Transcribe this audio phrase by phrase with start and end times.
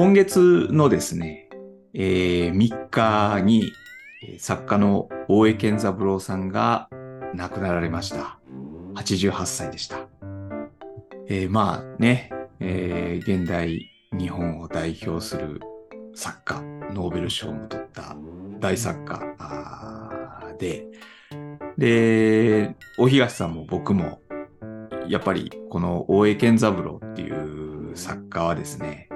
[0.00, 1.50] 今月のですね、
[1.92, 3.70] えー3日に、
[4.38, 6.88] 作家の大江健三郎さんが
[7.34, 8.38] 亡くなられました。
[8.94, 10.08] 88歳でした。
[11.28, 15.60] えーまあね、えー現代日本を代表する
[16.14, 16.62] 作家、
[16.94, 18.16] ノーベル賞も取った
[18.58, 19.20] 大作家
[20.58, 20.86] で、
[21.76, 24.22] で、大東さんも僕も、
[25.08, 29.09] やっぱりこの大江健三郎っていう作家はですね、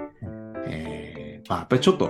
[0.66, 2.06] えーまあ、やっぱりちょっと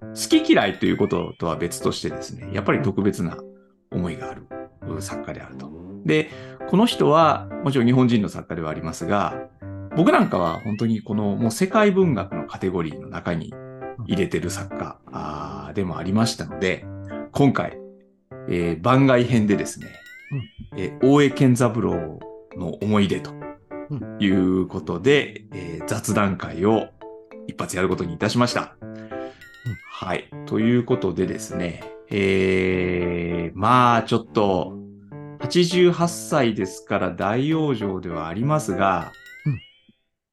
[0.00, 3.38] 好き嫌いということとは別としてですね、やっぱり特別な
[3.90, 4.46] 思いがある
[5.00, 5.70] 作家であると。
[6.04, 6.30] で、
[6.68, 9.48] この人はもちろん日本人の作家ではありますが、
[9.96, 13.52] 僕なんかは本当にこのもう世界文学のカテゴリーの中に
[14.06, 16.84] 入れてる作家でもありましたので、
[17.32, 17.78] 今回、
[18.48, 19.88] えー番外編でですね、
[20.76, 22.18] えー大江健三郎
[22.56, 23.32] の思い出と
[24.18, 26.88] いうことで、えー雑談会を
[27.50, 28.76] 一発やることにいたしました。
[29.90, 30.30] はい。
[30.46, 34.78] ということでですね、えー、まあちょっと、
[35.40, 39.12] 88歳ですから大往生ではありますが、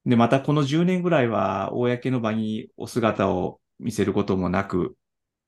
[0.06, 4.96] で、またこの10年ぐらいは、公の場にお姿を見せることもなく、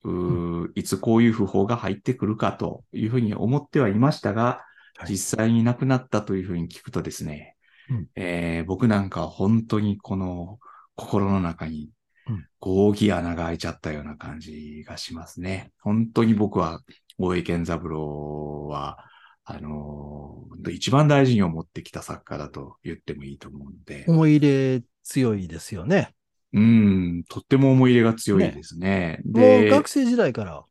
[0.04, 4.70] うーいつこういう訃報が入ってくるかというふうに思ってはいましたが、はい
[5.08, 7.56] 実際に亡くなったというふうに聞くとですね、
[7.88, 10.58] うんえー僕なんかは本当にこの
[11.00, 11.90] 心の中に
[12.28, 15.72] うんこう大きい穴が開いちゃったような感じがしますね。
[15.80, 16.80] 本当に僕は
[17.18, 18.98] 大江健三郎は、
[19.44, 26.14] あのー一番大事に思ってきた作家だと言ってもいいと思うので、思い入れ強いですよね。
[26.52, 29.20] うん、とっても思い入れが強いですね。
[29.24, 30.62] もうで、学生時代から。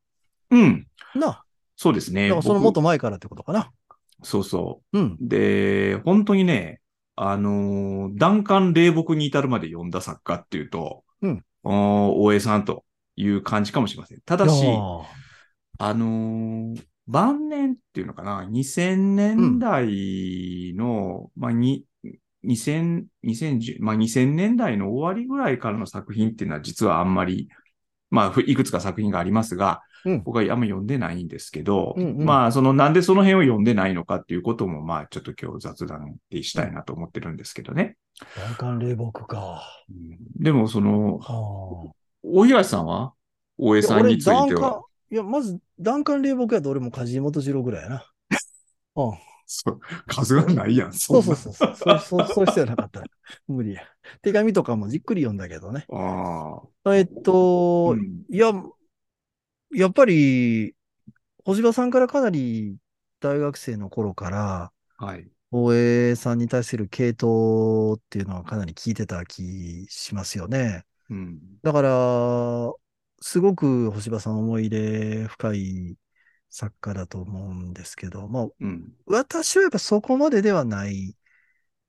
[0.52, 1.44] うん、な。
[1.76, 2.30] そうですね。
[2.42, 3.72] そのもっ僕と前からってことかな。
[4.22, 5.04] そうそうん。
[5.14, 5.18] う。
[5.22, 6.82] で、本当にね、
[7.22, 12.86] あのー、弾丸霊木に至るまで読んだ作家っていうと、うん大江さんと
[13.18, 14.22] いう感じかもしれません。
[14.22, 14.66] ただし
[15.78, 21.84] あのー晩年っていうのかな、2000年代の、まあ、に、
[22.46, 27.50] 2000、2010、まあ、2000年代の終わりぐらいからの作品っていうのは実はあんまり、
[28.12, 37.98] まあ、ふいくつか作品がありますが、うん僕はあんま読んでないんですけど、うんうんまあ、その、なんでその辺を読んでないのかっていうことも、まあ、ちょっと今日雑談でしたいなと思ってるんですけどね。
[38.60, 39.62] 弾丸霊木か。
[39.90, 41.92] うんでも、その、は
[42.24, 43.14] 大東さんは？
[43.58, 43.84] 大江あ。
[43.84, 44.46] さんについては？
[44.46, 48.06] 丸、いや、まず、弾丸霊木やと俺も梶本次郎ぐらいやな。
[48.96, 49.14] うん。
[49.52, 51.76] そう、数がないやん、そうそうそうそう。
[51.76, 53.08] そう、そう、そう必要なかったら。
[53.48, 53.82] 無理や。
[54.22, 55.86] 手紙とかもじっくり読んだけどね。
[55.92, 56.96] ああ。
[56.96, 58.54] えっと、うんいや、
[59.72, 60.76] やっぱり、
[61.46, 62.78] 星葉さんからかなり
[63.20, 65.30] 大学生の頃から、はい。
[65.52, 70.86] 大江さんに対する系統っていうのはかなり聞いてた気しますよね。
[71.10, 71.40] うん。
[71.64, 72.74] だから、
[73.22, 75.98] すごく星葉さん思い入れ深い
[76.50, 78.94] 作家だと思うんですけど、まあ、うん。
[79.06, 81.16] 私はやっぱそこまでではない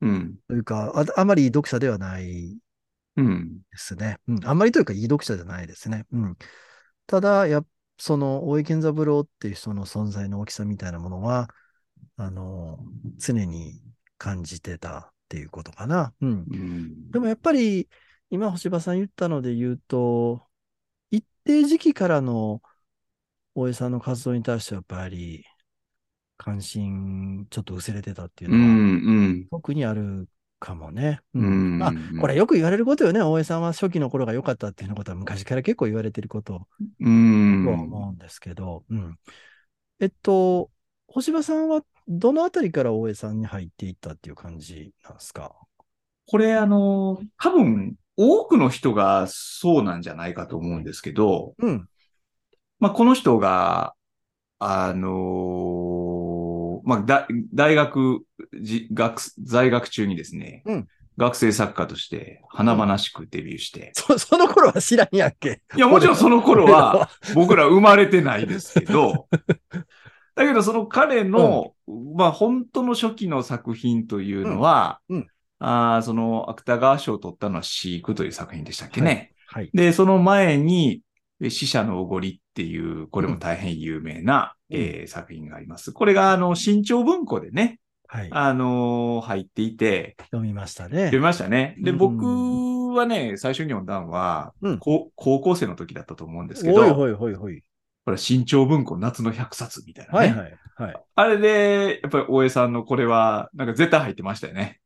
[0.00, 0.38] うん。
[0.48, 2.56] というか、あ、あまりいい読者ではない
[3.16, 3.58] うん。
[3.70, 4.18] ですね。
[4.26, 4.46] うん。
[4.46, 6.06] あんまりというか、いい読者じゃないですね。
[6.12, 6.36] うん。
[7.10, 7.66] ただ、やっ
[7.98, 11.52] その、大江健三郎っていう人の存在の大きさみたいなものは、
[12.16, 12.78] あの、
[13.18, 13.82] 常に
[14.16, 16.14] 感じてたっていうことかな。
[16.20, 16.46] うん。
[16.48, 17.10] うん。
[17.10, 17.88] でもやっぱり、
[18.30, 20.46] 今、星葉さん言ったので言うと、
[21.10, 22.62] 一定時期からの
[23.56, 25.44] 大江さんの活動に対しては、やっぱり、
[26.36, 28.60] 関心、ちょっと薄れてたっていううん。
[28.60, 28.76] うのは、
[29.32, 29.48] ん。
[29.50, 30.28] 特にある
[30.60, 31.20] かもね。
[31.34, 31.82] ううんん。
[31.82, 33.20] あ、これよく言われることよね。
[33.20, 36.68] 大江さんは初期の頃が良かったっていうようなことは昔から結構言われてること
[37.00, 37.64] うん。
[37.64, 39.18] とは思うんですけど、うん。
[39.98, 40.70] えっと、
[41.08, 45.52] 星葉さんはどのあたりから大江さんに入っていったっていう感じなんですか？
[46.26, 51.88] これ、あの、多分、多くの人がそうなんじゃないかと思うんですけど、うん。
[52.78, 53.94] まあ、この人が、
[54.58, 56.19] あの
[56.90, 58.24] まあ、だ大学
[58.60, 60.88] じ学、在学中にですね、うん。
[61.16, 65.62] 学生作家として華々しくデビューして、そ、その頃は知らんやんけ。
[65.76, 69.28] いや、もちろんその頃は、僕ら生まれてないですけど、
[70.34, 71.74] だけどその彼の、
[72.16, 75.16] まあ本当の初期の作品というのは、うん。
[75.18, 75.26] うん。
[75.60, 79.34] あーその芥川賞を取ったのは飼育という作品でしたっけね。
[79.46, 79.70] はい。
[79.74, 81.02] で、その前に、え
[81.48, 85.92] 死者のおごりっていう、これも大変有名な、うんえー作品があります。
[85.92, 88.28] これが、あの、新潮文庫でね、はい。
[88.30, 91.24] あのー入っていて、読みましたね読み。
[91.24, 91.76] ましたね。
[91.78, 97.62] で、うん僕はね、最初に読んだのは、うん高高校生の時だったと思うんですけど、ほいほいほい。
[98.04, 100.18] これ新潮文庫夏の100冊みたいなね。
[100.18, 101.02] はいはいはい。
[101.14, 104.80] あれで、やっぱり大江さんのこれは、なんか絶対入ってましたよね。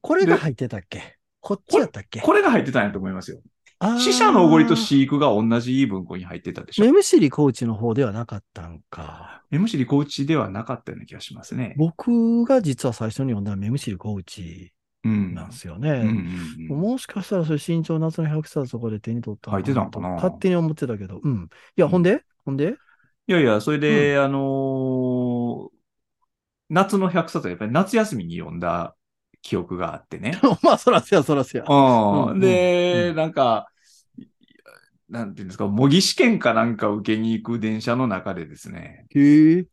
[0.00, 1.16] これが入ってたっけ？
[1.40, 2.20] こっちやったっけ？
[2.20, 3.40] これが入ってたんやと思いますよ。
[3.98, 6.92] 死者のおごりと飼育が同じ文庫に入ってたでしょ目。
[6.92, 9.42] 薬コーチの方ではなかったんか。
[9.50, 11.74] 目薬コーチではなかったような気がしますね。
[11.78, 14.72] 僕が実は最初に読んだ目薬コーチ
[15.04, 15.34] うん。
[15.34, 16.68] なんですようんうんね。
[16.70, 21.20] うんもしかしたらそれ新潮夏の100冊そこで手に取ったの入ってたんかな勝手に思ってたけど。
[21.22, 21.48] うん。
[21.76, 22.22] いや、ほんで？
[22.44, 22.76] ほんで？
[23.28, 25.68] いやいや、それで、あのー
[26.72, 28.94] 夏の百冊はやっぱり夏休みに読んだ
[29.42, 30.38] 記憶があってね。
[30.62, 31.64] まあ、そらせや、そらせや。
[32.38, 33.70] で、うんなんか、
[35.08, 39.66] なんていうんですか、模擬試験かなんか受けに行く電車の中でですね、へえ。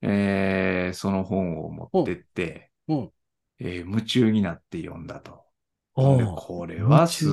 [0.00, 3.12] えーその本を持ってって、うん。
[3.58, 5.44] えー夢中になって読んだと。
[5.94, 7.26] これはす。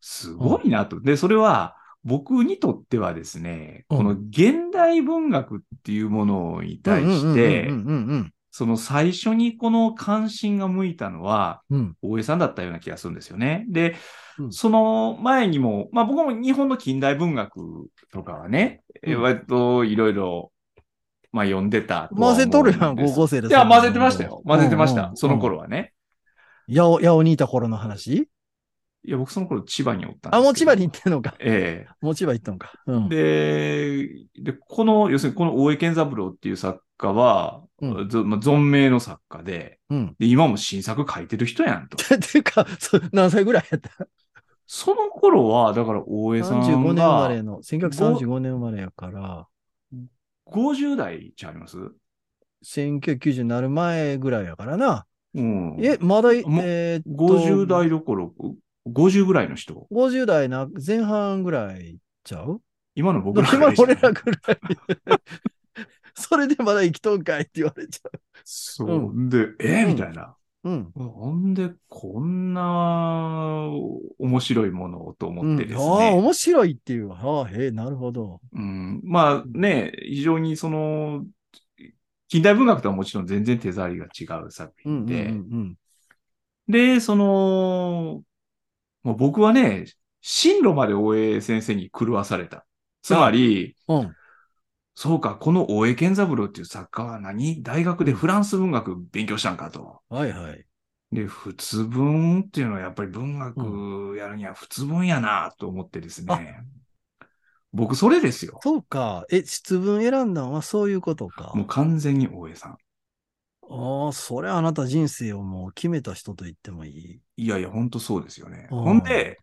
[0.00, 1.00] すごいなと。
[1.00, 7.68] で、それは僕にとってはですね、うんこの現代文学っていうものに対して
[8.56, 11.60] その最初にこの関心が向いたのは。
[12.00, 13.66] 大江さんだったような気がするんですよね。
[13.68, 13.96] で、
[14.38, 20.52] うんその前にも、まあ僕も日本の近代文学とかはね、えうん割といろいろ、
[21.32, 22.18] まあ読んでたです。
[22.18, 23.48] 混ぜとるやん、高校生で。
[23.48, 24.40] いや、混ぜてましたよ。
[24.46, 25.02] 混ぜてました。
[25.02, 25.92] うんうんその頃はね。
[26.66, 28.30] やお、やおにいた頃の話？
[29.04, 30.40] いや、僕その頃千葉におったんです。
[30.40, 31.34] あ、もう千葉に行ってんのか。
[31.40, 32.72] えもう千葉行ったのか。
[32.86, 33.08] うん。
[33.12, 40.16] えで、で、この、要するにこの大江健三郎っていう作家は、うんぞまあ、存命の作家で、うん。
[40.18, 41.96] で、今も新作書いてる人やんと。
[42.18, 43.90] ていうか、そ何歳ぐらいやった？
[44.66, 49.46] その頃は、だから大江さんが ?35 年生まれの、1935年生まれやから、
[50.46, 51.76] 50代ちゃいます
[52.64, 55.06] ？1990になる前ぐらいやからな。
[55.34, 55.76] うん。
[55.80, 58.34] え、まだえーっと50代どころ、
[58.88, 62.60] 50ぐらいの人？50代な、前半ぐらいちゃう？
[62.94, 64.58] 今の僕ら今俺らぐぐらい。
[66.30, 68.10] それでまだ生きとんかいって言われちゃ
[68.44, 69.28] そう。
[69.28, 70.36] で、えうんみたいな。
[70.64, 70.70] う。
[70.70, 70.94] うん。
[70.94, 73.68] ほんで、こんな
[74.18, 76.10] 面白いものをとうん思ってですああ、ね。
[76.12, 77.12] 面白いっていう。
[77.12, 78.40] ああ、へえ、なるほど。
[78.52, 81.26] うん、まあね、非常にその、
[82.28, 85.76] 近代文学とはもちろん全然手触りが違う作うんうん品で、うん
[86.68, 88.24] で、その、
[89.02, 89.86] もう僕はね、
[90.20, 92.66] 進路まで大江先生に狂わされた。
[93.02, 94.16] つまり、うん。
[94.96, 95.10] うん。
[95.10, 97.62] そうか、この大江健三郎っていう作家は何？
[97.62, 100.00] 大学でフランス文学勉強したんかと。
[100.08, 100.64] はいはい。
[101.12, 106.64] で、仏文っていうのはやっぱり文学やるには仏文やなと思ってですね。
[107.72, 108.58] 僕それですよ。
[108.62, 109.24] そうか。
[109.30, 111.52] え、質文選んだのはそういうことか。
[111.54, 112.76] もう完全に大江さん。
[113.68, 117.20] ああ、それあなた人生をもう決めた人と言ってもいい？
[117.36, 118.68] いやいや、ほんとそうですよね。
[118.70, 119.38] うんほんで、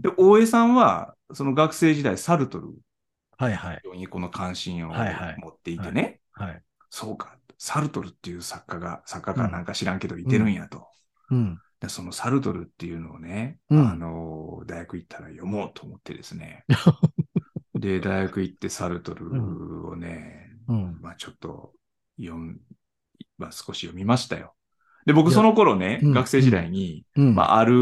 [0.00, 2.74] で大江さんは、その学生時代、サルトル
[3.36, 3.82] はいはい。
[3.96, 6.62] にこの関心をはいはい持っていてね、はい。
[6.90, 10.86] そうか、サルトルっていう作家が、作家かなんか知らんけどいてるんやと。
[11.30, 11.58] うん。
[11.80, 16.64] でそのサルトルっていうのをね、うんあの、大学行ったら読もうと思ってですね。
[17.74, 20.98] で、大学行ってサルトルをね、うん。
[21.02, 21.74] まあちょっと
[22.18, 22.58] 読ん、
[23.36, 24.54] まあ少し読みましたよ。
[25.04, 27.34] で、僕その頃ね、うん学生時代に、うん。
[27.34, 27.74] まあある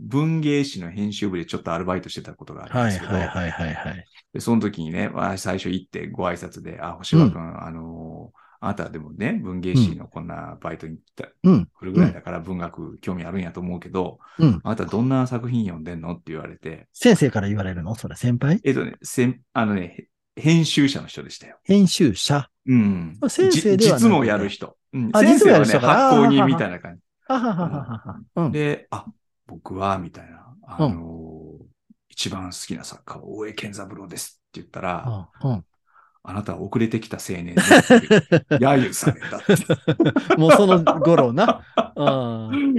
[0.00, 4.04] 文芸誌の編集部でちょっとアルバイトしてたことがあるんはいですけど、はいはいはいはい。
[4.38, 11.66] でその時にね、まあ、最初行ってご挨拶で、あ、星葉くん、あのーあなたでもね、文芸誌のこんなバイトに来たうん。
[11.66, 14.60] 来るぐらいだから文学興味あるんやと思うけど、うん。
[14.64, 17.94] あなたどんな作品読んでんのって言われて、先生から言われるの？
[17.94, 18.58] それ先輩？
[18.64, 21.58] えっとね、せんあのね、編集者の人でしたよ。
[21.62, 22.50] 編集者？
[22.66, 23.16] うん。
[23.28, 24.76] 先生では実務をやる人。
[24.92, 27.02] うん、あ先生はね、発行人みたいな感じ。
[27.28, 28.20] ははははは。
[28.34, 28.50] うん。
[28.50, 29.06] で、あ、
[29.46, 31.27] 僕は、みたいな、あのー
[32.18, 35.64] 一番好きな作家は大江健三郎ですって言ったら、うんうん
[36.24, 38.06] あなたは遅れてきた青年ですって
[38.58, 39.56] 揶揄されたって。
[40.36, 41.62] もうその頃な。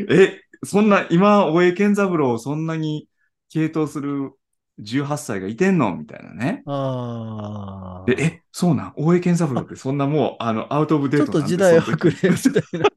[0.07, 3.07] え、そんな、今、大江健三郎をそんなに
[3.51, 4.33] 傾倒する
[4.77, 6.61] 18歳がいてんのみたいなね。
[6.67, 8.15] あー。
[8.15, 8.93] で、え、そうなん？
[8.97, 12.89] 大江健三郎ってそんなもう、あの、アウトオブデちょっートなんてと時代遅れみたいな。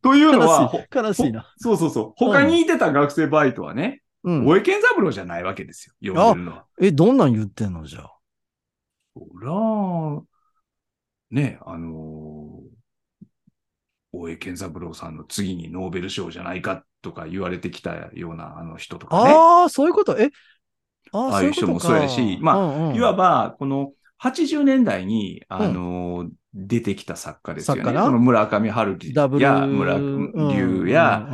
[0.00, 1.22] というのは、ほ悲しい。
[1.24, 1.52] 悲しいな。
[1.58, 2.12] そうそうそう。
[2.16, 4.46] 他にいてた学生バイトはね、うん。
[4.46, 5.94] 大江健三郎じゃないわけですよ。
[6.04, 6.64] 読んでるのは。
[6.80, 8.10] え、どんなん言ってんのじゃあ？
[9.14, 10.22] そら、
[11.30, 12.72] ね、あのー
[14.14, 19.32] 大江健三郎さんの次にノーベル賞じゃないかとか言われてきたようなあの人とかね。
[19.32, 20.18] ああ、そういうこと？
[20.18, 20.30] え？
[21.12, 27.82] あああいう人もそうやしまああいわば、この80年代に、あのー出てきた作家ですよね。
[27.84, 29.14] その村上春樹。
[29.14, 31.26] や村龍や、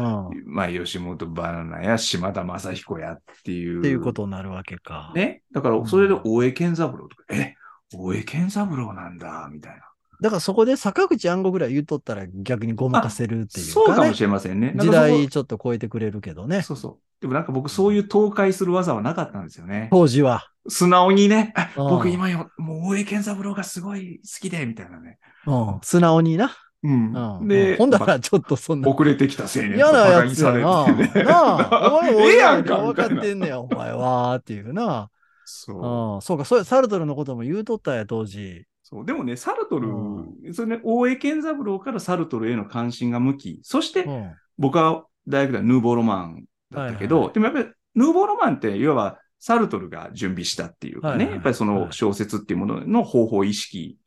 [0.46, 3.80] まあ、吉本バナナや島田正彦やっていう。
[3.80, 5.12] っていうことになるわけか。
[5.16, 5.42] ね？
[5.52, 7.56] だから、それで大江健三郎とか、え、
[7.92, 9.87] 大江健三郎なんだ、みたいな。
[10.20, 13.86] だからそこで坂口安吾ぐらい言うとったら逆にごまかせるっていうか、ね。
[13.86, 14.74] そうかもしれませんね。
[14.76, 16.62] 時代ちょっと超えてくれるけどね。
[16.62, 16.96] そうそう。
[17.20, 19.88] でもなんか僕そういう倒壊する技はなかったんですよね。
[19.90, 20.50] 当時は。
[20.68, 25.18] 素直にね、うん僕今よ、もう大江健三郎がすごい好きで、みたいなね。
[25.46, 25.78] うん。
[25.82, 26.54] 素直にな。
[26.82, 27.12] うん。
[27.40, 27.48] うん。
[27.48, 28.88] で、ほんだまらちょっとそんな。
[28.88, 30.64] 遅れてきた青年嫌なやつやとな。
[31.24, 31.92] なあ。
[31.92, 34.36] お前も ええやんか分かってんねや、お前は。
[34.36, 35.10] っていうな。
[35.44, 36.14] そう。
[36.14, 36.22] うん。
[36.22, 38.67] そうか、そうサルトルのことも言うとったや、当時。
[38.90, 39.04] そう。
[39.04, 44.32] でもね、サルトル、うそれね、大江健三郎からサルトルへの関心が向き、そしてうん。
[44.56, 53.98] 僕は大学ではヌーボーロマンだったけど、はいはいでもやっぱりヌーボーロマンって、いわばサルトルが準備したっていうかね、はいはいやっぱりその小説っていうものの方法意識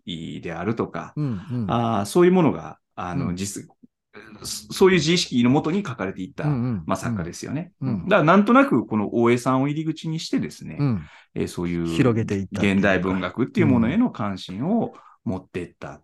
[0.42, 1.26] であるとか、うん。
[1.52, 1.66] うん。
[1.70, 3.68] あーそういうものが、あの、うん実、
[4.44, 7.72] そういう自意識のもとに書かれていった、うんうんまあ、作家ですよね。
[7.82, 11.01] うんだからなんとなくこの大江さんを入り口にしてですね、うん。
[11.36, 16.03] えーそういう広げていった現代文学っていうものへの関心を持っていったっ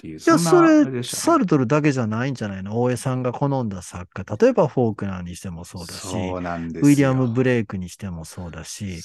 [0.00, 2.80] ていう、じゃあ、それ、サルトルだけじゃないんじゃないの？
[2.80, 4.36] 大江さんが好んだ作家。
[4.36, 9.00] 例えば、フォークナーにしてもそうだし、ウィリアム・ブレイクにしてもそうだし。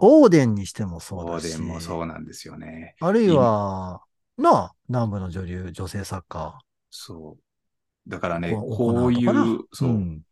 [0.00, 2.96] オーデンにしてもそうオだし、ーデンもそうなんですよね。
[3.00, 4.00] あるいは、
[4.38, 6.58] なあ、南部の女流、女性作家。
[6.90, 7.42] そう。
[8.08, 10.22] だからね、こうい行うそう、ん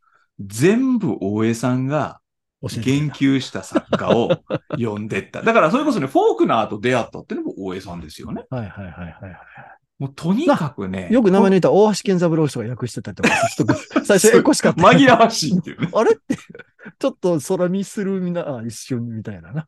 [0.41, 2.21] 全部大江さんが
[2.63, 4.31] 言た及した作家を
[4.73, 5.43] 読んでった。
[5.43, 8.45] だからそれこそね、フォークナーと出会ったってのも大江さんですよね。
[8.51, 9.29] はいはいはいはいは
[9.99, 11.09] もうとにかくね。
[11.11, 11.15] い。
[11.15, 13.75] よく名前抜いた大橋健三郎氏が訳してたってちょっと
[14.05, 14.81] 最初エコしかった。
[14.81, 15.91] 紛らわしいっていうね。
[15.95, 16.37] あれって、
[16.99, 19.67] ちょっと空見するみな、あ一瞬みたいなな。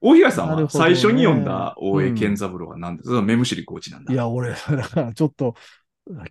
[0.00, 4.12] 大東さんは最初に読んだ大江健三郎は何ですか、目むしりコーチなんだ。
[4.12, 5.54] いや、俺、だからちょっと、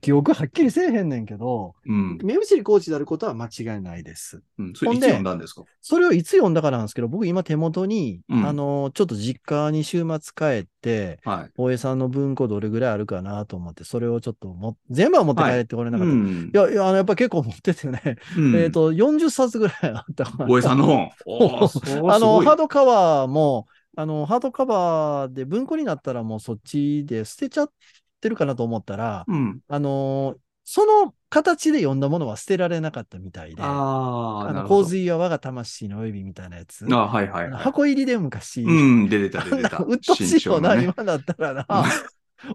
[0.01, 2.17] 記憶はっきりせえへんねんけど、うん。
[2.23, 4.41] 目移りコーチであることは間違いないです。
[4.57, 4.73] うん。
[4.73, 5.63] それいつ読んだんですか？
[5.81, 11.51] それをいつ読んだかなんですけど、僕今手元に、うんあの、ちょっと実家に週末帰って、はい。
[11.57, 16.13] 大江さんの文庫どれぐらいあるかなと思って、それをちょっとも、全部は持って帰ってこれなかった。
[16.13, 16.51] いん。
[16.53, 20.85] や、いや、あの、やっぱ結構持っててね、うん えっ、と、40冊ぐらいあったかな大江さんの
[21.25, 22.11] 本。
[22.11, 27.71] あの、ハードカバーも、あの、ハードカバーで文庫になったらもうそっちで捨てちゃっ
[28.19, 29.59] てるかなと思ったら、うん。
[29.67, 34.67] あの、その形で読んだものは捨てられなかったみたいで、ああ、あの。
[34.67, 36.85] 洪水は我が魂の及びみたいなやつ。
[36.91, 37.63] あはいはいはい。
[37.63, 39.77] 箱入りで昔、うん、出てた、出てた。
[39.77, 41.65] うっとうしいよな、ね今だったらな。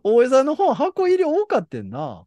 [0.03, 2.25] 大江さんの本箱入り多かってんな。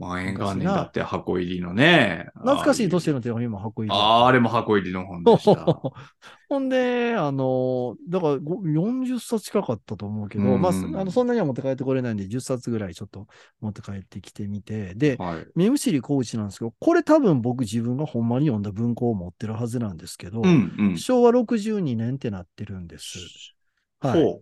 [0.00, 2.30] 万円元年だって箱入りのね。
[2.36, 3.94] 懐かしい年年の手紙も箱入り。
[3.94, 5.66] あーあれも箱入りの本でした。
[6.48, 13.28] ほんで、あの、だからご40冊近かったと思うけど、うんまあ、あのそんなには持って帰ってこれないんで、10冊ぐらいちょっと
[13.60, 15.46] 持って帰ってきてみて、で、はい。
[15.54, 20.98] 目移りコーチなんですけど、これ多分僕自分がほんまに読んだ文庫を持ってるはずなんですけど、うん、うん。
[20.98, 23.18] 昭和62年ってなってるんです。
[24.00, 24.22] はい。
[24.22, 24.40] ほ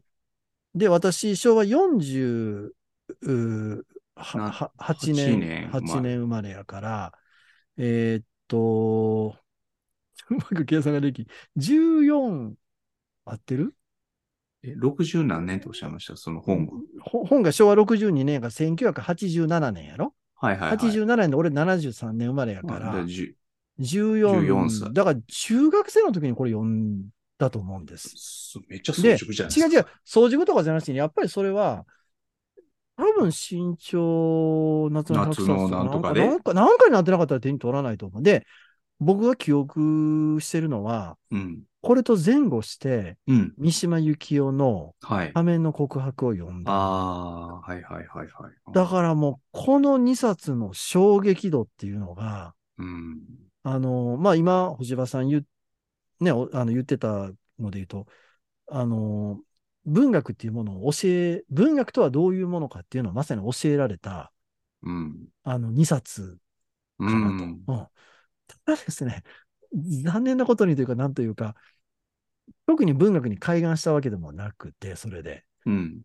[0.74, 2.74] で、私、昭和40、
[3.22, 3.86] う
[4.18, 7.12] はなは8 8年、年8年生まれやから、
[7.76, 9.36] えーっと、
[10.30, 12.54] うまく計算ができ、14、
[13.24, 13.74] 合ってる？
[14.64, 14.68] う。
[14.68, 16.16] え、60何年とおっしゃいました？
[16.16, 16.72] その本は。
[17.02, 20.78] ほ本が昭和62年が1987年やろ、はいはいはい。
[20.78, 23.32] 87年で俺73年生まれやかはいら、じゃあ
[23.78, 28.58] 14 14歳だから中学生の時にこれ読んだと思うんです。
[28.68, 29.76] めっちゃ早熟じゃないですか。
[29.76, 31.86] 違う違う、掃除具とかじゃなしに、やっぱりそれは、
[32.98, 38.22] 多分身長、夏の100冊夏のなんとかでなんか、なんかになってなかったら手に取らないと思う。
[38.24, 38.44] で、
[38.98, 41.62] 僕が記憶してるのは、うん。
[41.80, 43.54] これと前後して、うん。
[43.56, 45.32] 三島由紀夫のはい。
[45.32, 46.72] 仮面の告白を読んだ。
[46.72, 48.72] ああー、はいはいはいはい。
[48.72, 53.20] だからもう、この2冊の衝撃度っていうのが、うん。
[53.62, 55.44] あの、まあ、今、星葉さん言,、
[56.18, 58.06] ね、おあの言ってたので言うと、
[58.66, 59.38] あの、
[59.88, 64.32] 文学っていうものを教え、文学とはどういうものかっていうのをまさに教えられた、
[64.82, 65.28] うん。
[65.44, 66.38] あの、2冊
[66.98, 67.44] うかなと。
[67.44, 67.64] ん。
[67.66, 67.86] うん
[68.64, 69.24] ただですね、
[70.02, 71.54] 残念なことにというか、なんというか、
[72.66, 75.44] 特に文学に開眼したわけでもなくて、それで。
[75.66, 76.02] うん。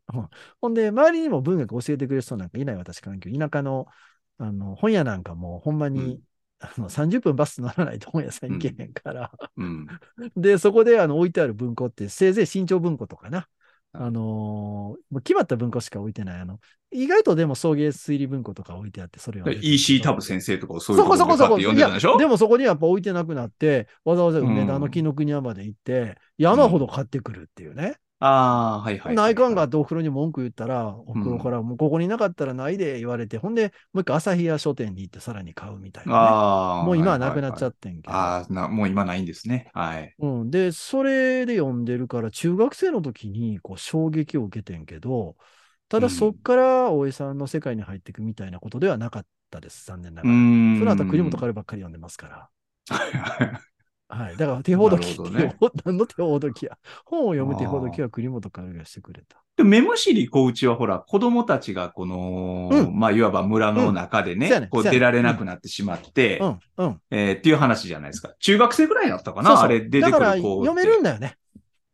[0.59, 3.31] ほんで、周りにも文学教えてくれる人なんかいない私環境。
[3.31, 3.87] 田舎の、
[4.37, 6.21] あの、本屋なんかもうほんまに、うん
[6.65, 9.31] あの30分バス乗らないと本屋さん行けへんから。
[9.57, 9.85] うん。
[10.37, 13.49] で、そこであの置いてある文庫って、せいぜい新潮文庫とかな。
[13.93, 16.39] はいあのーもう決まった文庫しか置いてない。
[16.39, 16.59] あの、
[16.91, 19.51] 意外とでも送迎推理文庫とか置いてあって、それは。
[19.51, 21.57] EC タブ先生とかをそういうそこそこそこ。
[21.57, 22.09] 読んででしょ？
[22.09, 27.97] いやでもそこにはやっぱ置いてなくなって、わざわざ梅田うんの紀ノ国屋まで行って、山ほど買ってくるっていうね。
[28.25, 29.15] ああ、はいはい。
[29.15, 36.17] 内観があってお風呂に文句言ったら、お風呂からもうここになかったらないで言われて、ほんで、もう一回朝日屋書店に行ってさらに買うみたいな、ね。
[36.19, 36.83] ああ。
[36.83, 38.13] もう今はなくなっちゃっってんけど。
[38.13, 39.69] ああな、もう今ないんですね。
[39.73, 40.15] はい。
[40.19, 45.35] うん、で、それで読んでるから、中学生の時にこう衝撃を受けてんけど、
[45.89, 50.37] たうんだそっから大江さんの世界に入っていくみたいなことではなかったです、残念なうがら。
[50.37, 50.79] ん。
[50.79, 52.49] その後、栗本彼ばっかり読んでますから。
[54.17, 54.37] ははい。
[54.37, 55.55] だから手ほどきね
[55.85, 56.77] 何の手ほどきや。
[57.05, 59.43] 本を読む手ほどきは栗本彼がしてくれた。
[59.55, 67.01] でも、目むしり小内はほら、子供たちがこの、うんまあ、いわば村の中でね、うんこう出られなくなってしまって、うん、うん。
[67.11, 68.33] えーっていう話じゃないですか。
[68.39, 71.35] 中学生ぐらいだったかなあれ出てくるだから子読めるんだよね。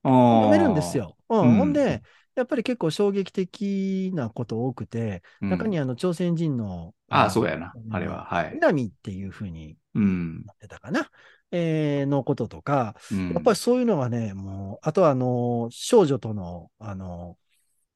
[0.03, 0.97] 読読めるんです。
[0.97, 1.15] よ。
[1.29, 1.41] うん。
[1.41, 2.01] うんほんで、
[2.39, 7.73] やっぱり結構衝撃的なこと多くて、うん中にあの朝鮮人の、ああ、のそうやな。
[7.91, 8.25] あれは。
[8.25, 8.51] はい。
[8.53, 10.43] 南っていうふうにうん。
[10.45, 11.09] なってたかな。
[11.51, 17.37] えーのこととか、うんやっぱりそういうのがね、もう、あとはあの、少女との、あの、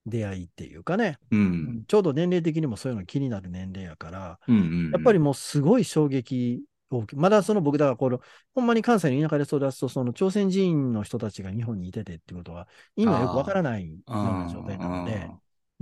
[0.06, 1.84] 出会いっていうかね、うん。
[1.88, 4.60] ちょうど年齢的にもそういうの気になる年齢やから、うんう
[4.90, 4.92] ん。
[4.92, 6.64] やっぱりもうすごい衝撃
[7.00, 7.16] 大きい。
[7.16, 8.22] まだその僕、だからこの、
[8.54, 15.30] ほんまに関西の田舎で育つと、その朝鮮人の人たちが日本にいててってことは、今よくわからないような状態なので、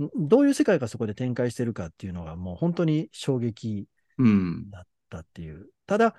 [0.04, 3.86] んどういう世界がそこで展開してるかっていうのがもう本当に衝撃
[4.18, 4.70] うん。
[4.70, 5.68] だったっていう。
[5.86, 6.14] ただ、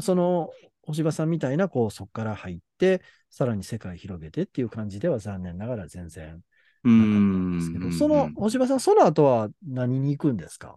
[0.00, 0.50] その、
[0.82, 6.42] 星葉さんみたいな、こう、そこから入って、さらに世界広げてっていう感じでは残念ながら全然うなかっ
[6.84, 7.92] たんですけど、ん。
[7.92, 10.76] その、星葉さん、その後は何に行くんですか？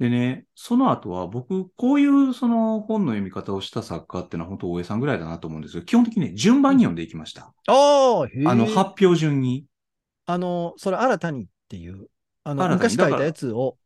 [0.00, 7.52] でね、その後は僕、こういうその本の読み方をした作家ってのは本当大江さんぐらいだなと思うんですけど、基本的にね、順番に読んでいきました。
[7.66, 9.66] ああ、の、発表順に。
[10.24, 12.08] あの、それ新たにっていう、
[12.44, 13.76] あの、昔書いたやつを、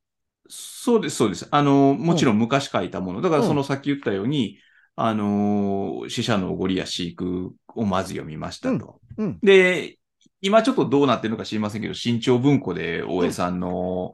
[0.48, 1.48] そうです、そうです。
[1.50, 3.20] あの、もちろん昔書いたもの。
[3.20, 4.58] だからそのさっき言ったように、
[4.94, 9.00] あの、死者のおごりや飼育をまず読みましたと。
[9.16, 9.98] うん、で、
[10.44, 14.12] 今ちょっとどうなってるのか知りませんけど、新潮文庫で大江さんの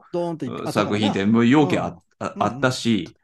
[0.71, 3.17] 作品ってもう要件あ,、うんああったし、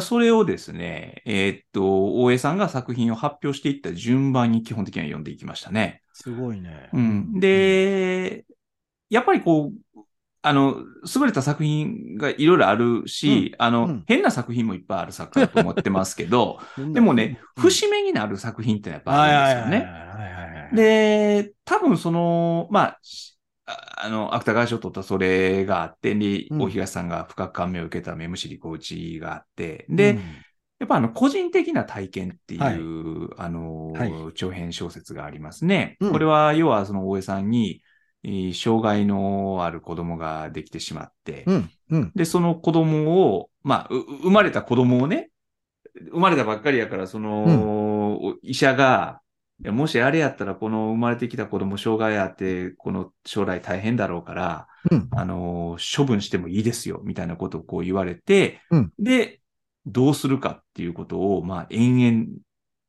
[0.00, 6.02] それをですね、えーっと、大江さんが作品を発表していった順番に基本的には読んでいきましたね。
[6.12, 6.90] すごいね。
[6.92, 7.38] うん。
[7.38, 8.44] で、
[9.10, 10.00] やっぱりこう、
[10.42, 10.76] あの、
[11.14, 20.10] 優れた作品がいろいろあるし、あの、うん変な作品もいっぱいある作家だと思ってますけど、 うん、でもね、うん節目になる作品ってやっぱはいあはいはいるんですよね。
[20.74, 26.58] で、多分その、まあ、しああの、芥川賞を取ったそれがあって、で、うん。
[26.58, 30.18] 大東さんが深く感銘を受けた目むしり小内があって、うん、で、
[30.78, 33.34] やっぱあの、個人的な体験っていう、はい。
[33.38, 34.12] あの、はい。
[34.34, 35.96] 長編小説がありますね。
[36.00, 36.12] うん。
[36.12, 37.82] これは、要はその大江さんに、
[38.22, 45.30] えー障害のある子供ができてしまって、うん、うん、で、その子供を、まあ、う生まれた子供をね、
[46.10, 49.20] 生まれたばっかりやから、その、医者が、
[49.64, 58.92] もしあれやったら、この生まれてきた子供障害あって、この将来大変だろうから、うん、あの、処分してもいいですよ、みたいなことをこう言われて、うん。
[58.98, 59.40] で、
[59.84, 62.38] どうするかっていうことを、まあ、延々、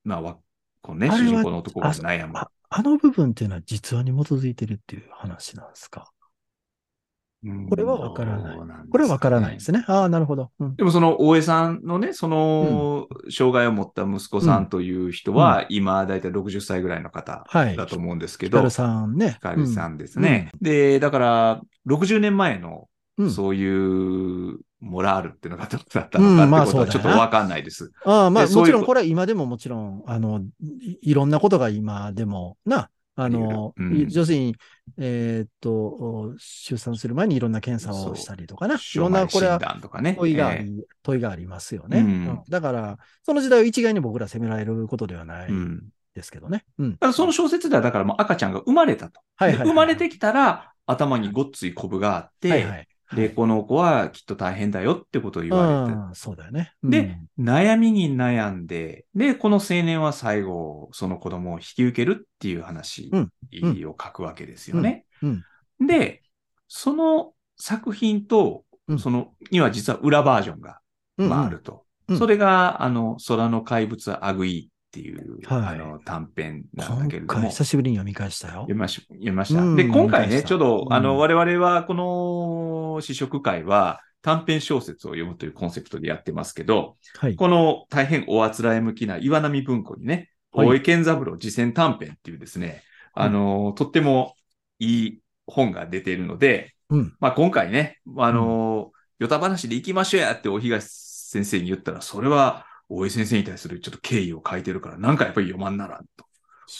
[0.03, 0.37] まあわ、
[0.81, 2.37] このね、主人公の男が悩む。
[2.37, 6.05] ああの部分っていうのは実話に基づいてるっていう話なんですか？
[6.07, 6.20] うん
[7.69, 8.57] これはわからない
[8.91, 9.83] これはわからないですね。
[9.87, 10.51] ああ、なるほど。
[10.59, 17.75] うんでもその大江さんのね、その、障害を持った息子さんという人は、今、だいたい60歳ぐらいの方はい。
[17.75, 19.31] だと思うんですけヒど、カルさんね。
[19.31, 20.51] ヒカルさんですね。
[20.61, 27.91] で、だから、60年前の、うんそういうモラールっていうのがどうだったのかってことはちょっとわかんないです。
[28.03, 32.89] ああ、まあ、もちろんこれは今でももちろん、あの、いいろんなことが今でも、な、
[33.23, 34.55] あの、うん要するに、
[34.97, 38.75] えーっと、出産する前にいろんな検査をしたりとかな。
[38.75, 39.59] いろんな、これは。
[39.59, 41.99] 問いがあえり、問いがありますよね。
[41.99, 45.51] うんうんだから、その時代を一概に僕ら責められることではない
[46.15, 46.65] ですけどね。
[46.77, 46.91] うん。
[46.93, 49.21] だからその小説では、だからもう赤ちゃんが生まれたと。
[49.35, 52.87] はいはいはいで生まれてきたら、頭にごっついコブがあって、はいはい。
[53.15, 56.15] で、この子はきっと大変だよってことを言われて、うん。
[56.15, 56.73] そうだよね。
[56.83, 63.29] で、悩みに悩んで、で、この青年は最後、その子供を引き受けるっていう話うん。
[63.85, 65.05] を書くわけですよね。
[65.21, 65.43] うん。
[65.79, 65.87] うん。
[65.87, 66.23] で、
[66.67, 68.99] その作品とう、ん。
[68.99, 70.79] その、には実は裏バージョンが、
[71.19, 71.85] あ、あると。
[72.07, 72.17] うん。
[72.17, 77.41] それが、あの、空の怪物アグイっていう、はいあの、短編なんだけれ今ども。
[77.43, 78.73] 回久しぶりに読み返したよ読。
[78.75, 79.61] みまし読みました。
[79.61, 87.35] うんで、今回ね、ちょうど、あの、うん我々はこの試食会は短編小説を読むというコンセプトでやってますけど、はい。
[87.37, 94.35] この大変おあつらえ向きな岩波文庫にね、はい大江健三郎次戦短編っていうですね、あの、とっても
[94.79, 97.15] いい本が出ているので、うん。
[97.21, 106.25] まあ今回ね、あの、ヨタ話で行きましょうやって大東先生に言ったら、それは大江先生に対するちょっと敬意を書いてるから、なんかやっぱり読まんならんと。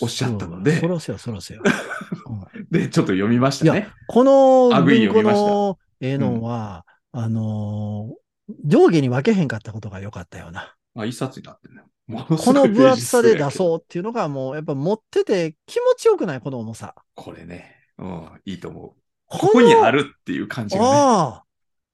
[0.01, 1.59] おっしゃったのでそらそや、そらそや。
[1.59, 1.63] う
[2.61, 3.89] んで、ちょっと読みましたね。
[4.07, 8.21] この文庫のええのは、あのー
[8.65, 10.75] 上下に分けへんかったことが良かったよな。
[10.95, 11.83] あ、一冊になってるね。
[12.09, 16.93] この分厚さで出そうっていうのがもうやっぱ持ってて気持ちよくないこの重さ。
[17.15, 17.77] これね。
[17.97, 19.01] うん、いいと思う。
[19.27, 20.89] こここにあるっていう感じがね。
[20.89, 21.45] ああ。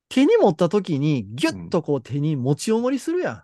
[0.10, 3.41] 手に持った時にギュッとこう手に持ち重りするやうんん。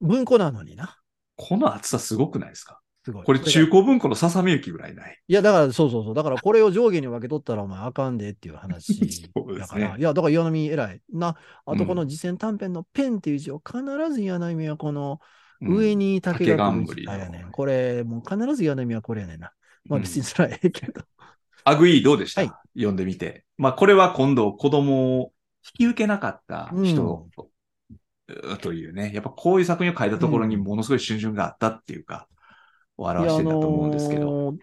[0.00, 0.98] 文庫なのにな。
[1.36, 2.80] この厚さすごくないですか？
[3.04, 3.24] すごい。
[3.24, 5.18] これ中古文庫のささめゆきぐらいない？
[5.28, 6.14] いや、だから、そうそうそう。
[6.14, 8.98] だから、これを上下に分け取ったら、お前あかんでっていう話
[9.58, 9.96] だから。
[9.98, 11.02] いや、だから、岩波偉い。
[11.12, 15.20] な、あと、うんこの次戦短編のペンっていう字を必ず岩波はこの
[15.60, 17.50] うん上に竹が来るん。
[17.52, 19.52] これ、もう必ず岩波はこれやねんな。
[19.86, 21.02] まあ別にそれはええけど。
[21.64, 23.44] アグイどうでした、はい読んでみて。
[23.56, 25.32] まあ、これは今度子供を
[25.78, 27.28] 引き受けなかった人、
[28.60, 32.28] というね、やっぱこういう作品を書いたところにものすごい春春があったっていうか、
[32.96, 34.20] を表してるんだと思うんですけど。
[34.20, 34.56] いやあのー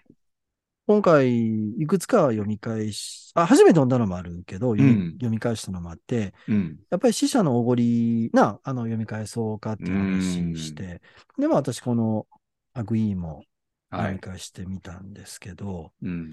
[0.88, 6.80] 今回、いくつか読み返し、あ、初めて読んだのもあるけど、読み,、うん読み返したのもあって、うん。
[6.90, 11.02] やっぱり死者のおごりな、あの、読み返そうかっていう話して、
[11.38, 12.26] でも私この
[12.74, 13.44] アグイーも
[13.90, 14.02] はい。
[14.02, 16.32] 読み返してみたんですけど、うん。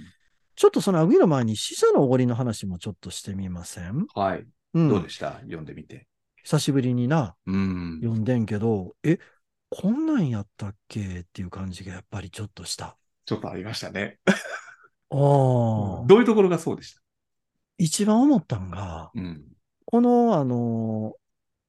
[0.56, 4.06] ちょっとそのアグイーの前に死者のおごりの話もちょっとしてみません？
[4.14, 4.46] はい。
[4.74, 4.88] うん。
[4.88, 5.34] どうでした？
[5.42, 6.07] 読んでみて。
[6.48, 7.98] 久しぶりにな、うん。
[8.00, 9.18] 読んでんけど、え、
[9.68, 11.20] こんなんやったっけ？
[11.20, 12.96] っていう感じがやっぱりちょっとした。
[13.26, 14.18] ちょっとありましたね。
[14.24, 14.32] あ
[15.10, 15.16] あ、
[16.06, 17.02] どういうところがそうでした？
[17.76, 19.42] 一番思ったんが、うん。
[19.84, 21.16] この、あの、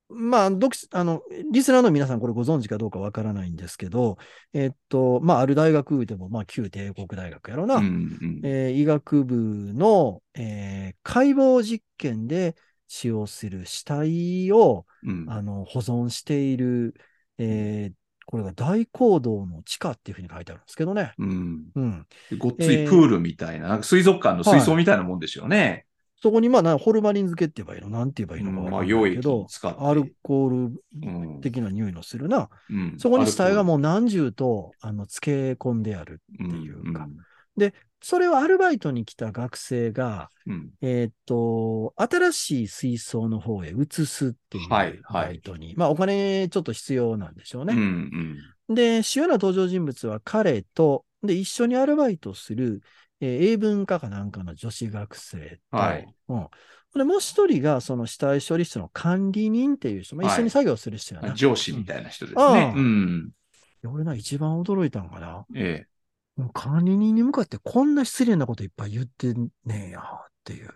[0.07, 4.17] まあ、読あの、リスナーの皆さんこれご存知かどうかわからないんですけど、
[4.53, 12.55] えっと、まあ、ある大学でも、まあ、旧帝国大学やろな、うんうんえー医学部の、えー解剖実験で
[12.89, 16.95] 使用する死体を、うんあの、保存している、
[17.37, 17.93] えー
[18.31, 21.13] これが大講堂の地下っていうふうに書いてあるんですけどね。
[21.17, 21.63] うん。
[21.73, 22.05] うん。
[22.29, 25.87] でごっついプールみたいな、なんか水族館の水槽みたいなもんですよね。
[26.21, 29.79] そこに、まあな、ホルマリン漬けって言えばいいのなんて言えばいいのかうんまあ、わかないけど、使って。
[29.81, 30.57] アルコール
[31.01, 32.49] うん的な匂いのするな。
[32.69, 37.05] うんそこに死体がうもう何重と、あの、漬け込んであるっていうか。
[37.05, 37.17] ん
[38.01, 45.75] それをアルバイトに来た学生が、うんえーっと、新しい水槽の方へ移すっていうはいはいバイトに。
[45.77, 47.75] まあ、お金ちょっと必要なんでしょううんうね。
[48.73, 52.81] んで、主要な登場人物は彼と、で、一緒にアルバイトする、
[53.21, 56.47] えー英文科かなんかの女子学生と、はいうん。
[56.95, 61.27] で、もう一人が、その死体処理室の管理人っていう人、まあ、はい一緒に作業する人やな。
[61.27, 62.71] まあ上司みたいな人ですあね。
[62.73, 63.31] あうん。
[63.85, 65.45] 俺な、一番驚いたんかな。
[65.55, 65.87] えもう
[66.47, 70.03] 管理人に向かってこんな失礼なこといっぱい言ってんねえや、っ
[70.45, 70.69] ていう。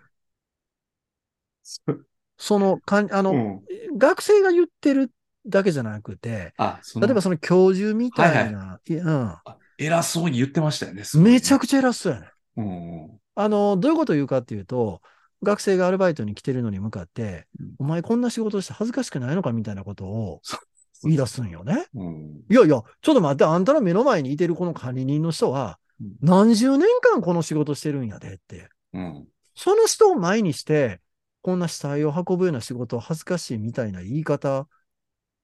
[1.88, 1.92] え。
[2.36, 3.64] その、かんあの、うん
[3.96, 5.12] 学生が言ってる
[5.46, 6.52] だけじゃなくて、
[7.00, 11.04] 例えばその教授みたいはいな、いやあ偉そうに言ってましたよね。
[11.14, 12.28] うん、めちゃくくちゃ偉そうやね。
[12.56, 15.00] うんうんあの、どういうことを言うかっていうと、
[15.42, 20.56] 学生がアルバイトに来てるのに向かって、うんお前こんな仕事して恥ずかしくないのかみたいなことをそ
[21.04, 21.86] 言い出すんよね。
[21.94, 22.44] うん。
[22.48, 28.68] いやいや、ちょっと待って、あんたの目の前にいてるこの管理人の人はうん、何十年間この仕事してるんやでって。
[28.92, 29.26] うん。
[29.54, 31.00] その人を前にして、
[31.42, 34.66] こんな死体を運ぶような仕事を恥ずかしいみたいな言い方、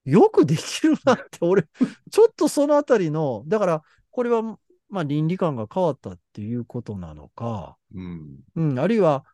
[0.04, 1.66] よくできるなって、俺、
[2.10, 4.42] ちょっとそのあたりの、だから、これは、
[4.88, 8.38] まあ、倫理観が変わったっていうことなのか、うん。
[8.56, 9.24] うん、あるいは、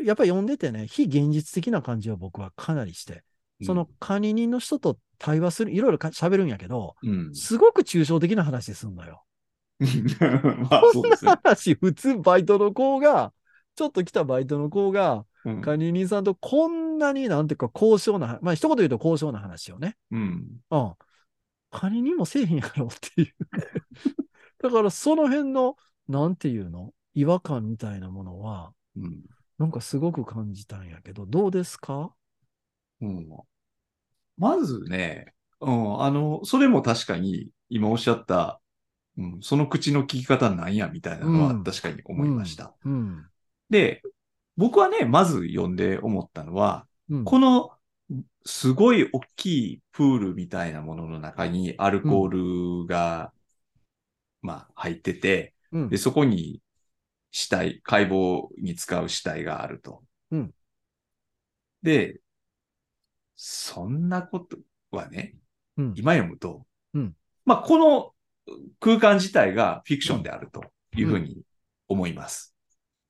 [0.00, 3.22] やっぱり読んでてね、非現実的な感じは僕はかなりして、
[3.62, 7.32] その管理人の人と対話する、いろいろか喋るんやけど、うん。
[7.32, 9.24] すごく抽象的な話すんのよ。
[9.78, 11.30] まあ、そうですね。
[11.44, 13.32] 話、普通バイトの子が、
[13.76, 19.96] ちょっと来たバイトの子が、うん管理人さんとこんなになんていうか高尚な、まあ一言言うと高尚な話をね。
[20.12, 20.46] うん。
[20.70, 20.94] うん。
[21.70, 23.34] 管理人もせえへんやろっていう。
[24.62, 25.76] だからその辺の、
[26.08, 29.22] なんていうの違和感みたいなものは、うん
[29.58, 32.12] なんかすごく感じたんやけど、どうですか？
[33.00, 33.28] うん
[34.42, 38.60] まずね、うん、あの、それも確かに今おっしゃった、
[39.16, 42.74] うん、その口の聞き方なんやみたいなのはうん確かに思いました。
[42.84, 43.24] うん。
[43.70, 44.02] で、
[44.56, 47.24] 僕はね、まず読んで思ったのは、うん。
[47.24, 47.70] この
[48.44, 53.32] すごい大きいプールみたいなものの中にアルコールが、
[54.40, 56.60] まあ入ってて、うんで、そこに
[57.30, 60.02] 死体、解剖に使う死体があると。
[60.32, 60.54] うん
[61.84, 62.20] で、
[63.36, 64.56] そんなこと
[64.90, 65.34] はね、
[65.76, 66.98] うん今読むと、う？
[66.98, 67.14] ん
[67.44, 68.12] まあ、この
[68.80, 70.64] 空間自体がフィクションであると
[70.96, 71.42] いうふうに
[71.88, 72.54] 思います。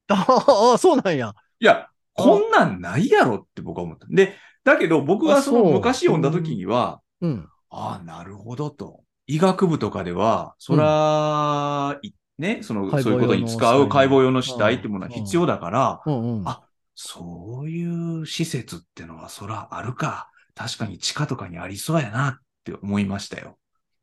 [0.08, 1.34] ああ、そうなんや。
[1.60, 4.06] いや、こんなんないやろって僕は思った。
[4.08, 7.48] で、だけど僕がその昔読んだ時には、うん。
[7.70, 9.02] ああ、なるほどと。
[9.26, 16.48] 医学部とかでは、そら、いね、その、そういうことに使う解剖用の死体ってものはうん必要だから、うんうん。
[16.48, 16.62] あ
[16.94, 20.28] そういう施設ってのは、そらあるか。
[20.54, 23.58] 確かに地下とかにありそうやなって思いましたよ。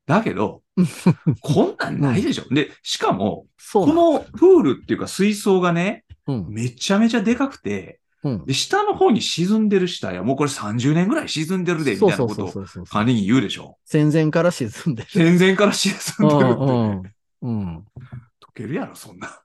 [0.06, 0.64] だけど、
[1.42, 2.54] こんなんないでしょ。
[2.54, 6.48] で、しかも、こののプールっていうか水槽がね、うん。
[6.50, 8.46] めちゃめちゃでかくて、うん。
[8.46, 12.86] で、下の方に沈んでる死体はもうこれ30年ぐらい沈んでるで、みたいなことを。
[12.86, 13.78] 管理人言うでしょ。
[13.86, 15.10] 戦前から沈んでる。
[15.10, 17.14] 戦前から沈んでるって、ね。
[17.42, 17.78] うんうん。
[17.78, 19.42] 溶けるやろ、そんな。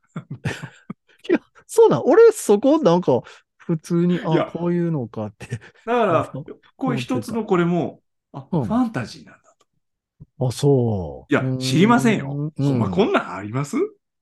[1.74, 3.22] そうなん、俺そこなんか
[3.56, 5.48] 普通に、あ、こういうのかって。
[5.48, 6.32] だから
[6.76, 8.00] こういう一つのこれも、
[8.32, 9.54] あ、うんファンタジーなんだ
[10.38, 10.46] と。
[10.46, 11.32] あ、そう。
[11.32, 12.52] いや、知りませんよ。
[12.56, 13.76] うんま、こいんなんあります？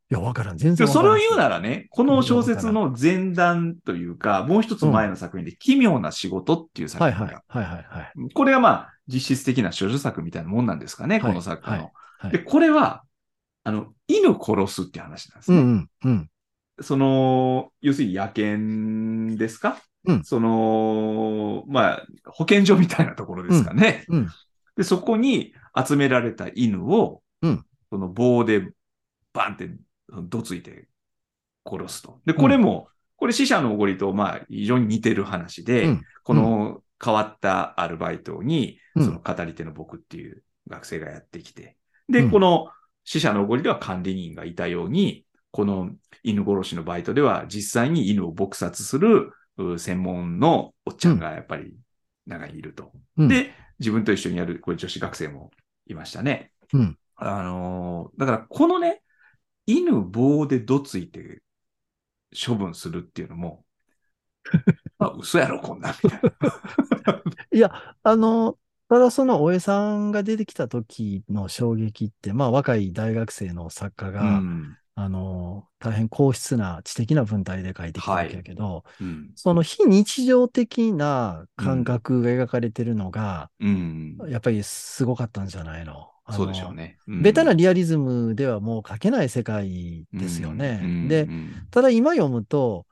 [0.09, 0.59] や、わからん。
[0.59, 0.89] 全で然。
[0.89, 7.43] それを言うならね、この小説の前段というか、もう一つ前の作品で、奇妙な仕事っていう作品が、はいはい。
[7.49, 8.33] はいはいはい。
[8.35, 11.77] これがまあ、実質的な処女作みたいなもんなんですかね、はいこの作家の。
[11.77, 13.03] はいはいで、これは、
[13.65, 15.59] あの、犬殺すって話なんですね。
[15.59, 16.31] うんうんうん。
[16.81, 19.79] その、要するに野犬ですか？
[20.05, 20.25] うん。
[20.25, 24.05] その、まあ、保健所みたいなところですかね。
[24.09, 24.19] うん。
[24.19, 24.29] うん。
[24.77, 27.65] で、そこに集められた犬を、うん。
[27.91, 28.73] その棒で
[29.33, 29.71] バンって
[30.25, 30.89] どついて
[31.65, 32.21] 殺すと。
[32.25, 36.03] で、これも、これ死者のおごりと、まあ、非常に似てる話で、うん。
[36.25, 39.05] この変わったアルバイトに、うん。
[39.05, 41.77] その語り手の僕っていう学生がやってきて、
[42.09, 42.31] で、うん。
[42.31, 42.69] この
[43.05, 45.91] 死者のおごりでは管理人がいたように、この
[46.25, 51.77] 犬殺しのバイトでは実際に犬を撲殺するう専門のおっちゃんがやっぱり
[52.27, 52.91] 中にいると。
[53.19, 55.51] うん、で、自分と一緒にやるこれ女子学生も
[55.87, 56.53] いましたね。
[56.73, 59.03] うんあのーだからこのね、
[59.67, 61.43] 犬棒でどついて
[62.35, 63.65] 処分するっていうのも、
[64.99, 67.23] まあ、嘘やろ、こんなんみたいな。
[67.53, 86.11] いや、あの、ただその大江さんが出てきた時の衝撃って、まあ若い大学生の作家が、うんあの、大変硬質な知的な文体で書いてきたわけやけど、うんその非日常的な感覚が描かれてるのが、うんやっぱりすごかったんじゃないの？
[86.31, 86.99] そうでしょうね。
[87.09, 90.81] うんベタなリアリズムではもう書けない世界ですよね。
[90.83, 92.87] うんでう、んただ今読むと、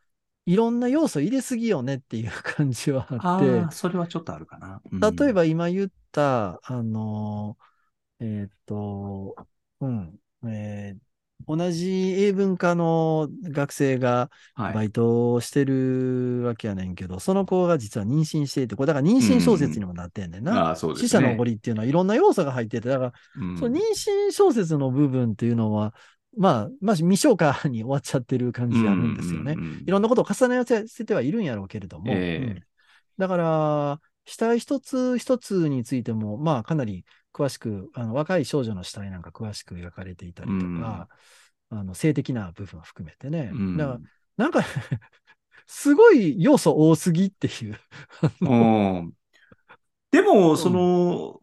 [0.46, 4.80] いろんな要素入れすぎよねっていう感じはあって、それはちょっとあるかな。
[4.90, 7.58] うん例えば今言った、あの、
[8.20, 9.36] えーっと、
[9.80, 11.09] うん、えー
[11.46, 14.74] 同じ英文科の学生がはい。
[14.74, 20.68] バイトをしてるわけやねんけど、その子が実は妊娠していて、これだから妊娠小説にもなってんねんな。
[20.68, 21.00] ああ、そうね。
[21.00, 23.58] 死者のおごりっていうのはいろんな要素が入ってて、だから、うん。
[23.58, 25.94] その妊娠小説の部分っていうのは、
[26.36, 29.52] まあ、まあ、未消化に終わっちゃってる感じあるんですよね。
[29.52, 32.46] うんうんうんいろんなことを重ね合わせてはいるんやろうけれども、ええ。
[32.46, 32.62] うん。
[33.18, 41.08] だから、死体一つ一つについても、まあ、かなり詳しく、あの若い少女の死体なんか詳しく描かれていたりとか、
[41.70, 43.50] あの性的な部分を含めてね。
[43.52, 44.00] うんだから、
[44.36, 44.64] なんか、
[45.66, 47.78] すごい要素多すぎっていう。
[48.40, 49.12] うん
[50.10, 51.40] でも、その、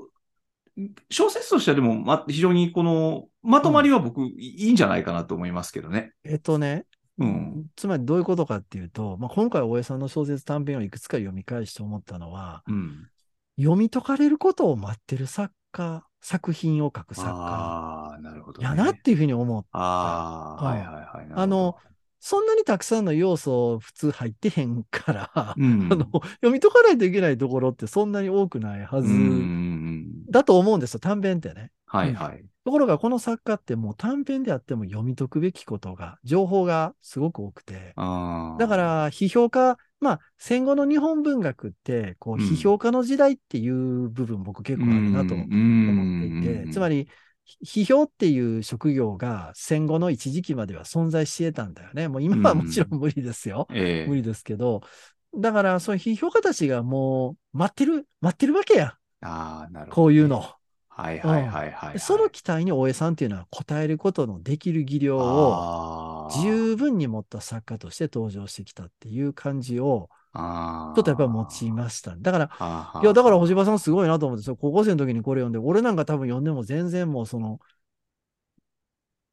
[1.10, 6.12] 小説としてはでも、ま、非常にこの、まとまりは僕、いいんじゃないかなと思いますけどね。
[6.23, 6.86] えっとね、
[7.17, 7.65] うん。
[7.76, 13.08] つまりどういうことかっていうと、まあ、今回大江さんの小説短編をいくつか読み返して思ったのは、うん。
[13.58, 18.67] 読み解かれることを待ってる作家、作品を書く作家ああ、なるほど、ね。
[18.67, 19.65] やなっていうふうに思う。
[19.71, 21.27] ああ、うんはいはいはい。
[21.33, 21.77] あの、
[22.19, 25.87] そんなにたくさんの要素普通入ってへんから、うん。
[25.91, 29.09] あの読み解かないといけないところってそんなに多くないはず
[30.31, 31.71] だと思うんですよ、短編ってね。
[31.85, 32.43] はいはい。
[32.65, 45.47] ところがこの作家ってもう短編であっても読み解くべきことが、情報がすごく多くて、だか、ら、批評家、まあ、戦後の日本文学って、こう、うん批評家の時代っていう部分、僕結構あるなと思っ
[46.43, 47.10] ていて、つまり、り、
[47.65, 52.07] 批評っていう職業が戦後の一時期までは存在してたんだよね。
[52.07, 53.67] もう今はもちろん無理ですよ。
[53.73, 54.81] ええ無理ですけど、
[55.36, 58.95] だから、そういう批評家たちがもう待ってる、待ってるわけや。
[59.21, 59.95] ああ、なるほど。
[59.95, 60.57] こういうの。
[60.97, 61.99] はいはいはいはいはい。
[61.99, 72.15] その期待に大江さんっていうのは応えることのできる技量を十分に持った作家として登場してきたっていう感じを、ちょっとやっぱり持ちました。
[72.17, 77.60] だから、いや、だから星葉さんすごいなと思って、高校生の時にこれ読んで、俺なんか多分読んでも全然もうその、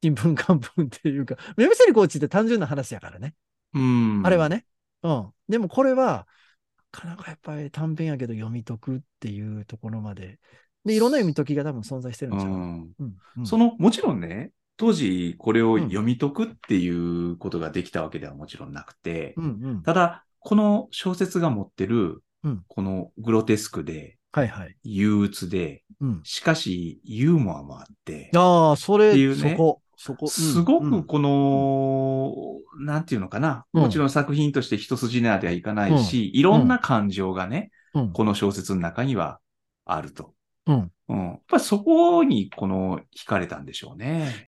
[0.03, 3.33] 新聞漢文っていうか、 目薬コーチって単純な話やからね。
[3.73, 4.21] うん。
[4.23, 4.67] あれはね。
[5.01, 5.33] うん。
[5.49, 6.27] でもこれは、
[6.93, 10.39] なかなかやっぱり短編やけど読み解くっていうところまで。
[10.85, 12.53] で、いろんな読み解きが多分存在してるんうちゃう、ん。
[12.53, 19.83] うんうんその、もちろんね、当時これを読み解くっていうことができたわけではもちろんなくて、うんうん。
[19.83, 24.77] ただ、この小説が持ってるうん、このグロテスクで、はいはい。
[24.83, 26.21] 憂鬱で、うん。
[26.23, 30.25] しかしユーモアもあって、ああ、それ、っていうねそこ、そこ。
[30.25, 38.11] うんすごうんくこの、なんていうのかな、うんもちろん作品として一筋縄ではいかないし、いろんな感情がね、うん。
[38.11, 39.39] この小説の中には
[39.85, 40.34] あると。
[40.67, 40.91] うん。
[41.09, 41.17] うん。
[41.17, 44.49] やっぱりそこにこの惹かれたんでしょうね。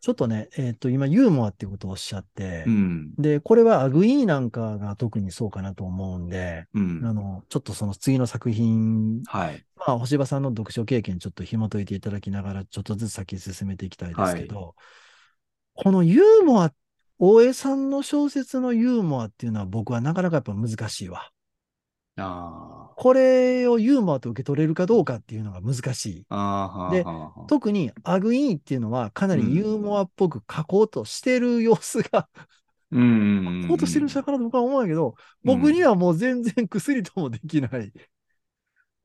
[0.00, 3.14] ちょっとね、えっ、と、今、ユーモアっていうことをおっしゃって、うん。
[3.16, 7.02] で、これはアグイーなんかが特にそうかなと思うんで、うん。
[7.04, 9.62] あの、ちょっとその次の作品、はい。
[9.76, 14.74] まあ、星葉さんの読書経験ちょっと紐解いていただきながら、ちょっとずつ先進めていきたいですけど、
[15.74, 16.72] このユーモア、
[17.18, 21.30] 大江さんの小説のユーモアっていうのは僕はなかなかやっぱ難しいわ。
[22.16, 26.26] あこれをユーモアと受け取れるかどうかっていうのが難しい。
[26.28, 26.90] あ。
[26.92, 27.04] で
[27.48, 32.28] 特にアグイーっていうのはかなりユーモアっぽく書こうとしてる様子が、
[32.92, 33.62] うん。
[33.62, 37.92] 書こうとしてる人かなと僕は思うんやけど、僕にはもう全然薬ともできない。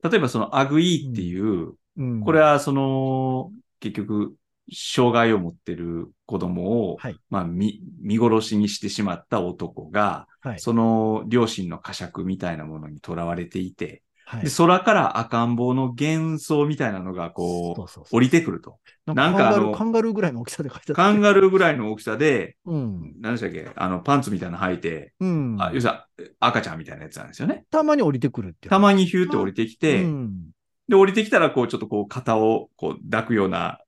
[0.02, 4.34] 例えばそのアグイっていう、うん、これはその、結局、
[4.72, 10.60] 障害を持ってる子供を、はいまあ、見、見殺しにしてしまった男が、はい。
[10.60, 18.78] その両親の呵責みたいなものにとらわれていて、はいで、空から赤ん坊の幻想みたいなのがこう、降りてくると。
[19.06, 20.94] なんかあのカンガルー、ぐらいの大きさで書いてた。
[20.94, 23.14] カンガルーぐらいの大きさで、うん。
[23.20, 25.56] 何でしたっけあの、パンツみたいなの履いて、うん。
[25.60, 27.66] あ、要するに赤ちゃんみたいなやつなんですよね。
[27.70, 28.68] たまに降りてくるって。
[28.68, 30.50] たまにヒューって降りてきて、うん。
[30.88, 33.78] で、降りてきたら、こう、ちょっとこう、肩を、こう、抱くような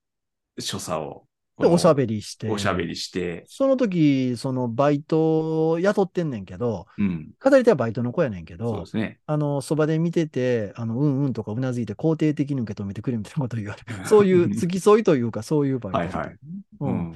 [0.58, 2.48] 所作を、で、おしゃりべりして。
[2.48, 7.30] おしゃべりして、その時、そのバイトを雇ってんねんけど、うん。
[7.42, 9.18] 語り手はバイトの子やねんけどそうで、すね。
[9.26, 14.06] あの、そばで見てて、あの、うんうんとかうなずいて肯定的に受け止めてくれみたいなことを言われる。
[14.06, 15.98] そういう付き添いというか、そういうバイト。
[15.98, 16.28] はいはい。
[16.34, 16.38] う。
[16.80, 17.14] うん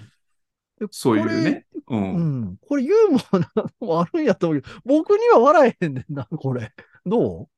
[0.90, 1.66] そういうね。
[1.88, 1.96] う。
[1.96, 2.56] うんん。
[2.60, 6.72] これユーモアなのもあるんやと思うけど、僕には笑えへんねんな、これ。
[7.06, 7.48] ど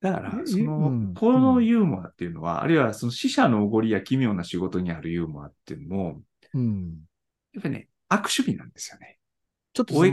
[0.00, 6.22] だから、えその、うんこのユーモアっていうのは、あるいはその死者のおごりや奇妙な仕事にあるユーモアっていうのも、
[6.54, 7.00] ううん。
[7.52, 9.18] やっぱりね、悪趣味なんですよね。
[9.72, 10.08] ちょっとまあ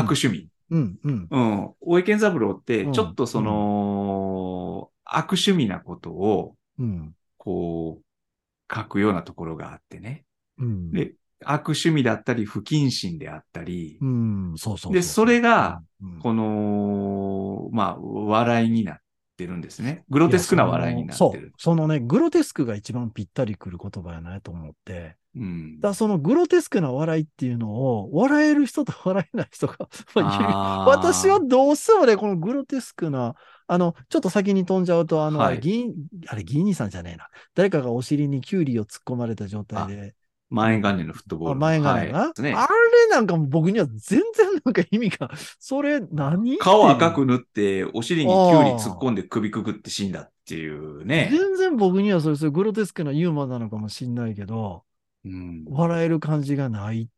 [0.00, 0.48] 悪趣味。
[0.70, 1.28] うん、うん。
[1.30, 1.70] うん。
[1.80, 7.14] 大江健三郎って、うんちょっとその、悪趣味なことを、うん。
[7.36, 10.24] こう、書くようなところがあってね。
[10.58, 10.90] うん。
[10.90, 14.92] で、悪趣味だったり、不謹慎であったり、うん、そうそう。
[14.92, 19.01] でそれがうん、この、まあ、笑いになっ
[19.42, 20.04] てるんですね。
[20.08, 21.52] グロテスクな笑いになってる。。
[21.58, 25.16] そのね、グロテスクが一番ぴったりくる言葉やなと思って。
[25.34, 29.76] うんだからそのグロテスクな笑いっていうのを、笑える人と笑えない人が、
[30.86, 33.34] 私はどうしてもね、このグロテスクな、
[33.66, 35.94] あの、ちょっと先に飛んじゃうと、あの、はいあれ議員、
[36.28, 37.28] あれ、議員さんじゃねえな。
[37.54, 40.14] 誰かがお尻にキュウリを突っ込まれた状態で、
[40.52, 41.98] 前元年のフットボール前が？
[41.98, 42.81] ねな、はいねあれ
[43.12, 44.22] なんかも僕には全然
[44.64, 46.58] なんか意味が、 それ何？
[46.58, 51.28] 顔赤く塗って、お尻にキュウリ突っ込んで首くくって死んだっていうね。
[51.30, 54.84] 全然僕にはそれ、それグロテスクなユーモアなのかもしんないけど、
[55.24, 57.08] うん笑える感じがないっ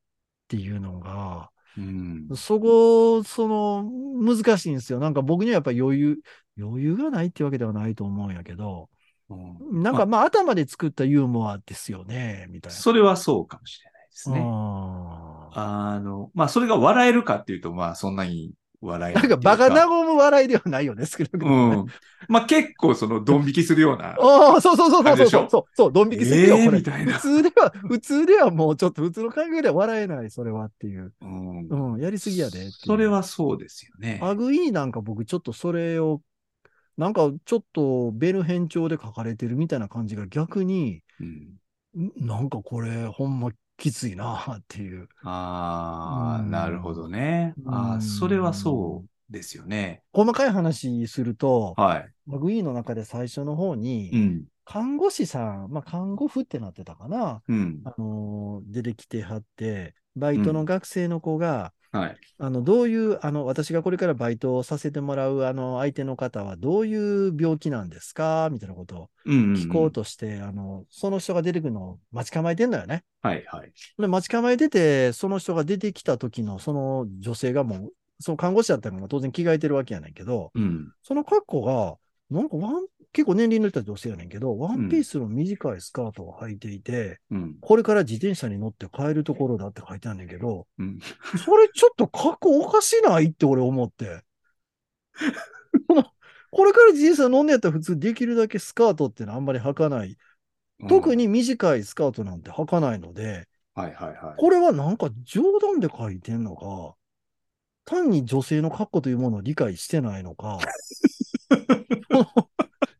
[0.48, 4.98] ていうのが、うんそこ、その、難しいんですよ。
[4.98, 6.18] なんか僕にはやっぱり余裕、
[6.58, 8.88] 余裕がないってわけではないと思うんやけど、
[9.28, 12.76] うんなんかまあ頭で作ったユーモアですよね、みたいな。
[12.76, 14.40] それはそうかもしれないですね。
[15.54, 21.76] ああの、まあ、それが笑えるかっていうと、まあ、そんなに笑えーなないんかバカな和む笑いではないよね、少なくとうもね。
[21.76, 21.86] ん。
[22.28, 24.16] まあ、結構、その、ドン引きするような。
[24.20, 26.56] ああ、そうそうそうそうそうそう、そう、ドン引きするよ。
[26.56, 31.12] えーみたいな普通では、普通ではもうちょっと普通の感覚では笑えない、それはっていう。
[31.20, 34.20] うんうん、やりすぎやでそれはそうですよね。
[34.22, 36.20] アグイーなんか僕ちょっとそれを、
[36.96, 41.26] なんかちょっとベル編調で書かれてるみたいな感じが逆に、うん
[41.96, 42.26] ん？
[42.26, 45.08] なんかこれほんまきついなっていう。
[45.24, 47.54] ああ、うんなるほどね。
[47.66, 50.02] あうんあ、それはそうですよね。
[50.12, 52.14] 細かい話すると、はい。
[52.32, 54.44] アグイーの中で最初の方に、うん。
[54.64, 57.80] 看護師さん、まあ看護婦ってなってたかな、うん。
[57.84, 62.16] あのー出てきてはって、バイトの学生の子が、はい。
[62.38, 68.48] あの、どういう、あの、私がこれからバイトをさせてもらう、あの、相手の方はどういう病気なんですか？
[68.50, 73.04] みたいなことをうんんん聞こうとして、あの、その人が出てくるのを待ち構えてんだよね。
[73.22, 73.72] はい、はい。
[73.96, 80.92] で、待ち構えてて、その人が出てきた時の、その女性がもう、その看護師だったのが当然着替えてるわけやねんけど、うん。
[81.02, 81.96] その格好が、
[82.30, 87.56] なんかワン、結構年齢の人は女性やねんけど、ワンピースの短いスカートを履いていて、うん。
[87.60, 90.98] これから自転車に乗って帰るところだって書いてあるんだけど、うん。
[91.44, 94.22] それちょっと格好おかしないって俺思って。
[96.50, 100.16] これから自転車乗んねやったら普通できるだけスカートってのはあんまり履かない。
[100.88, 104.34] 特に短いスカートなんて履かないので、はい、はい、はい。
[104.36, 106.94] これはなんか冗談で書いてんのか、
[107.84, 110.58] 単に女性の格好というものを理解してないのか、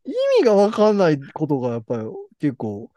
[0.05, 2.05] 意味がわかんないことがやっぱり
[2.41, 2.91] 結構、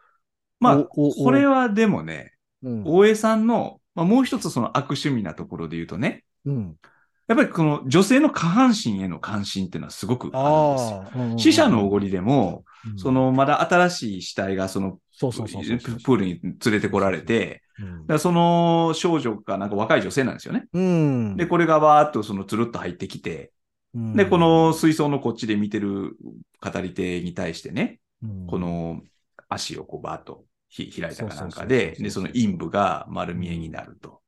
[0.60, 2.82] まあ、これはでもね、うん。
[2.84, 6.76] 大江さんの、まあ、もう一つその悪趣味なところで言うとね、うん、
[7.28, 11.52] やっぱりこの女性の下半身への関心っていうのはすごくあるんですよ。
[11.52, 17.62] 死者のおごりでも、うんそ、のまだ新しい死体がそのそうそうそうそうそうプールに連れてこられて、
[18.08, 20.64] うんその少女かなんか若い女性なんですよね。
[20.72, 21.36] うん。
[21.36, 23.48] で、これがわーっとそのつるっと入ってきて、うん
[23.94, 26.16] で、この、水槽のこっちで見てる
[26.60, 29.00] 語り手に対してね、うんこ、の
[29.48, 34.20] 足をこうバーッとひ開いたかなんかで、で、その陰部が丸見えになると。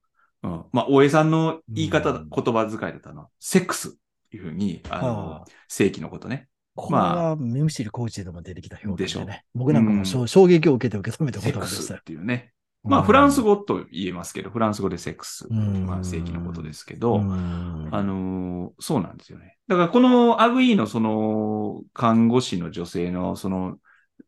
[0.42, 0.64] うん。
[0.72, 3.92] まあ、大江さんの言い方、うん言葉遣いだったのは、セックスっ
[4.30, 6.48] ていうふうに、あのはあ、正規のことね。
[6.74, 9.44] これは、メムシルコーチでも出てきた表現ででね。
[9.54, 11.98] 僕なんかも衝衝撃を受けて受け止めたセック言葉でしたよ。
[11.98, 12.52] スっていうね。
[12.82, 15.46] まあ、フランス語と言えますけど、フランス語でセックス。
[15.50, 19.58] うんまあ、正規のことですけど、うんあのーそうなんですよね。
[19.68, 23.76] だから、このアグイーのその、看護師の女性の、その、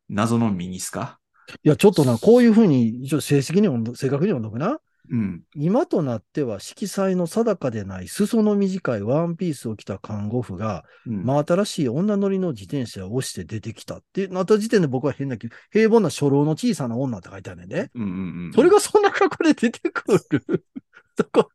[0.09, 1.19] 謎のミニスカ？
[1.65, 4.79] いや、ちょっとな、こういうふうに、一応正式に正確に読んどくな。
[5.11, 5.43] うん。
[5.55, 17.91] 今となっては色彩の定かでない裾の短いワンピースを着た看護婦が、うん真新しい女乗りの自転車を押して出てきたってなった時点で僕は変な気、平凡な初老の小さな女って書いてあるねんで。
[17.95, 18.09] うんうん
[18.47, 18.53] うん。
[18.55, 20.21] それがそんな格好で出てくる。
[21.17, 21.49] だか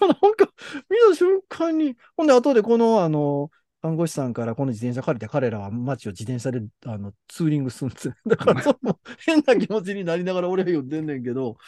[0.00, 0.48] ら、なんか、
[0.88, 3.50] 見た瞬間に、ほんで、後でこの、あの、
[3.82, 8.14] 看護師さんからこの自転車借りて彼らは街を自転車であのツーリングするんですよ。
[8.26, 11.58] だから、その変な気持ちになりながら俺は言ってんねんけど、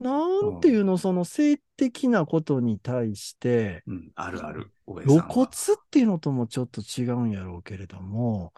[0.00, 4.70] なんていうの、その性的なことに対して、うん、あるある。
[5.06, 5.50] 露は骨っ
[5.90, 8.52] ていうのともちょっと違うんやろうけれども、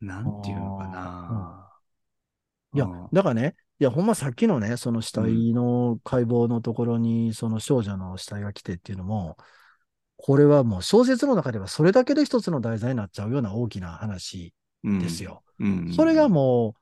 [0.00, 1.72] なんていうのかな。
[2.74, 9.36] いやうん、だからね、いや、ほんまさっきのね、その死体の解剖のところに、その少女の死体が来てっていうのも、
[10.16, 15.22] これはもう小説の中ではそれだけで一つの題材になっちゃうような大きな話うんです。
[15.22, 15.42] よ。
[15.58, 15.92] うん。
[15.94, 16.80] それがもう、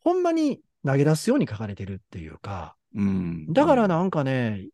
[0.00, 3.52] ほんまに投げ出すように書かれてるっていうか、うん。
[3.52, 4.68] だからなんかね、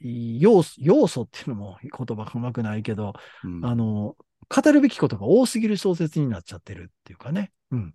[0.00, 3.12] 要素、要素っていうのも言葉がうまくないけど、
[3.44, 4.16] うん、あの、
[4.48, 7.52] 語るべきことが多すぎる小説になっちゃってるっていうかね。
[7.70, 7.94] うん。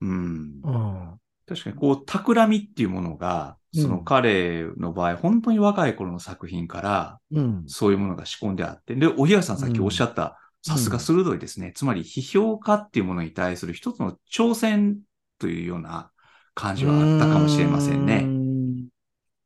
[0.00, 0.70] うんう。
[0.70, 1.20] ん。
[1.46, 7.64] 確かに、こう、企みっていうものが、うんその彼の場合、本当に若い頃の作品から、うん。
[7.66, 11.72] そういうものが仕込んであって、で、おひやさんさっきおっしゃった、さすが鋭いですね。
[11.74, 15.00] つまり、批評家っていうものに対する一つの挑戦
[15.38, 16.10] というような
[16.54, 18.37] 感じはあったかもしれませんね。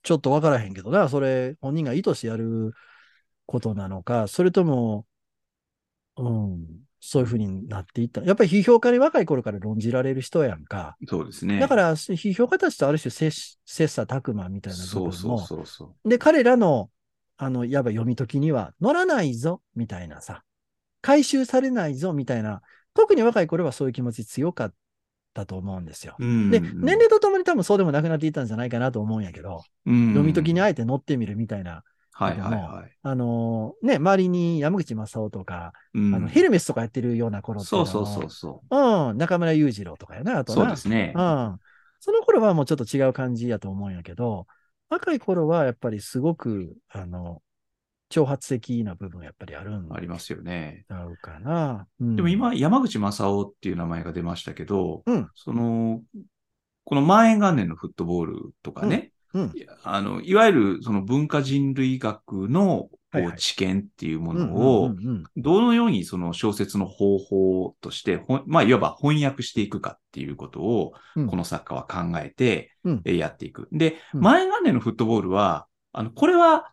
[0.02, 2.72] んちょっとわからへんけどな、それ、本人が意図してやる
[3.46, 5.06] ことなのか、それとも、
[6.16, 6.66] うん、
[7.00, 8.22] そういうふうになっていった。
[8.22, 10.96] やっぱり批評家に若い頃から論じられる人やんか。
[11.08, 11.58] そうですね。
[11.58, 15.10] だから、批評家たちとある種切、切磋琢磨みたいな部分も。
[15.10, 16.08] そうそうそう。
[16.08, 16.90] で、彼らの、
[17.36, 20.44] あの、やば読み解きには、乗らないぞ、みたいなさ、
[21.00, 22.62] 回収されないぞ、みたいな、
[22.94, 24.74] 特に若い頃はそういう気持ち強かっ
[25.32, 26.16] たと思うんですよ。
[26.18, 32.96] うんで、年齢とともに多分そうでもなくなっていったんじゃないかなと思うんやけど、うん読み解きにあえて乗ってみるみたいな、はいはいはい。
[33.02, 40.44] あのーね、周りに山口正夫とか、うんあのヘルメスとかやってるような頃っていうそうそうそうそうん、中村裕次郎とかやな、あう。
[40.44, 40.62] とな。
[40.62, 41.12] そうですね。
[41.16, 41.58] うん。
[42.00, 44.46] その頃はもうちょっと違う感じやと思うんやけど、
[44.90, 47.40] 若い頃はやっぱりすごく、あの、
[48.12, 50.84] 挑発的な部分やっぱりあるんありますよね。
[50.88, 51.86] だろうかな。
[51.98, 52.16] うん。
[52.16, 55.28] でも、今、山口正夫っていう名前が出ましたけど、うん。
[55.34, 56.02] その、
[56.84, 59.52] この万円元年のフットボールとかね、うん。
[59.82, 64.94] あの、いわゆるその文化人類学のこう知見っていうもうんのを
[65.36, 71.26] どのようにその小説の方法として、まあ、いわば翻訳していくかっていうことを、うん。
[71.28, 72.72] この作家は考えて、
[73.04, 73.68] やっていく。
[73.72, 74.20] で、うん。
[74.20, 76.68] 万円元年のフットボールは、あの、これは、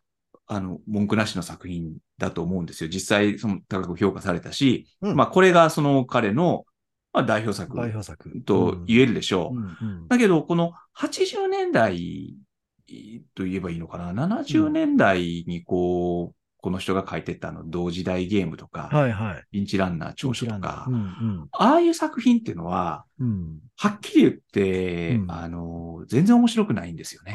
[0.52, 2.90] あの、文句なしの作品だと思うんですよ。
[2.90, 6.66] 実際、その高く評価されたし、うんまあ、これがその彼の、
[7.14, 7.78] まあ、代表作。
[8.46, 9.56] と言えるでしょう。
[9.56, 12.36] うんうんだけど、この80年代
[13.36, 19.44] と言えばいいのかな ?70 年代にこう、この人が書いてたあの同時代ゲームとか、はいはい。
[19.52, 21.48] ピンチランナー長所とか、うんうん。
[21.52, 23.60] ああいう作品っていうのは、うん。
[23.78, 25.32] はっきり言って、うん。
[25.32, 27.34] あの、全然面白くないんですよね。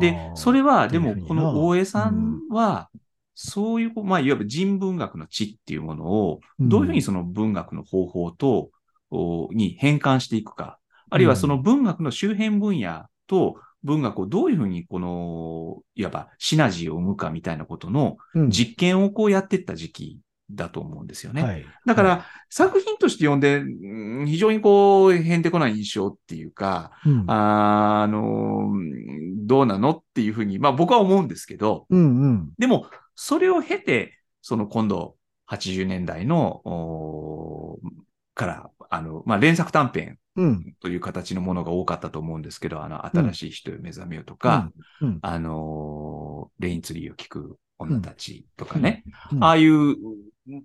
[0.00, 2.90] で、それは、でも、この大江さんは、
[3.34, 6.68] そういう、まあ、いわば人文学の知っていうものを、うん。
[6.68, 8.70] どういうふうにその文学の方法と、
[9.10, 10.78] おに変換していくか、
[11.10, 18.50] あるいはその文学の周辺分野と文学をどういうふうにこの、いわばシナジーを生むかみたいなことのうん。
[18.50, 20.18] 実験をこうやっていった時期
[20.50, 21.42] だと思うんですよね。
[21.42, 21.64] はい。
[21.86, 27.24] だから、作品として読んで、うん非常にこう、へんてこない印象っていうか、うん。
[27.28, 28.72] あの、
[29.44, 32.52] どうなのっていうふうに、まあ僕は思うんですけど、うんうん。
[32.58, 35.16] でも、それを経て、その今度、
[35.50, 36.62] 80年代の、
[38.34, 40.74] から、あの、まあ、連作短編うん。
[40.80, 44.70] という形のものが多かったと思うんですけど、あの、新しい人へ目覚めようとか、
[45.00, 45.18] うん、うん。
[45.22, 49.44] あのーレインツリーを聞く女たちとかね、うん。
[49.44, 49.96] ああいう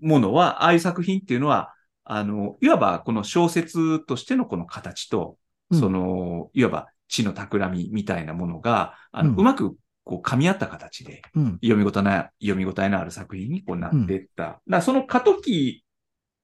[0.01, 1.73] ものは、ああいう作品っていうのは、
[2.03, 5.38] あの、いわばこの小説としてのこの形と、
[5.71, 5.80] うん。
[5.80, 9.39] その、いわば知の企みみたいなものが、あの、うん。
[9.39, 11.59] うまくこう噛み合った形で、うん。
[11.61, 14.61] 読み応えな、読み応えのある作品にこうなっていった。
[14.67, 15.84] だその過渡期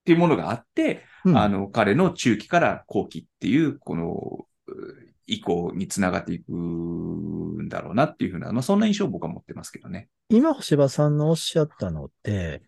[0.04, 10.10] っていうものがあって、うんあの、彼の中期から後期っていう、この、う以降につながっていくんだろうなっていうふうな、まあ、そんな印象を僕は持ってますけどね。
[10.30, 12.62] 今、星葉さんのおっしゃったのって、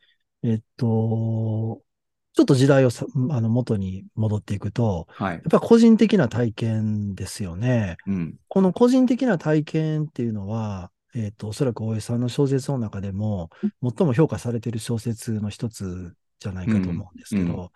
[0.43, 1.81] えっと、
[2.33, 5.39] ちょっと時代をさあの元に戻っていくと、はいや。
[5.39, 7.97] っぱ個人的な体験ですよね。
[8.07, 8.35] うん。
[8.47, 13.49] この個人的な体験っていうのは、えっと、おそらく大江さんの小説の中でも、
[13.81, 17.71] 最も評価されている小説の一つじゃないかと思うんですけど、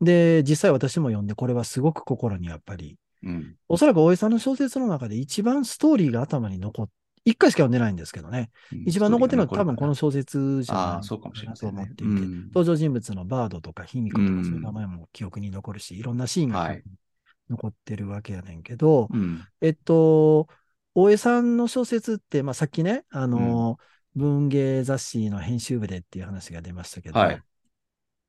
[0.00, 0.04] うん。
[0.04, 3.56] で、実際私も読んで、これはすごく心にやっぱり、うん。
[3.68, 6.88] おそらく大江さんの小説の中で一番ストーリーが頭に残っ、
[7.24, 8.50] 一回しか読んでないんですけどね。
[8.86, 11.96] 一番残ってるのは多分この小説じゃあないあ、そうかもしれまと思ってい。
[11.96, 16.82] て、うん登場人物のバードとか卑弥呼とうんかそういう名前も記憶に残るし、いろんなシーンがはい。
[17.50, 19.42] 残ってるわけやねんけど、うん。
[19.60, 20.48] えっと、
[20.94, 23.78] 大江さんの小説って、まあ、さっきね、あの、
[24.14, 27.42] 文芸雑誌の編集部でっていう話が出ましたけど、はい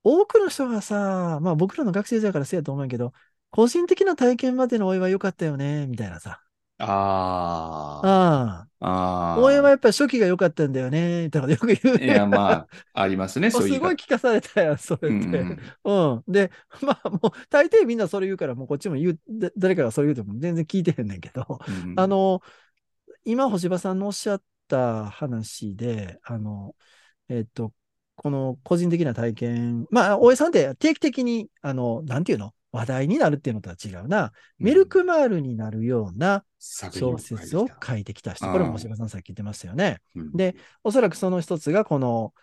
[0.04, 3.14] 多くの人がさ、まあ僕らの学生時代からそうやと思うけど、
[3.52, 6.42] 個人的な体験までの大江は良かったよね、みたいなさ。
[6.78, 8.08] ああ。
[8.08, 9.34] あああ。
[9.36, 9.42] あ。
[9.42, 11.98] 大江はやっぱり初期が良かったんだよね、みたいなよく言う。
[11.98, 15.28] いや、まあ、ありますね、 そういう言いごい聞かされたやん、それ方。
[15.28, 15.40] って。
[15.40, 16.32] うんうん。
[16.32, 22.42] で、まあもう、大抵みんなそれ言うから、もうこっちも言う、だ誰かがそれ言うても全然聞いてへんねんけど、うんあ、の、
[23.26, 26.76] 今、星葉さんのおっしゃった話で、あの、
[27.28, 27.74] えっと、
[28.20, 32.54] この個人的な体験、まあ、大江さんって定期的に、あの、なんていうの？
[32.72, 34.32] 話題になるっていうのとは違うな。
[34.60, 38.46] ミルクマールになるような小説を書いてきた人。
[38.46, 39.98] うんこれも星葉さんさっき言ってましたよね。
[40.16, 40.32] うん。
[40.34, 42.34] で、おそらくその一つがこの、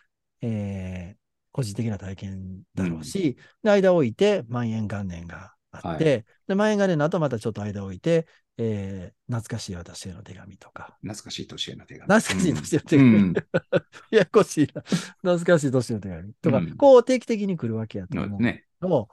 [0.43, 8.27] えー個人的な体験だろうし、で間を置いて万円元年があって、で万円元年の後またちょっと間を置いて、
[8.59, 12.15] えー懐かしい私への手紙とか、懐かしい年への手紙。
[12.21, 13.35] 懐かしい年への手紙、うん。
[14.13, 14.83] ややこしいな。
[14.83, 18.39] 懐かしい年の手紙とか、うんこう定期的に来るわけやと思う。
[18.39, 18.65] うんね。
[18.81, 19.09] と、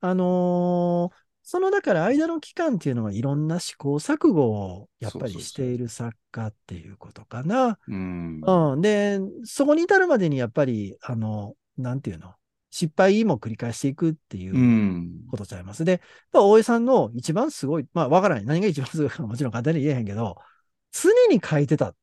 [0.00, 1.16] あのー
[1.48, 7.78] そのだから間の期間っていうのはいろんな試行錯誤をやっぱそうそうそうりしている作家っていうことかな。
[7.86, 8.40] うん。
[8.42, 8.80] うん。
[8.80, 12.34] で、そこに至るまでにやっぱり、あの、なんていうの、
[12.76, 15.86] 失敗も繰り返していくっていううんことちゃいます。
[15.86, 16.00] で、やっ
[16.30, 18.44] ぱ大江さんの一番すごい、まあわからない。
[18.44, 20.36] 何が一番すごいか もちろん簡単に言えへんけど、
[20.92, 21.94] 常に書いてた。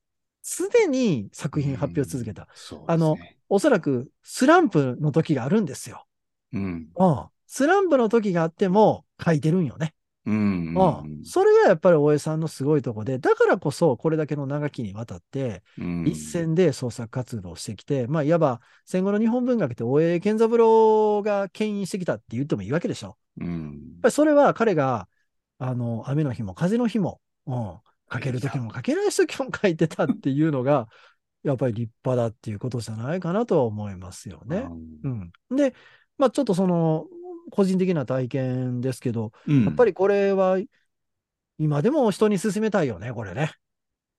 [0.41, 2.47] 常に作品発表続けた。
[2.55, 3.17] そうですねあの、
[3.49, 6.07] おそらくスランプの時があるんですよ。
[6.53, 6.89] うん。
[6.95, 7.25] うん。
[7.45, 9.93] スランプの時があっても書いてるんよね。
[10.25, 10.73] うん。
[10.75, 11.23] うん。
[11.23, 23.17] それがやっぱり大江さんのすごいとこで、だからこそこれだけの長きにわたって、うん一線で創作活動をしてきて、まあ、いわば戦後の日本文学って大江健三郎が牽引してきたって言ってもいいわけでしょ。
[23.39, 25.07] うんやっぱりそれは彼が、
[25.59, 27.77] あの、雨の日も風の日も、うん、
[28.11, 30.87] 書ける時も書けない時も書いてたっていうのが、
[31.43, 34.65] やっぱり立派だっていうことじゃないかなとは思いますよね。
[35.03, 35.31] うん。
[35.55, 35.73] で、
[36.17, 37.05] まあちょっとその、
[37.51, 40.57] 個人的な体験ですけど、うんやっぱりこれは、
[41.59, 43.53] 今でも人に勧めたいよね、これね。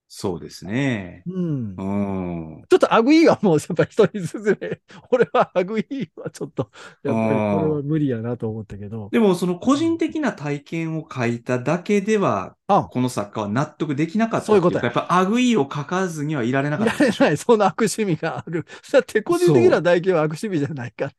[0.07, 1.23] そうですね。
[1.25, 1.75] うん。
[1.75, 2.63] うん。
[2.69, 4.79] ちょっとアグイーはもうやっぱり人に勧め、
[5.11, 6.69] 俺はアグイーはちょっと、
[7.03, 9.09] やっぱりこれは無理やなと思ったけど。
[9.11, 17.23] でも、その個人的な体験を書いただけでは、あ、この作家は納得できなかったそういうことややっぱアグイを書かずにはいられないかったでしょ。
[17.23, 18.65] られない、そんな悪趣味がある。
[18.91, 21.11] だって個人的な代金は悪趣味じゃないから。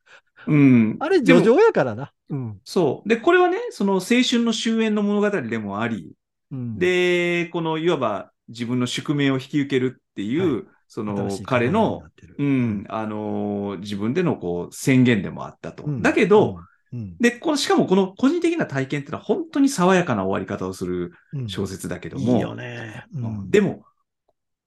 [0.47, 0.97] うん。
[1.01, 2.13] あれ、叙情やからな。
[2.31, 2.61] うん。
[2.65, 3.09] そう。
[3.09, 6.13] で、これはね、その青春の終焉の物語でもあり、
[6.51, 15.85] うん、で、このいわば自分の宿命を引き受けるっていう、その新しい彼の考えにな、ってるうん、あのー自分でのこう宣言でもあったと。
[15.85, 16.59] うんだけど、、
[16.93, 23.05] うんで、この、しかもこの個人的な体験っていうのは本当に爽やかな終わり方をするうん小説だけども、いいよね。
[23.51, 23.85] でも、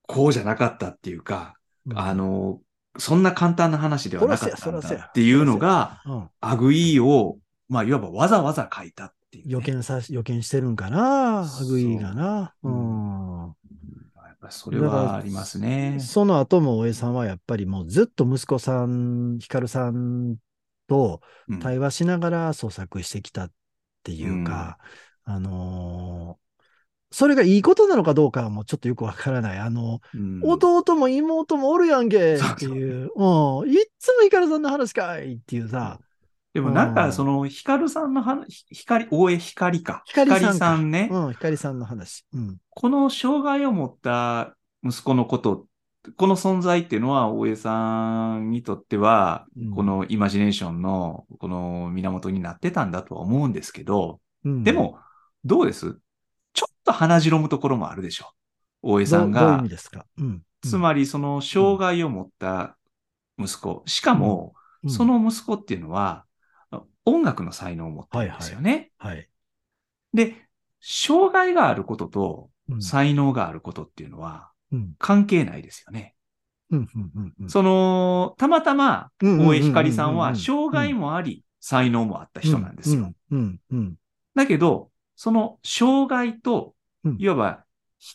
[0.06, 1.54] こうじゃなかったっていうか、
[1.94, 7.38] あ、のーそんな簡単な話ではなかったんだっていうのが、うんアグイーを、
[7.68, 12.54] まあ、いわばわざわざ書いたっていうね、予見さし、予見してるんかな、アグイーがな。
[12.62, 13.54] そううん。
[14.16, 15.98] やっぱそれはありますね。
[16.00, 20.36] その後も大江さんはやっぱりもうずっと息子さん、ヒカルさん
[20.88, 23.52] とうん対話しながら創作してきたっ
[24.02, 24.78] ていうか、
[25.24, 26.49] あのー
[27.12, 29.58] それがいいことなのかどうかはもうちょっとよくわからない。
[29.58, 30.40] あの、うん。
[30.44, 35.98] 弟も妹もおるやんけそうっていう、うん、いっつもヒカルさんの話かいっていうさ、
[36.52, 37.12] でもなんか、うん。
[37.12, 40.02] その、ヒカルさんの話、光、大江光か。
[40.06, 40.76] 光さんか。
[40.76, 42.26] 光ね、うん、ヒカリさんの話。
[42.32, 42.56] うん。
[42.70, 45.66] この障害を持った息子のこと、
[46.16, 49.70] この存在っていうのは、大江さんにとっては、うん。
[49.70, 54.64] このイマジネーションの、この源になってたんだとは思うんですけど、うん。
[54.64, 54.98] で、も、
[55.44, 55.98] どうです？
[56.52, 58.32] ちょっと鼻白むところもあるでしょ。
[58.82, 59.68] 大江さんがどうどういう意味。
[59.70, 60.06] ですか？
[60.18, 60.42] うん。
[60.62, 62.76] つまり、その障害を持った
[63.38, 63.82] 息子。
[63.86, 66.24] しかも、うんそ、の息子っていうのは、
[67.04, 68.90] 音楽の才能を持ってるんですよね。
[68.98, 69.28] はい。
[70.14, 70.48] で、
[70.80, 74.94] 障害があることとうん才能があることっていうのはうん。
[74.98, 76.14] 関係ないですよね。
[77.48, 83.12] その、たまたま、大江光さんは障害もあり、才能もあった人なんですよ。
[83.32, 83.38] うん。
[83.38, 83.60] うん。
[83.70, 83.94] うん。
[84.34, 84.90] だけど、
[85.20, 86.72] その障害と
[87.04, 87.64] うん、いわば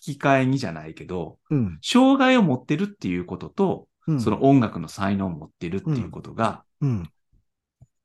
[0.08, 1.78] 引き換えにじゃないけど、うん。
[1.84, 4.22] 障害を持ってるっていうことと、うん。
[4.22, 7.10] その音楽の才能を持ってるっていうことが、うん。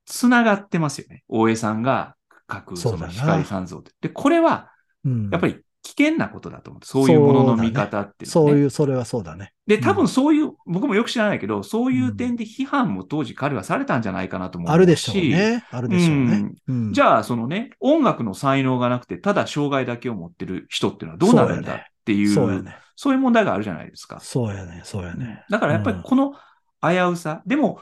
[0.05, 1.23] つながってますよね。
[1.29, 2.15] 大江さんが
[2.51, 3.93] 書くその光三像って。
[4.03, 4.71] で、これは、
[5.05, 5.31] うん。
[5.31, 5.63] やっぱり
[5.97, 9.53] 危険なことだと思って、そういうものの見方ってねそういう、それはそうだね。
[9.66, 14.72] で、多分そういう、僕もよく知らないけど、そういう点で批判も当時彼はされたんじゃないかなと思うし。
[14.72, 15.64] あるでしょうね。
[15.70, 16.53] あるでしょうね。
[16.68, 22.76] うんじゃあ、そのね、音楽の才能がなくて、ただ障害だけを持ってる人っていうのはどうなるんだっていう、そうやね。
[22.95, 24.20] そういう問題があるじゃないですか。
[24.20, 24.82] そうやね。
[24.84, 25.45] そうやね。
[25.51, 26.34] だからやっぱりこの
[26.82, 27.80] 危うさ、でも、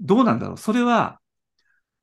[0.00, 0.56] どうなんだろう。
[0.58, 1.18] それは、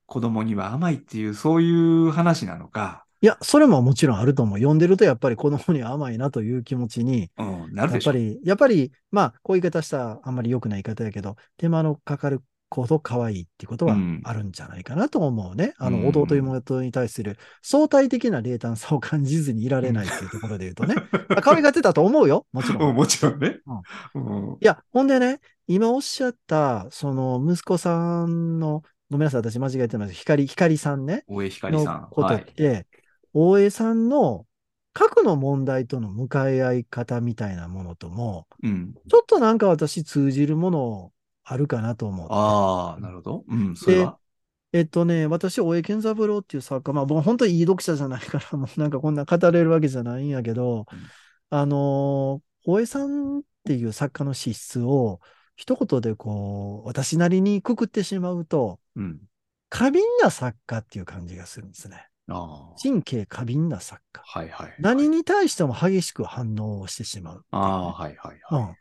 [0.05, 4.57] 子供には甘いっていう、そういう話なのか、いや、それももちろんあると思う。
[4.57, 7.93] 読んでるとやっぱり子供には甘いなという気持ちに、うん、なる。
[7.93, 15.73] やっぱり、やっぱり、まあ、こういう言い方したらあんまり良くない言い方やけど、手間のかかること可愛いっていうことはうんあるんじゃないかなと思うね。
[15.77, 20.95] あの、うん弟妹に対する相対的な冷淡さを感じずにいられないっていうところで言うとね。
[21.29, 22.45] まあ可愛がってたと思うよ。
[22.51, 22.89] もちろん。
[22.89, 23.59] うん、もちろんね。
[24.15, 30.13] うんいや、ほんでね、今おっしゃった、その息子さんの、ごめんなさい、私間違えてます。
[30.13, 31.23] 光、光さんね。
[31.27, 32.07] 大江光のさん。
[32.11, 32.87] ことって、
[33.39, 34.47] 大江さんの
[34.93, 38.95] 核の問題との向かい合い方みたいなものとも、うん。
[39.07, 41.11] ちょっとなんか私通じるもの
[41.43, 42.27] あるかなと思う。
[42.31, 43.45] ああ、なるほど。
[43.47, 44.17] うん、それは。
[44.73, 50.99] えっとね、私、大江健三郎っていう作家、まあ、僕本当にいい読者じゃないから、もうなんかこんな語れるわけじゃないんやけど、うん
[51.49, 55.21] あのー、大江さんっていう作家の資質を、
[55.55, 59.21] 一言でこう、私なりにくくってしまうと、うん。
[59.69, 62.07] 過敏な作家っていう感じがするんですね。
[62.81, 64.21] 神経過敏な作家。
[64.25, 64.75] はいはい。
[64.79, 68.63] 何に対しても激しく反応をしてしまうね、ああ、はいはいはい。
[68.63, 68.75] うん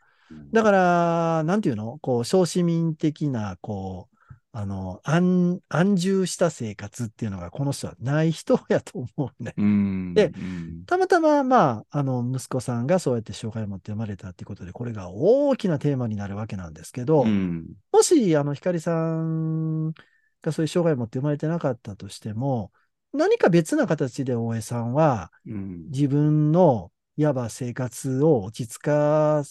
[0.51, 1.99] だから、なんていうの？
[2.01, 9.53] こう、小市民的な、こう、あの、安、安住した生活っていうのが、この人はない人やと思うね。
[9.55, 10.13] うん。
[10.13, 17.65] でうんたまたま、まあ、あの、息子さんがそうやって障害を持って生まれたっていうことで、これが大きなテーマになるわけなんですけど、うん。
[17.93, 18.91] もし、あの、光さ
[19.21, 19.93] ん
[20.41, 22.73] がそういう障害を持って生まれてなかったとしても、
[23.17, 25.85] 何か別な形で大江さんは、うん。
[25.89, 29.43] 自分の、いわば生活を落ち着か、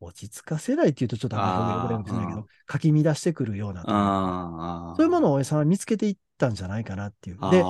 [0.00, 4.94] 落ち着かせないっていうとちょっとあんまりないけど、かき乱してくるような。
[4.96, 7.38] そういうものを大江さんは見つけていったんじゃないかなっていう。
[7.50, 7.62] で。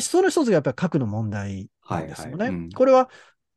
[0.00, 2.44] その一つがやっぱり核の問題なんですよね。
[2.44, 3.08] はいはいうんこれは、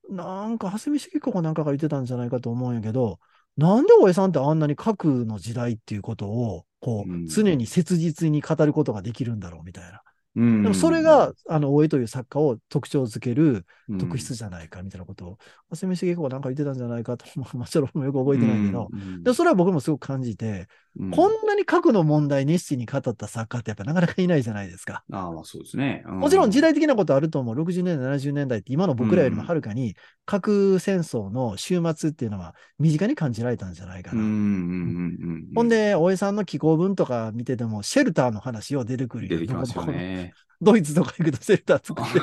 [0.09, 3.19] なんか、蓮見茂子かなんかが言ってたんじゃないかと思うんやけど、
[3.57, 10.01] なんで大江さんってあんなに核の時代っていうことを、こう、うん常に切実に語ることができるんだろうみたいな。
[10.37, 10.61] うん。
[10.61, 13.97] でもそれが、あの、大江という作家を特徴づけるうん。
[13.97, 15.37] 特質じゃないかみたいなことを、
[15.69, 20.67] 蓮見茂子がなんか言ってたんじゃないかと、まあ、もちろんよく覚えてないけど、うんでそれは僕もすごく感じて、
[20.99, 25.03] うんこんなに核の問題熱心に語った作家ってやっぱなかなかいないじゃないですか。
[25.11, 26.03] ああ、まあそうですね。
[26.05, 27.55] もちろん時代的なことあると思う。
[27.55, 29.95] 60年代、70年代って今の僕らよりもはるかに
[30.25, 34.21] 核戦争の終末っていうのは身近に感じられたんじゃないかな。
[34.21, 35.47] うんうんうんうん。
[35.55, 40.33] ほん、で、大江さんの寄稿文とか見てても、シェルターの話を出てくる出てきますよね。
[40.61, 42.19] ドイツとか行くとシェルター作って。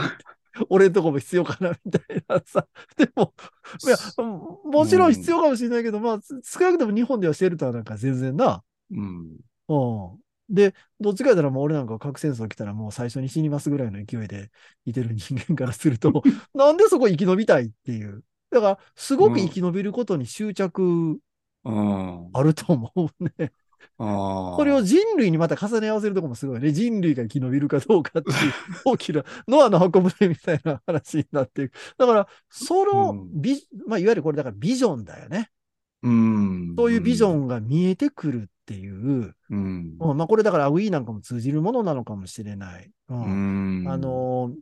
[0.69, 2.67] 俺んとこも必要かなみたいなさ。
[2.97, 3.35] でも、
[3.85, 8.63] いや、もちろん必要かもしれないけど、まあ、少なくとも日本ではシェルターなんか全然な。
[8.91, 9.37] うん。
[9.69, 10.55] うん。
[10.55, 14.51] で、どっちかやったらもう俺なんか核戦争来たらもう最初に死にますぐらいの勢いで
[14.85, 16.23] いてる人間からすると、
[16.55, 18.23] なんでそこ生き延びたいっていう。
[18.51, 21.19] だから、すごく生き延びることに執着
[21.65, 22.31] うん。
[22.33, 23.53] あると思うね。
[23.99, 24.57] ああ。
[24.57, 26.73] それを人類にまた重ね合わせるとこもすごいね。
[26.73, 28.53] 人類が生き延びるかどうかっていう
[28.85, 31.73] 大きなノアの箱舟みたいな話になっていく。
[31.99, 33.57] だから、そのうんビ、
[33.87, 35.51] まあ、いわゆるこれだからビジョンだよね。
[36.03, 36.75] うん。
[36.77, 39.35] そういうビジョンが見えてくるっていう。
[39.51, 39.97] うん。
[39.99, 42.91] うんまあ、これだからアウィーなんかも通じるものなのかもしれない。
[43.09, 43.91] ううんん。
[43.91, 44.55] あ、のー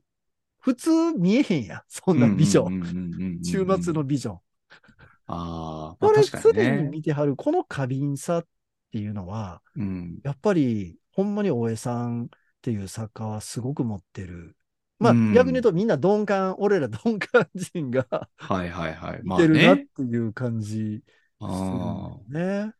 [0.62, 1.82] 普通見えへんやん。
[1.88, 3.42] そんなビジョン。
[3.42, 4.04] 週末の。
[4.04, 4.38] ビジョン。
[5.26, 6.88] ああ、まこれ常にね。
[6.88, 8.46] 見てはる、この過敏さっ
[8.92, 10.18] ていうのは、うん。
[10.24, 12.28] やっぱり、ほんまに大江さんっ
[12.62, 14.56] ていう作家はすごく持ってる。
[14.98, 19.20] まあ、うん逆に言うとみんな鈍感、俺ら鈍感人がはいはいはい。
[19.24, 19.86] まあ見てるなっね。
[19.96, 21.02] ていう感じ
[21.40, 21.64] す
[22.30, 22.72] るね。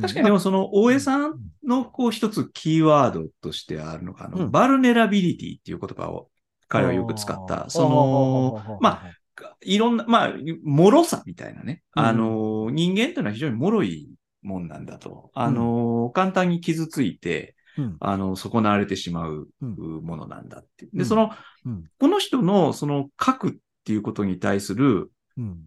[0.00, 6.28] 確かにでもその大江さんのこう一つキーワードとしてあるのが、あの、うんバルネラビリティっていう言葉を
[6.68, 7.68] 彼はよく使った。
[7.70, 11.82] その、まあ、いろんな、まあ、脆さみたいなね。
[11.96, 14.08] うんあの、人間というのは非常に脆い
[14.42, 15.30] もんなんだと。
[15.34, 17.96] あの、簡単に傷ついて、うん。
[18.00, 19.74] あの、損なわれてしまううん。
[20.02, 20.86] ものなんだって。
[20.86, 21.06] で、うん。
[21.06, 21.30] その、
[21.64, 21.84] うん。
[21.98, 23.52] この人のその書くっ
[23.84, 25.58] ていうことに対する、うん。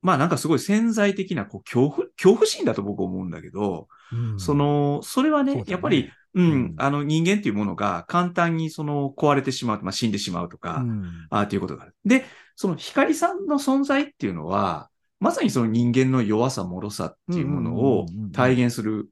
[0.00, 4.40] まあなんかすごい潜在的なこう恐怖、恐怖心だと僕思うんだけど、うん。
[4.40, 5.64] その、それはね、ね。
[5.66, 6.74] やっぱり、うん、うん。
[6.78, 11.94] あの人間っていうものが簡単にその壊れてしまう、まあ死んでしまうとか、うんあっていうことがある。
[12.04, 12.24] で、
[12.56, 14.90] その光さんの存在っていうのは、
[15.20, 19.10] まさにその人間の弱さ、脆さっていうものを体現する、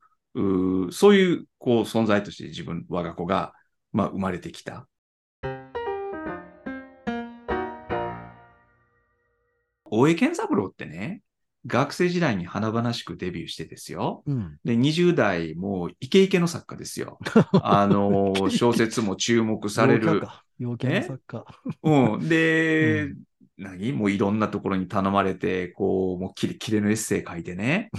[0.92, 3.52] そういうこう存在として自分、我が子が、
[3.92, 4.88] まあ、生まれてきた。
[9.84, 11.20] 大江健三郎ってね、
[11.66, 14.22] 学生時代に華々しくデビューしてですよ。
[14.26, 17.18] うんで、20代もうイケイケの作家ですよ。
[17.62, 20.22] あの、小説も注目される。
[20.58, 21.44] 陽キャの作家。
[21.82, 22.28] うん。
[22.28, 23.16] で、う
[23.58, 23.92] 何？
[23.92, 27.90] もういろんなところに頼まれて、こう、もうキレキレのエッセイ書いてね。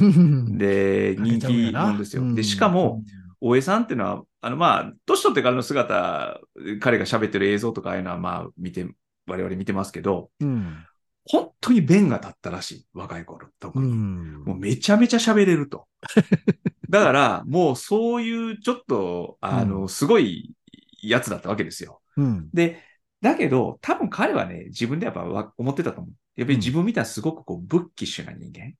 [0.57, 2.33] でで、人気なんですよ。
[2.33, 3.03] で、しかも、、
[3.39, 6.39] 大江さんっていうのは、あの、まあ、年取ってからの姿、
[6.79, 8.87] 彼が喋ってる映像とかああいうのは、まあ、見て、
[9.27, 10.85] 我々見てますけど、うん。
[11.25, 12.87] 本当に弁が立ったらしい。
[12.93, 13.47] 若い頃。
[13.59, 13.91] 特うに。
[13.91, 14.43] ん。
[14.43, 15.87] もうめちゃめちゃ喋れると。
[16.89, 20.55] だから、もうそういうちょっと、あの、うんすごい
[21.01, 22.01] やつだったわけですよ。
[22.17, 22.49] うん。
[22.53, 22.81] で、
[23.23, 26.13] だけど、多分彼はね、自分でやっぱわ思ってたと思う。
[26.35, 28.73] やっぱり自分みたいなすごくこう、ブッキッシュな人間。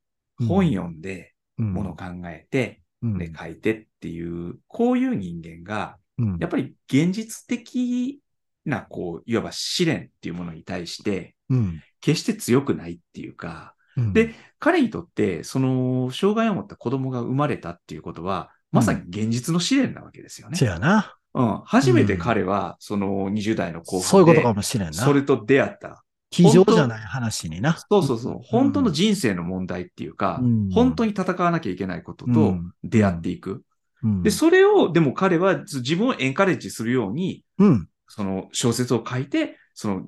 [0.46, 8.20] 本読んで、うんものを考えて、うんで、書いてっていう、こういう人間が、うんやっぱり現実的
[8.66, 20.58] な、こう、いわば試練っていうものに対して、うん決して強くないっていうか、うんで、彼にとって、その、障害を持った子供が生まれたっていうことは、まさに現実の試練なわけですよね。
[20.58, 21.16] せやな。
[21.34, 21.62] うん。
[21.66, 24.94] 初めて彼は、その20代の後半で、そういうことかもしれんな。
[24.94, 26.04] それと出会った。
[26.32, 27.78] 非常じゃない話にな。
[27.90, 28.40] そうそうそう。
[28.44, 33.64] 本当の人生の問題っていうか、うん本当に戦わなきゃいけないことうとん出会っていく。
[34.04, 37.88] うんで、それを、でも彼は自分をエンカレッジするように、うん。
[38.08, 40.08] その小説を書いて、その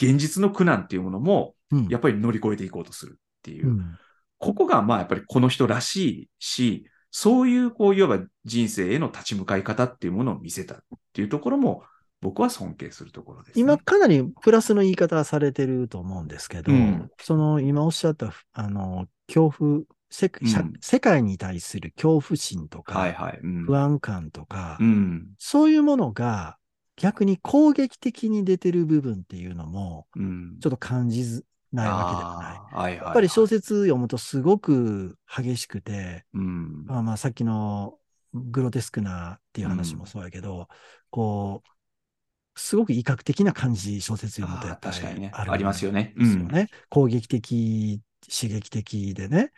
[0.00, 3.68] 現実の苦難っていうものも、うんやっぱり乗り越えていこうとするっていう。
[3.68, 3.98] うん
[4.38, 6.84] ここが、まあ、やっぱりこの人らしいし、
[7.18, 10.78] そういう、こう、いわば人生への立ち向かい方っていうものを見せたっ
[11.14, 11.82] ていうところも、
[12.20, 13.62] 僕は尊敬するところです、ね。
[13.62, 23.40] 今かなりプラスの言い方はされてると思うんですけど、うんその今おっしゃった、あの、恐怖、世社うん世界に対する恐怖心とか、はいはい。
[23.42, 23.64] うん。
[23.64, 25.28] 不安感とか、うん。
[25.38, 26.58] そういうものが
[26.96, 30.58] 逆に攻撃的に出てる部分っていうのも、うん。
[30.60, 32.58] ちょっと感じずないわけではない。
[32.74, 33.04] はいはいはい。
[33.04, 36.86] やっぱり小説読むとすごく激しくて、うん。
[36.86, 37.98] まあまあさっきの
[38.32, 40.68] グロテスクなっていう話もそうやけど、
[41.10, 46.68] こう、すごく威嚇的な感じ、小説読むとやっぱりあー確かにねありますよねですよね。
[46.88, 49.52] 攻撃的、刺激的でね。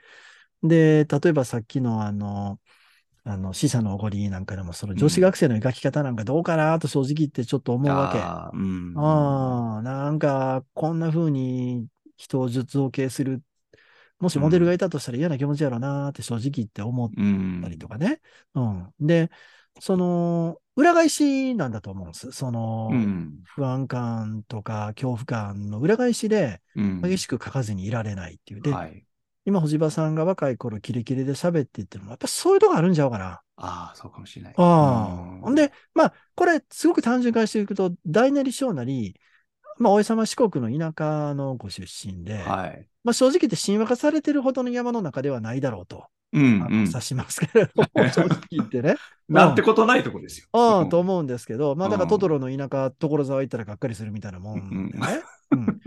[0.63, 2.59] で、例えばさっきのあの、
[3.25, 8.19] あの、死者のおごりなんかでも、その女子学生の描き方なんかどうかなと正直言ってちょっと思うわけ。
[8.19, 8.95] うん。
[8.99, 11.87] あ、なんか、こんな風に
[12.19, 13.43] 人を術を形する。
[14.21, 17.61] もしモデルがいたとしたら嫌な気持ちやろなって正直言って思っうん。
[17.63, 18.21] たりとかね。
[18.55, 18.93] うん。
[19.01, 19.31] で、
[19.81, 22.33] その、裏返しなんだと思うんです。
[22.33, 23.39] その、うん。
[23.45, 27.01] 不安感とか恐怖感の裏返しでうん。
[27.01, 28.61] 激しく書かずにいられないっていう。
[28.61, 29.05] で、はい。
[29.45, 33.41] 今、星葉さんが若い頃キレキレで喋ってってるのも、やっぱそういうとこあるんちゃうかな。
[33.57, 34.55] ああ、そうかもしれない。
[34.57, 35.51] ああ。
[35.51, 39.19] んで、まあ、これ、すごく単純化していくと、大なり小なり、
[39.79, 42.87] まあ、大江様四国の田舎のご出身で、はい。
[43.05, 46.85] まあ、正直言って神話化されてるほどの山の中ではないだろうと、うんうん。
[46.87, 48.97] 指しますけれども、正直言ってね。
[49.29, 50.47] なんてことないとこですよ。
[50.53, 55.23] ああ、うんと思うんですけど、まあ、だからうんトトロの田舎、所沢行ったらがっかりするみたいなもんでね。
[55.53, 55.81] うん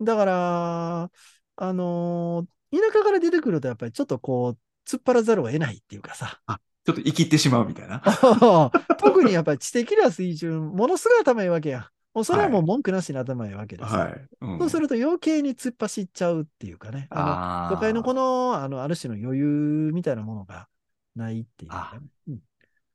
[0.00, 1.10] だから、
[1.56, 4.58] あのー田舎から出てくると、やっぱりちょっとこう、
[4.88, 6.40] 突っ張らざるを得ないっていうかさ、
[6.84, 8.02] ちょっと生きってしまうみたいな。
[8.98, 11.90] 特にやっぱり知的な水準、ものすごい頭いいわけや。
[12.16, 14.00] もうそれはもう文句なしに頭いいわけですよ。
[14.00, 14.26] はい。
[14.40, 17.08] うんそうすると余計に突っ走っちゃうっていうかね。
[17.10, 20.66] ああの都会のこの、の、あの、ある種の余裕みたいなものが
[21.14, 22.38] ないっていうかね、うん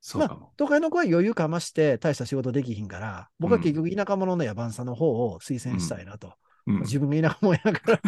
[0.01, 0.53] そうかも。
[0.57, 6.34] 都会の子は余裕かまして大した仕事できひんから、僕は結局田舎者の野蛮さの方を推薦したいなと。
[6.65, 7.99] うん自分が田舎者やか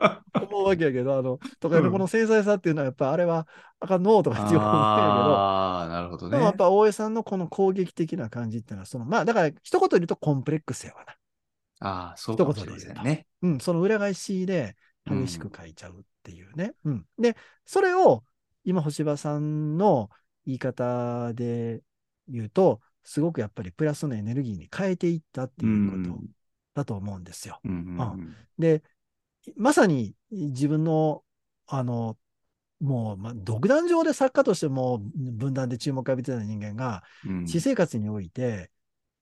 [0.00, 0.13] ら
[0.54, 3.46] 思うわけやけど、あの、都会のこの繊細さっていうのはやっぱあれは
[3.80, 6.56] あかんのとかって思うんやああ、なるほどけど、でもやっね。
[6.56, 11.14] ぱ大江さんのこの攻撃的な感じっていうのは、その、まあだから一言で言うとコンプレックスやわな。
[11.80, 13.26] ああ、そうかもしれませんね。
[13.42, 14.76] うん、その裏返しで
[15.06, 16.72] 激しく書いちゃうっていうね。
[16.84, 17.06] うん。
[17.18, 17.36] で、
[17.66, 18.24] それを
[18.64, 20.08] 今、星葉さんの
[20.46, 21.82] 言い方で
[22.28, 26.18] 言うと、すごくやっぱりプラスのエネルギーに変えていったっていうこと
[26.74, 27.60] だと思うんですよ。
[27.64, 28.82] うんうんうんで、
[29.56, 31.22] まさに自分の、
[31.66, 32.16] あの、
[32.80, 38.70] もう、まあ、独壇場で作家としても分断で注目を浴びてた人間が、うん私生活において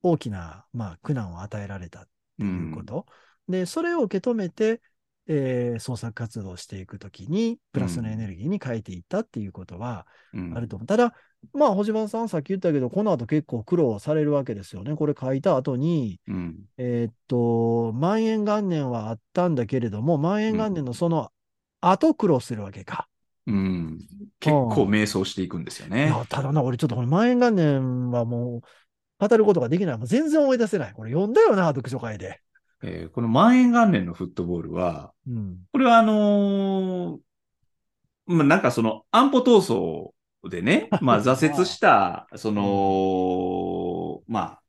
[0.02, 2.04] 大きな、まあ、苦難を与えられたっ
[2.38, 3.06] ていうこと。
[3.48, 4.80] で、それを受け止めて、
[5.28, 10.86] えー創作活動をしていくときに、プラスのエネルギーに変えていったっていうことはうんあると思う。
[10.86, 11.14] ただ、
[11.52, 14.96] まあ、星番さんさっき言ったけど、この後結構苦労されるわけですよね。
[14.96, 21.30] これ書いた後に、うんえーっと、万延元年はあったんだけれども、万延元年のその
[21.80, 23.08] 後苦労するわけか。
[23.46, 23.98] うん
[24.38, 26.08] 結構迷走していくんですよいね。
[26.08, 29.98] や、ただな、俺ちょっとこれ万延元年はもう語ることができない。
[29.98, 30.92] もう全然思い出せない。
[30.94, 32.40] これ読んだよな、読書会で。
[32.82, 35.66] えーこの万円元年のフットボールは、うん。
[35.72, 37.20] これはあのー
[38.26, 40.10] まあ、なんかその安保闘争
[40.48, 44.62] でね、まあ 挫折した、その、まあ、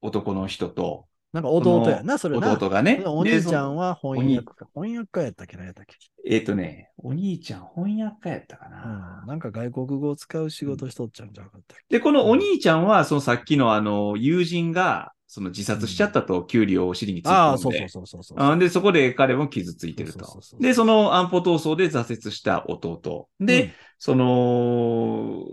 [0.00, 2.52] 男の人と、なんか弟やな、それな。
[2.52, 3.02] 弟がね。
[3.04, 4.68] お兄ちゃでんは翻訳か。
[4.72, 5.56] 翻訳家やったっけ？
[5.56, 9.22] なやったっけ、えっ、とね、お兄ちゃん翻訳家やったかうな。
[9.24, 17.32] ん、なんか外国語を使う仕事しとっちゃうんじゃなかったっけ、で、このお兄ちゃんは、そのさっきのあの、友人が、その自殺しちゃったと、キュウリをお尻に突っ込んで。
[17.32, 18.38] ああ、そうそうそうそうそう。
[18.38, 23.28] あで、そこで彼も傷ついてるとで、その安保闘争で挫折した弟。
[23.40, 25.44] で、その、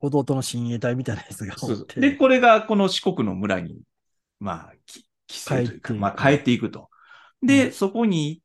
[0.00, 1.56] 弟の親衛隊みたいなやつが。
[1.96, 3.80] で、これがこの四国の村に、
[4.38, 6.90] まあ、き帰省というか、まあ、帰っていくと。
[7.42, 8.42] で、そこに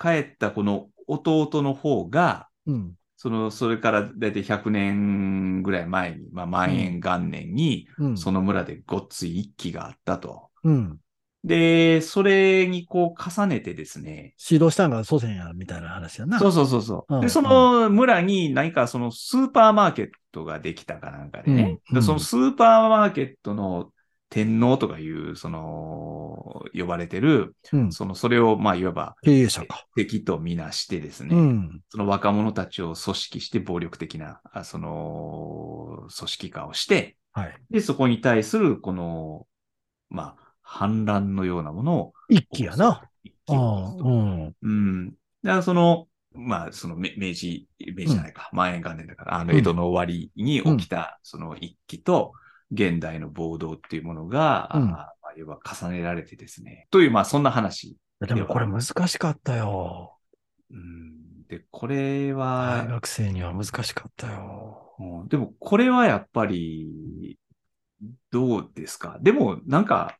[0.00, 2.92] 帰ったこの弟の方が、うん。
[3.26, 8.16] その、それからだいたい100年ぐらい前に、まあ、万延元年に、うん。
[8.16, 10.50] その村でごっつい一揆があったと。
[10.62, 10.98] うん。
[11.42, 16.38] で、それにこう重ねてですね、指導したんが祖先や、みたいな話やな。
[16.38, 17.14] そうそうそうそう。
[17.16, 21.62] うんで、その村に何かそのスーパーマーケットができたかなんかでね。
[21.62, 23.90] うんうんでそのスーパーマーケットの
[24.28, 27.92] 天皇とかいう、その、呼ばれてる、うん。
[27.92, 29.86] その、それを、まあ、いわば、経営者か。
[29.94, 31.80] 敵とみなしてですね、うん。
[31.90, 37.56] その若者たちを組織して暴力的な、あその、組織化をして、はい。
[37.70, 39.46] で、そこに対する、この、
[40.10, 43.08] まあ、反乱のようなものを、一気やな。
[43.22, 44.56] 一気を起こああ、すとうん。
[44.62, 45.10] うん。
[45.10, 45.14] だ
[45.50, 52.32] からその、まあ、そのめ明治、明治じゃないか、万延元年だから、あの、うん江戸の終わりに起きた、その一揆と、
[52.72, 54.86] 現代の暴動っていうものが、うんあ
[55.22, 56.88] まあ、いわば重ねられてですね。
[56.90, 57.96] という、まあ、そんな話。
[58.20, 60.16] でもこれ難しかったよ。
[60.70, 61.46] うん。
[61.48, 64.94] で、これ大は、学生には難しかったよ。
[64.98, 67.38] うんでも、これはやっぱり、
[68.30, 69.18] どうですか？
[69.20, 70.16] でも、なんか、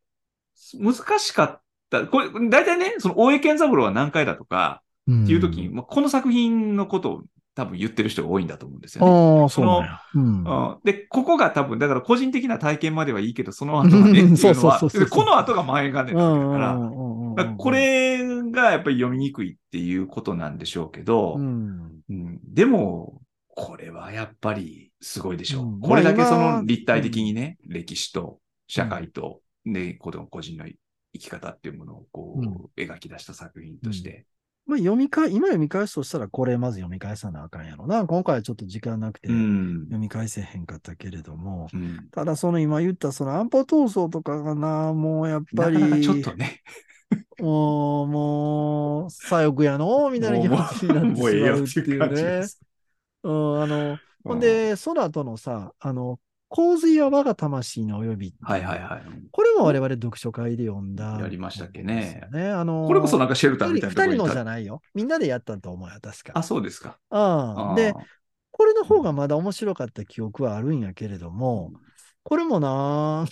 [0.74, 2.06] 難しかった。
[2.06, 7.22] これ、大体ね、その、大江健三郎は何回だとか、っっていう時に、まあ、この作品のことを
[7.56, 9.40] 多分言ってる人が多いんだと思うんですよね。
[9.40, 10.00] ああ、そうなんや。
[10.14, 10.44] うん。
[10.44, 14.78] うんで、ここが多分、だから個人的な体験まではいいけど、その後がね、っていうのは
[15.10, 22.02] この後が前がねなんだからこれがやっぱり読みにくいっていうことなんでしょうけど、うん。
[22.10, 25.64] うんでも、これはやっぱりすごいでしょう。
[25.64, 28.38] うんこれだけその立体的にね、歴史と
[28.68, 30.76] 社会と、ね、子供個人の生
[31.18, 32.38] き方っていうものをこ
[32.76, 34.26] う、描き出した作品として。
[34.66, 38.04] まあ、読み返、今読み返すとしたら、これまず読み返さなあかんやろな。
[38.04, 46.62] 今回はちょっと時間なくて、うん読み返せへんかったけれども、うんただその今言ったその安保闘争とかがな、もうやっぱり、なかなかちょっとね、
[47.38, 52.46] もう、もう、左翼やのみたいな気持ちになってしまうっていうね。
[52.46, 52.60] す。
[53.22, 59.02] うん、あの、ほんで、その後のさ、あの、洪水は我が魂の及びはいはいはい。
[59.32, 61.18] これも我々読書会で読んだ。
[61.20, 62.20] やりましたっけね。
[62.32, 64.80] あの、これこそなんかシェルター二みたいな二人のじゃいないよ。
[64.94, 66.32] みんなでやったと思うよ、確か。
[66.34, 66.98] あ、そうですか。
[67.10, 67.92] うんで、
[68.52, 71.72] これの方がまだ面白かった記憶はあるんやけれども、
[72.22, 73.26] これもな、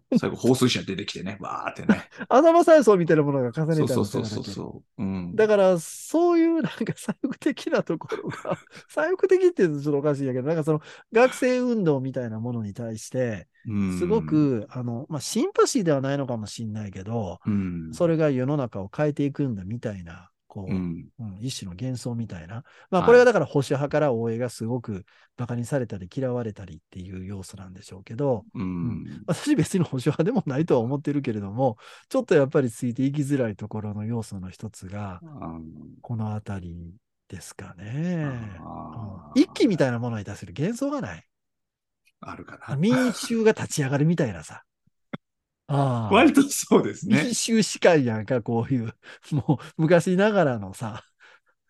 [0.18, 2.08] 最後、放水車出てきてね、わーってね。
[2.28, 5.02] 頭再送みたいなものが重ねたそうそうそうのそうそう。
[5.02, 5.36] うん。
[5.36, 10.80] だから、そういうなんか左翼的なところが、 左翼的って言うとちょっとおかしいんやけど、なんかその
[11.12, 21.06] 学生運動みたいなものに対して、うんすご、く、あの、まあ、シンパシーではないのかもしれないけど、うん、それが世の中を変えていくんだみたいなこう、うん。
[21.18, 22.62] うん一種の幻想みたいな。
[22.90, 25.06] まあ、はいこれはだから保守派から大江がすごく
[25.38, 29.22] 馬鹿にされたり嫌われたりっていう要素なんでしょうけど、うん。
[29.26, 31.78] 私別に保守派でもないとは思ってるけれども、
[32.10, 35.22] ちょっとやっぱりついていきづらいところの要素の一つが、
[36.02, 36.92] このあたり
[37.28, 38.26] ですかね。
[38.60, 41.24] あうん一揆みたいなものに対する幻想がない。
[42.20, 42.76] あるかな。
[42.76, 44.64] 民衆が立ち上がるみたいなさ。
[45.72, 46.14] ああ。
[46.14, 47.34] 割とそうですね民。
[47.34, 48.94] 衆司会やんか、こういう、
[49.32, 51.02] もう昔ながらのさ、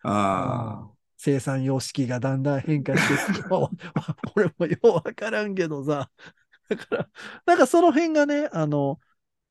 [0.03, 3.69] あ生産様式がだんだん変化していくの
[4.35, 6.09] 俺もようわからんけどさ。
[6.67, 7.09] だから、
[7.45, 8.99] なんかその辺がね、あの、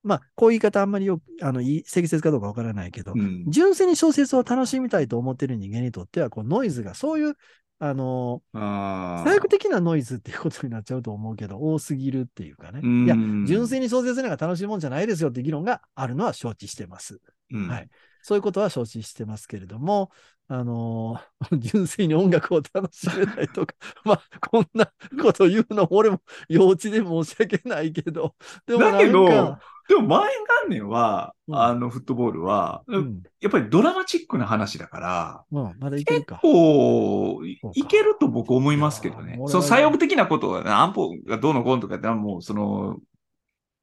[0.03, 3.13] まあ、こういう言い方あんまりよく、あの、いい適切かどうかわからないけどあ。
[3.15, 3.45] う、ん。
[3.47, 7.35] 純粋に小説を楽しみたいと思ってる人間にとっては、こう、ノイズが、そういう、
[7.85, 12.79] あの、あ最悪的なノイズっていうことになっちゃうと思うけど、多すぎるっていうかね。
[12.81, 13.15] うんいや、
[13.45, 17.19] 純粋に小説なんか楽しいもんじゃないですよっていう議論があるのは承知してます。
[17.51, 17.89] うんはい。
[18.21, 20.11] そういうことは承知してますけれども、
[20.53, 23.73] あのー純粋に音楽を楽しめないとか、
[24.05, 24.91] まあ、こんな
[25.21, 28.35] こと言うの、俺も幼稚で申し訳ないけど、
[28.65, 29.57] でもだけど
[29.89, 31.55] でも前元年は、うん。
[31.55, 36.39] あの、フットボールは、うん、やっぱりドラマチックな話だから、うん、まだいけるか。
[36.41, 39.37] こう、いけると僕思いますけどね。
[39.47, 42.97] その左翼的なことは、安保がどうのこうのとかってもう、その、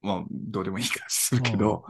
[0.01, 1.85] まあ、どうでもいいかするけど、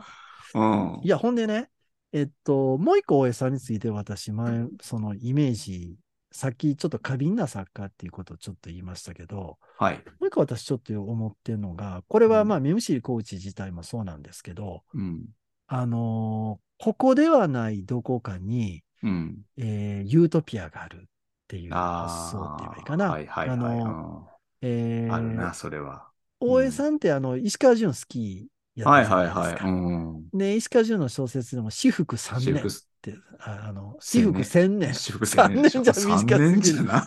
[0.54, 1.00] うん。
[1.04, 1.70] いや、ほんでね、
[2.12, 5.96] えっと、もう一個大江さんについて私、前、そのイメージ、
[6.32, 9.94] さっきちょっと過敏な作家っていうことをちょっと言いましたけど、はい。
[9.96, 15.26] もう一個私ちょっと思ってるのが、これはうんまあ、目視コーチ自体もそうなんですけど、うん。
[15.66, 19.42] あのーここではないどこかに、うん。
[19.58, 21.04] えーユートピアがあるっ
[21.46, 22.96] ていうあ発想って言えばいいかあ。
[22.96, 23.10] な。
[23.10, 23.54] はいはいはい。
[23.54, 24.28] あの
[24.62, 26.08] えーうんあるな、それは。
[26.40, 29.30] 大江さんってあの、石川淳好きやっはいたじゃなはいはい。
[29.30, 29.66] いですか。
[29.66, 30.30] うん。
[30.32, 32.70] で、石川淳の小説でも、私服3年っ
[33.02, 34.94] て、ああの、私服1000年。
[34.94, 37.06] 私服3 1000年年じゃ短すぎる3年じゃな。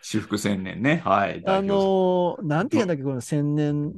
[0.00, 0.98] 私服1000年ね。
[1.04, 1.42] はい。
[1.44, 3.92] あ代表のー、なんて言うんだっけ、この千年、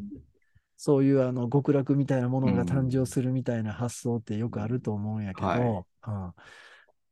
[0.77, 6.35] そういうあの極楽みたいなものが誕生するみたいな発想ってよくあると思うんやけど、はいうん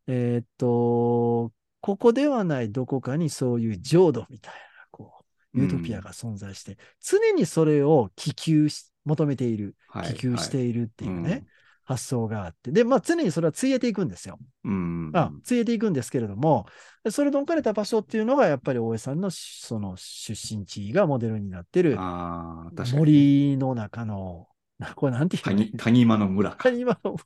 [0.07, 4.59] えーっと、ここではないどこかにそういう浄土みたいな、
[4.91, 5.25] こ
[5.55, 11.47] う、ユートピアが存在して、常にそれを希求し、求めている、はい希求しているっていうね、はいうん
[11.87, 14.39] 発想があって、で、まあ常にそれはついえていくんですよ。
[14.65, 15.11] うん。
[15.15, 16.67] あついえていくんですけれども、
[17.11, 21.97] それの置かれた場所っていうのが、やっぱり大江さんのしその出身地がモデルになってる。
[21.97, 24.49] 森の中の、
[24.79, 26.57] なこれなんていうの谷谷間の村か。
[26.65, 27.17] 谷間の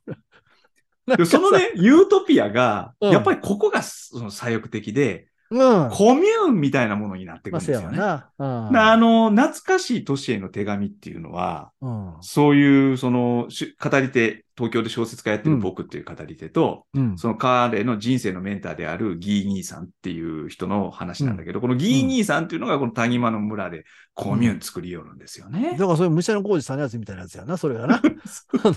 [1.07, 1.25] 村。
[1.25, 5.89] そのね、ユートピアが、うんやっぱりここがその左翼的で、うん。
[5.91, 7.97] コミューンみたいなものになってくるんですよね。
[7.97, 8.67] やわな。
[8.67, 12.13] うんなあの、懐かしい都市への手紙っていうのは、うん。
[12.21, 17.17] そういう、その、し語り手、東京で小説家やってる僕っていう語り手と、うん。
[17.17, 25.85] その彼の人生のメンターであるギー兄さんっていう人の話なんだけど、このギー兄さんっていうのがこの谷間の村でコミューン作りよるんですよねだ。
[25.85, 27.95] からそれ、武者の工事さんのやつみたいなやつやな、 それがな。
[27.95, 28.01] あ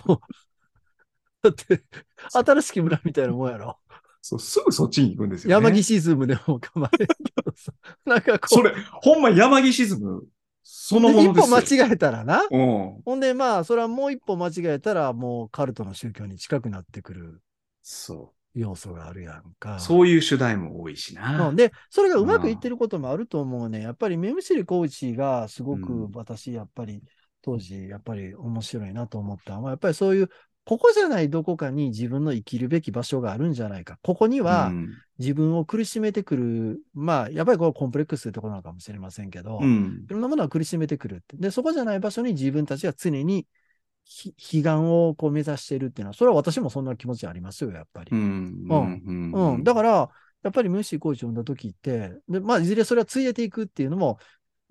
[0.06, 0.20] の、
[1.42, 1.82] だって、
[2.32, 3.78] 新しき村みたいなもんやろ。
[4.24, 5.66] そうすぐそっちに行くんですよね。
[5.66, 7.14] 山岸ズムでも構えんけ
[7.44, 7.72] どさ。
[8.06, 10.24] なんかこう、それ、ほんま山岸ズム、
[10.62, 11.56] そのもの一ですよ。
[11.56, 12.42] 歩間違えたらな。
[12.48, 13.02] うん。
[13.04, 17.42] ほんで、まあ、それはもう一歩間違えたら、もうカルトの宗教に近くなってくる
[17.82, 19.76] そ要素があるやんか。
[19.76, 19.80] う。
[19.80, 21.48] そういう主題も多いしな。
[21.48, 23.80] うんで、それがうまくいってることもあると思うね。
[23.80, 27.02] やっぱり目薬コーチがすごくうん私、やっぱり
[27.42, 30.30] 当時、やっぱり面白いなと思ったのは、やっぱりそういう、
[30.64, 33.98] ここじゃないどこかに自分の生きるべき場所があるんじゃないか。
[34.02, 41.36] ここにはうん自分を苦しめてくる、まあ、やっぱりこれコンプレックスというところなのかもしれませんけど、うんいろんなものが苦しめてくるって。
[41.36, 43.46] で、そこじゃない場所に自分たちが常に
[44.04, 48.10] ひ悲願をこう目指しているっていうのは、それは私もそんな気持ちありますよ、やっぱり。
[48.10, 48.66] うん。
[48.68, 50.10] うんうんうん、だから、
[50.42, 54.18] やっぱりムッシーコーチを読んだ時って、でまあ、いずれそれはついえていくっていうのも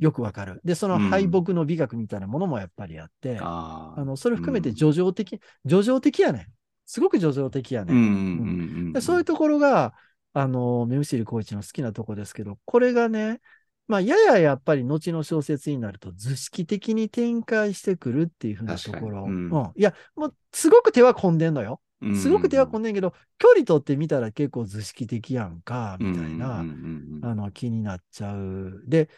[0.01, 0.59] よくわかる。
[0.65, 1.01] で、そのうん。
[1.09, 4.75] 敗北の美学みたいなものもやっぱりあって、ああのそれ含めてうん。
[4.75, 6.45] 叙情的、叙情的やねん。
[6.85, 9.93] すごく叙情的やねうんそういうところが、
[10.33, 13.39] あの、メムシルコーチの好きなとこですけど、これがね、
[13.87, 19.25] まあ、やややっぱり後の小説になると図式的に展開してくるっていうふうなところ。
[19.25, 19.49] うん。
[19.49, 19.71] うん。
[19.75, 21.81] いや、もうすごく手は込んでんのよ。
[22.01, 22.15] うん。
[22.15, 27.25] すごく手は込んでんけど、距離取ってみたら結構図式的やんか、みたいな、うんうんうん。
[27.25, 28.81] あの、気になっちゃう。
[28.87, 29.09] で、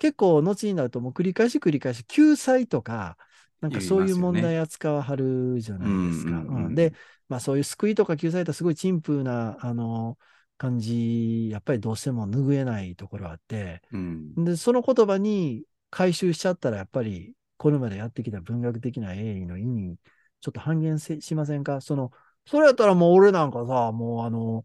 [0.00, 3.16] 結構後になるともう繰り返し繰り返し、救済とか、
[3.60, 6.40] なんかそういう問題扱わはるじゃないですか。
[6.40, 6.74] うんうんうんうん。
[6.74, 6.94] で、
[7.28, 10.18] まあそういう救いとか救済とすごい陳腐な、あの、
[10.58, 14.34] 感じ、やっぱりどうしても拭えないところあって、うん。
[14.44, 19.98] で、その言葉に回収しちゃったら、やっぱりこれまでやってきた文学的な英意の意味、
[20.40, 21.80] ちょっと半減せしませんか？
[21.82, 22.10] その、
[22.46, 24.64] それやったらもう俺なんかさ、もうあの、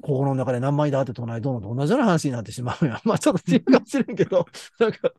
[0.00, 3.00] 心の中で何枚だって唱えどうのと同じような話になってしまうやん。
[3.04, 4.46] まあちょっと違うかもしれんけど、
[4.78, 5.12] なんか、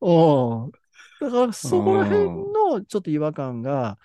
[0.00, 0.70] うん。
[1.20, 3.98] だからそこら辺のちょっと違和感が、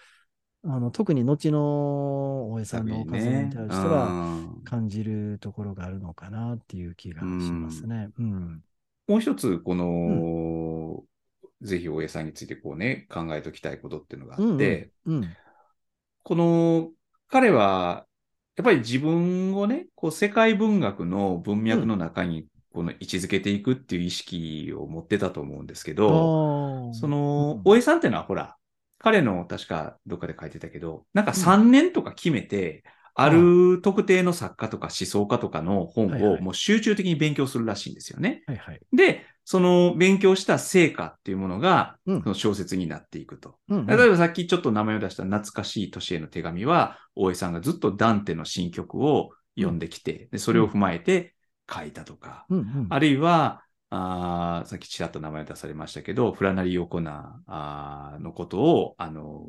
[0.64, 8.10] あの、特に後の大江さんのお活動に対してはうん感じるところがあるのかなっていう気がしますね。
[8.18, 8.64] うん。
[9.08, 11.04] もう一つ、この、
[11.62, 15.36] ぜひ大江さんについてこうね、考えておきたいことっていうのがあって、うん。
[16.24, 16.92] この、
[17.28, 18.06] 彼は、
[18.62, 26.93] やっぱり自分をね、こう世界文学の文脈の中にこの位置づけていくっていう意識を持ってたと思うんですけど、ああ。
[26.93, 28.55] その、うん大江さんっていうのはほら、
[28.99, 32.84] 彼の確かどっかで書いてたけど、なんか3年とか決めて、
[33.22, 38.43] ある特定の作家とか思想家とかの本をもう集中的に勉強するらしいんですよね。
[38.47, 38.80] はいはい。
[38.93, 43.57] で、その勉強した成果っていうものが、うんその小説になっていくと。
[43.69, 51.36] うんうん例えばさっきちょっと名前を出した懐かしい年への手紙は、大江さんがずっとダンテの新曲を読んできて、でそれを踏まえて
[51.72, 52.88] 書いたとか、うんうん。
[52.89, 53.63] あるいは、
[53.94, 59.46] あーさっきちらっと名前を出されましたけど、フラナリー・オコナーのことを、あの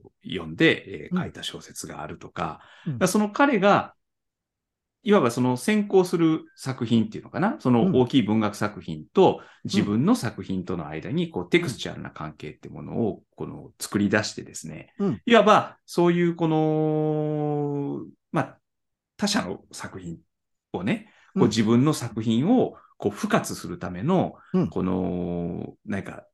[0.00, 1.22] ー読んで、えーうん。
[1.22, 3.08] 書いた小説があるとか、うん。
[3.08, 3.94] その彼が、
[5.02, 15.22] いわばその先行する作品っていうのかな、その大きい文学作品と自分の作品との間に、こう、テクスチャルな関係ってものを、この、作り出してですね、うん。
[15.26, 18.58] いわば、そういうこの、まあ、
[19.18, 20.18] 他者の作品
[20.72, 21.48] をね、こううん。
[21.48, 26.26] 自分の作品をこう付活するためのうん、この、なんか、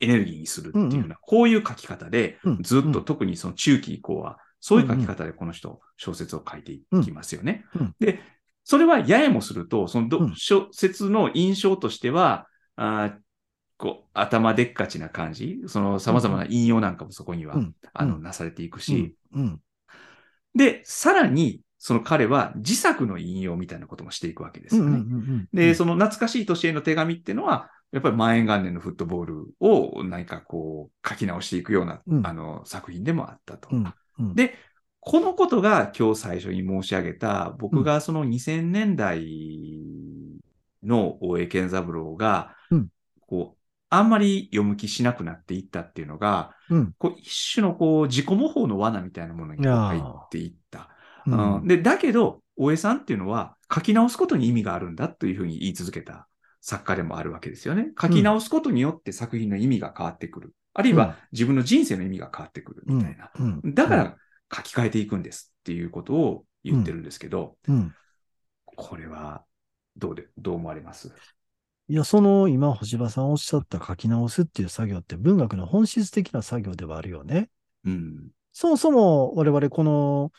[0.00, 3.04] エネルギーにするっていうような、こういう書き方でうん、ずっとうん。
[3.04, 7.64] 特にその中期以降は、そういう書き方でこの人、小説を書いていきますよね。
[8.00, 8.20] で、
[8.64, 12.46] それはややもすると、その小説の印象としては、
[13.76, 17.74] こう頭でっかちな感じ、その様々な引用なんかもそこには、うん。
[17.92, 19.60] あの、うんなされていくし、うん。
[20.54, 25.04] で、さらに、その彼は自作の引用みたいなこともしていくわけですよね。
[25.52, 32.24] で、その懐かしい年への手紙っていうのは、やっぱり万延元年のフットボールを何かこう書き直していくような、うん。
[32.24, 33.68] あの作品でもあったと。
[33.72, 34.34] うんうん。
[34.36, 34.54] で、
[35.00, 39.26] このことが今日最初に申し上げた、僕がその2000年代
[40.84, 42.88] の大江健三郎が、うん。
[43.26, 43.58] こう、
[43.90, 46.92] あんまり読む気しなくなっていったっていうのが、うん。
[46.96, 50.91] こう一種のこう自己模倣の罠みたいなものに入っていった。
[51.26, 56.28] うんうんで、だけど、大江さんっていうのは書き直すことに意味があるんだというふうに言い続けた
[56.60, 57.88] 作家でもあるわけですよね。
[58.00, 60.54] 書き直すことによって作品の意味が変わってくる。
[60.74, 63.30] あるいうんは自分の人生の意味が変わってくるみたいな。
[63.34, 64.16] うんだから
[64.54, 67.94] 書き換えていくんですっていうことを言ってるんですけど、うん。
[68.76, 69.44] これは
[69.96, 71.10] どうで、どう思われます？
[71.88, 77.48] いや、その今、星葉さんおっしゃった書き直すっていう作業って文学の本質的な作業ではあるよね。
[77.84, 78.28] うん。
[78.52, 80.32] そもそも我々この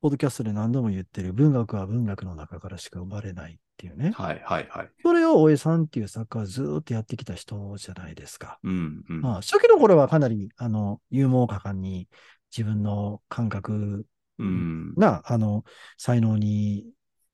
[0.00, 4.12] ポッドキャストで何度も言ってる文学は文学の中からしか生まれないっていうね。
[4.14, 4.90] はいはいはい。
[5.02, 8.58] それを大江さんっていう作家はずーっとやってきた人じゃないですか。
[8.62, 9.20] うんうん。
[9.20, 12.08] まあ、初期の頃はかなり、あの、勇猛果敢に
[12.56, 14.06] 自分の感覚
[14.38, 14.94] うん。
[14.96, 15.64] な、あの、
[15.98, 16.86] 才能に、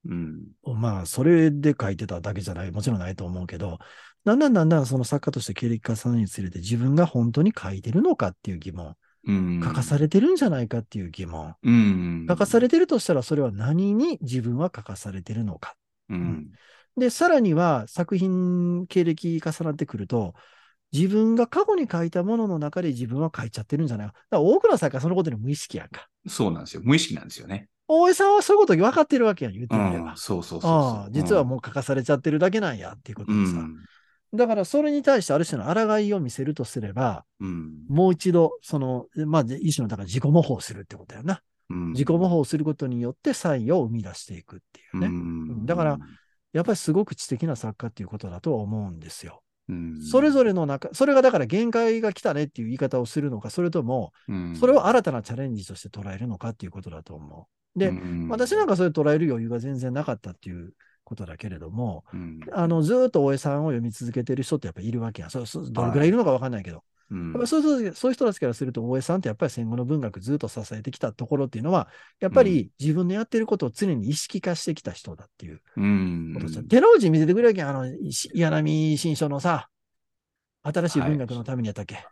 [0.04, 0.42] うん。
[0.64, 3.78] まあ、それで書いてただけじゃない、もちろんないと思うけど、
[4.24, 8.94] だんだんだんだんその作家として経歴化さるにつれて自分が本当に書いてるのかっていう疑問、うん。
[9.26, 12.26] 書かされてるんじゃないかっていう疑問、うん。
[12.28, 15.74] 書かされてるとしたらそれは何に自分は書かされてるのか。
[16.08, 16.50] うん。
[16.96, 20.34] で、さらには作品経歴重なってくると、
[20.92, 24.12] 自分が過去に書いたものの中で自分は書いちゃってるんじゃないか。
[24.12, 26.06] だから多くの作家はそのことに無意識やんか。
[26.28, 26.82] そうなんですよ。
[26.84, 27.68] 無意識なんですよね。
[27.88, 30.10] 大江さんはそういうこと分かってるわけやん、言ってみれば。
[30.12, 30.16] うん。
[30.16, 31.10] そうそうそうそう。
[31.10, 33.52] 実はもう書かされちゃってるだけなんやっていうことでさ。
[33.52, 33.76] うん。
[34.34, 37.84] だからそれに対してある種の抗いを見せるとすれば、うん。
[37.88, 41.42] もう一度、その、まあ、一種のだから自己模倣するってことやな。
[41.70, 41.92] うん。
[41.92, 45.06] 自己模倣することによって才を生み出していくっていうね。
[45.06, 45.98] うんだから、
[46.52, 49.42] やっぱりすごく知的な作家っていうことだとは思うんですよ。
[49.68, 57.78] うんそれぞれの中、それがだから限界が来たねっていう言い方をするのか、それとも、うんそれを新たなチャレンジとして捉えるのかっていうことだと思う。
[57.78, 60.72] で、うん私なんかそれ捉える余裕が全然なかったっていう
[61.06, 65.30] ことだけれども、うんあの、ずーっと大江さんを読み続けてる人ってやっぱいるわけやん。
[65.30, 66.82] そそどれくらいいるのかわかんないけど。
[67.10, 71.86] うんやっぱりそういう人そういう人たちからすると、大江さんってやっぱり戦後の文学ずっと支えてきたところっていうのは、
[72.18, 77.62] やっぱり自分のやってることを常に意識化してきた人だっていううんことですよ手の内見せてくれるわけ。
[77.62, 79.68] あの、し岩波新書のさ、
[80.64, 82.04] 新しい文学のためにやったっけ？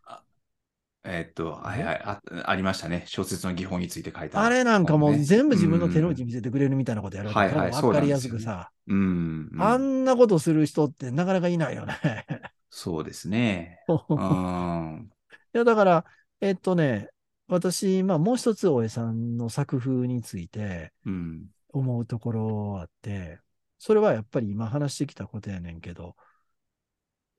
[1.06, 3.04] えーっと、はいはいあ、ありましたね。
[3.06, 4.40] 小説の技法について書いた。
[4.42, 8.70] あれなんかもう全部自分の手の内見せてくれるみたいなことやるわけはいはいわかりやすくさ。
[8.86, 9.50] うん。
[9.52, 11.98] うんあんなことする人ってなかなかいないよね。
[12.70, 13.78] そうですね。
[13.88, 15.10] い うん。
[15.52, 16.04] や、だから、
[16.40, 17.08] えっとね、
[17.46, 21.50] 私、まあもう一つ大江さんの作風についてうん。
[21.68, 23.40] 思うところあって、
[23.78, 26.16] それはやっぱり今話してきたことやねんけど、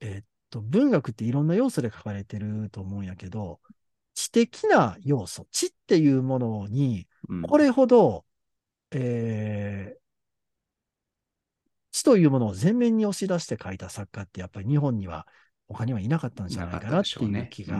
[0.00, 0.24] えっ
[0.56, 3.60] と、文学っていろんな要素で書かれてると思うんやけど、
[4.14, 8.24] 知的な要素、知っていうものに、うんこれほど、
[8.92, 10.06] えー
[11.92, 15.26] 知というものを前面に押し出して書いた作家ってやっぱり日本には
[15.66, 17.78] 他にはいなかったんじゃないかなっていう気が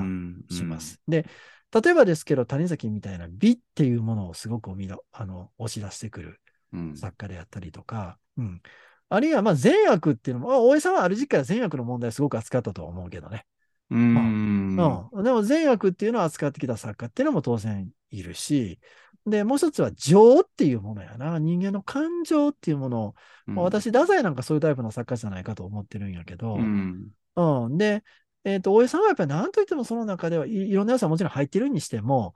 [0.50, 1.02] します。。
[1.06, 1.26] で、
[1.70, 4.70] 例えばですけど、谷崎みたいな美っていうものをすごく
[5.12, 6.40] あの押し出してくる
[6.72, 6.96] うん。
[6.96, 8.62] 作家であったりとか、うん。
[9.08, 13.46] あるいは、まあ、善悪っていうのも、あ大江さんはある時期から善悪の問題をすごく扱ったとは思うけどね。
[13.90, 14.76] うん。
[14.76, 15.22] うん。
[15.22, 18.80] でも善悪っていうのを扱ってきた作家っていうのも当然いるし、
[19.26, 21.38] で、もう一つは情っていうものやな。
[21.38, 23.14] 人間の感情っていうものを、
[23.46, 27.10] まあ、私、太宰なんかそういうタイプの作家じゃないかと思ってるんやけど、うん。
[27.36, 27.76] うん。
[27.76, 28.04] で、
[28.44, 32.34] えっ、と、大江さんはやっぱり何と言ってもその中ではい、いろんな要素はもちろん入ってるにしても、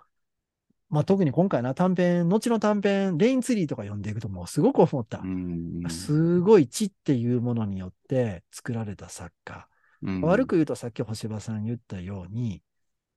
[0.90, 5.26] まあ特に今回な短編、後の短編、レインツリーとか読んでいくともうすごく思ったう。
[5.26, 5.82] ん。
[5.88, 9.66] すごい知っていうものによって作られた作家。
[10.02, 12.62] うん悪く言うとさっき星葉さん言ったように、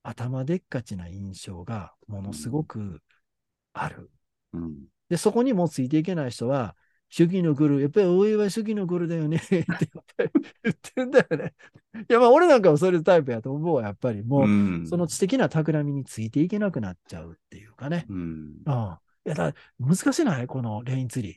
[0.04, 3.02] 頭でっかちな印象がものすごく
[3.74, 4.12] ある。
[4.54, 4.74] うん。
[5.10, 6.76] で、そこにもうついていけない人は、
[7.15, 9.64] 主義のグル、やっぱり大江は主義のグルだよね って
[10.64, 11.53] 言ってんだよね。
[12.10, 14.23] いや、まあ俺なんかはそういうタイプやと思うわ、やっぱり。
[14.23, 18.07] もう、うんその知的な企みについていけなくなっちゃうっていうかね。
[18.10, 18.18] うん。
[18.18, 18.98] うん。
[19.26, 20.48] いや、だ難しない？
[20.48, 21.35] このレインツリ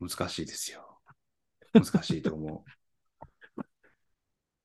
[0.00, 0.08] ー。
[0.08, 0.98] 難しいですよ。
[1.74, 3.62] 難しいと思う。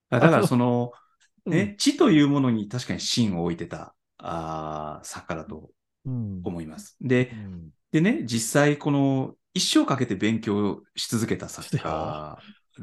[0.10, 0.94] だからその、
[1.46, 5.70] ね、知というものに確かに芯を置いてたあー作家だと
[6.06, 6.42] うん。
[6.44, 6.98] 思います。
[7.00, 7.70] でう、ん。
[7.92, 12.38] でね、実際この一生かけて勉強し続けた作家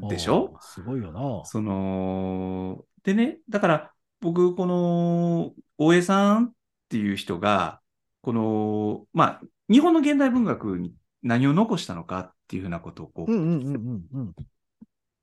[0.09, 0.55] でしょ？
[0.61, 1.45] すごいよな。
[1.45, 6.51] その、でね、だから僕、この大江さんっ
[6.89, 7.79] ていう人が、
[8.21, 13.31] この、まあ、日本の現代文学に何を残したのかっていうふうなことをこう。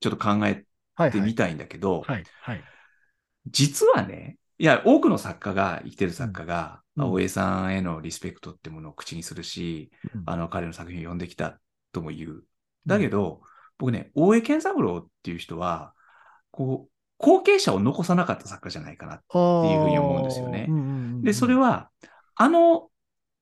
[0.00, 0.64] ちょっと考え。
[1.10, 2.04] てみたいんだけど。
[3.48, 7.12] 実はね、いや、多くの作家が、生きてる作家が、うん。
[7.12, 10.22] 大江さんへのリスペクトってものを口にするし、うん。
[10.26, 11.58] あの、彼の作品を読んできた
[11.92, 12.44] とも言う。
[12.86, 13.42] だけど、
[13.78, 15.94] 僕ね、大江健三郎っていう人は、
[16.50, 19.14] こう、後継者を残さなかった作家じゃないかな。
[19.14, 20.68] っていうふうに思うんですよね。
[21.22, 21.90] で、それは、は、
[22.36, 22.90] あの、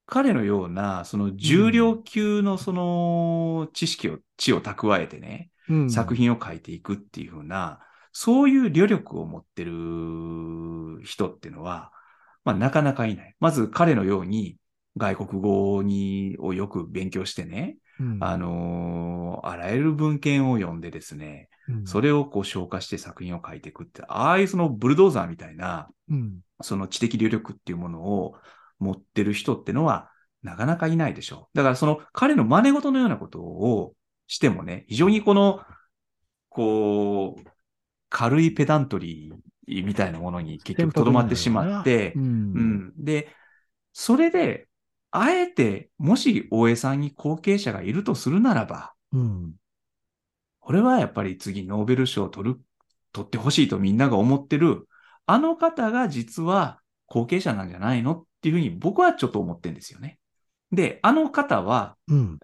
[0.07, 5.91] 彼のような、その重量級のその知識を、知を蓄えてね、うん。
[5.91, 7.81] 作品を書いていくっていうふうな、
[8.13, 9.73] そういう旅力を持ってる
[11.05, 11.93] 人っていうのは、
[12.45, 13.35] まあなかなかいない。
[13.41, 14.57] まず彼のように
[14.97, 28.35] 外国語にをよく勉強してね、うんあのーあらゆる文献を読んでですね、うんそれをこう消化して作品を書いていくって、ああいうそのブルドーザーみたいな、うんその知的旅力っていうものを
[28.79, 30.11] 持ってる人ってのは
[30.43, 31.57] なかなかいないでしょう。
[31.57, 33.95] だからその彼の真似事のようなことを
[34.27, 35.61] してもね、非常にこの、
[36.49, 37.43] こう、
[38.13, 42.93] 軽いペダントリーみたいなものに結局とどまってしまってう、んうん。
[42.99, 43.29] で、
[43.93, 44.69] それで、
[45.11, 49.55] あえて、もし大江さんに後継者がいるとするならば、うん
[50.65, 52.61] これはやっぱり次ノーベル賞を取る、
[53.13, 54.87] 取ってほしいとみんなが思ってる、
[55.27, 60.21] あの方が実は後継者なんじゃないのっていうふうに僕はちょっと思ってるんですよね。
[60.71, 62.39] で、あの方はうん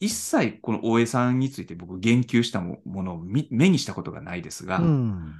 [0.00, 5.34] 一切この大江さんについて僕言及したもものを見目にしたことがないですが、うん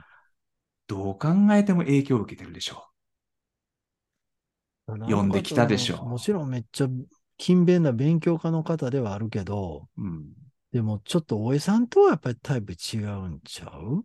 [0.87, 2.85] どう考えても影響を受けてるでしょ
[4.89, 6.89] 読んできたでしょもちろんめっちゃ
[7.39, 10.03] 勤勉な勉強家の方ではあるけど、う。
[10.03, 10.25] うん。
[10.73, 14.05] でもちょっと大江さんとはやっぱりタイプ違うんちゃう？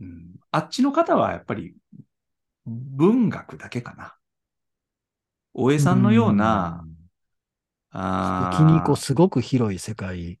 [0.00, 1.74] うん、あっちの方はやっぱり
[2.64, 4.14] 文学だけかな。
[5.54, 6.84] 大江さんのような、
[7.94, 10.38] うんあー気にこうすごく広い世界。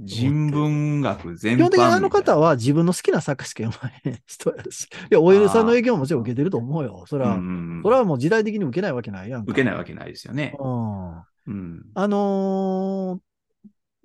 [0.00, 4.84] 人文学全般基本的にあの方は、は自分の好きな作家しか読まへん人やし。
[4.84, 7.04] いや、大江さんの影響ももちろん受けてると思うよ。
[7.08, 9.50] それは、うんそれはもう時代的に受けないわけないやんか。
[9.50, 10.54] 受けないわけないですよね。
[10.58, 11.16] うん。
[11.16, 11.82] うん。
[11.94, 13.20] あのー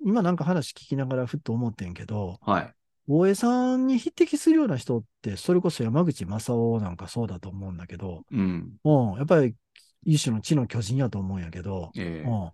[0.06, 2.74] 今なんか話聞きながらふっと思ってんけど、はい。
[3.08, 8.76] 大江さんに匹敵するような人って、それこそ山口正夫なんかそうだと思うんだけど、うん。
[8.84, 9.54] うん、やっぱり
[10.06, 12.52] 一種の知の巨人やと思うんやけど、ええうん。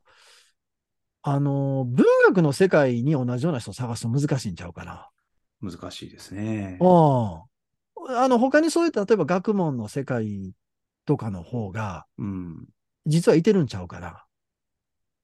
[1.23, 5.09] あのー文学の世界に同じような人を探すと難しいんちゃうかな。
[5.61, 6.79] 難しいですね。
[6.81, 6.89] うん。
[8.17, 10.53] あの、他にそういう、例えば学問の世界
[11.05, 12.67] とかの方が、うん。
[13.07, 14.25] 実はいてるんちゃうかな。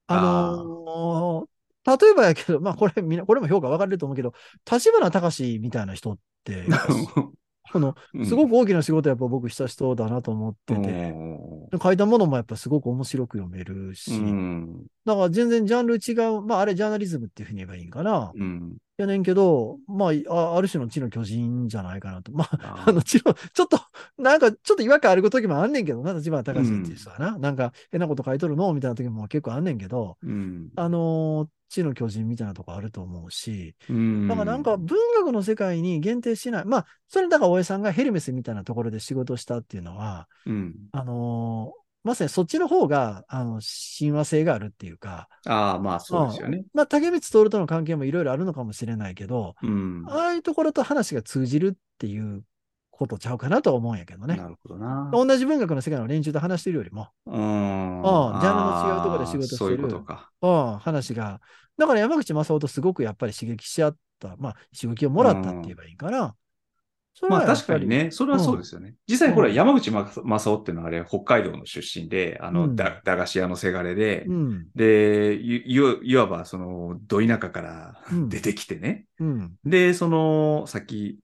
[0.07, 4.33] あのー例えばやけど、まあこれみんな、これも評価分かれると思うけど、
[4.69, 6.65] 立花隆みたいな人って、
[7.73, 7.95] あの、
[8.25, 14.85] すごく大きな仕事やっぱ僕した人だなと思ってて、うんで書いたものもやっぱすごく面白く読めるし、うん。
[15.05, 18.31] だから全然ジャンル違う、まああれジャーナリズムっていうふうに言えばいいんかな。
[18.33, 18.77] うん。
[18.97, 22.31] やねんけど、まあ、あある種の知の巨人じゃないかなと。
[22.31, 23.79] まあ、ああの、知の、 ちょっと、
[24.17, 27.37] なんか、ちょっと違和感ある時もあんねんけどな、立花隆っていう人はな。
[27.37, 28.73] なんか、変なこと書いとるの？
[28.73, 30.69] みたいな時も結構あんねんけど、うん。
[30.75, 34.27] あのー知の巨人みたいなとこあると思うし、うん。
[34.29, 36.65] だからなんか文学の世界に限定しない。
[36.65, 40.75] まあ、それだから大江さんがヘルメスみたいなところで仕事をしたっていうのは、うん。
[40.93, 46.63] あのーまさにそっちの方が、あの、親和性があるっていうか、ああ、まあそうですよね。
[46.73, 50.05] まあ、竹光徹との関係もいろいろあるのかもしれないけど、うん。
[50.07, 52.43] ああいうところと話が通じるっていう
[52.91, 54.37] ことちゃうかなとは思うんやけどね。
[54.37, 55.09] なるほどな。
[55.11, 57.33] 同じ文学の世界の連中と話してるよりも、うん。
[57.33, 60.31] ジャンルの違うところで仕事してるそういうことか。
[60.41, 61.41] うん、話が。
[61.77, 66.35] だから山口正夫とすごくやっぱり刺激し合った、まあ刺激をもらったって言えばいいかな。
[67.29, 67.87] まあ確かに。
[67.87, 68.95] ね、それはそうですよね。
[69.07, 74.67] 実際ほら、うん山口正夫っていうのはあれ、北海道の出身で、あの、うんだ駄菓子屋のせがれで、うん。
[74.75, 75.63] で、い
[76.03, 79.05] いわばその、ど田舎からうん出てきてね。
[79.19, 79.51] うん。
[79.65, 81.19] で、その、さっき、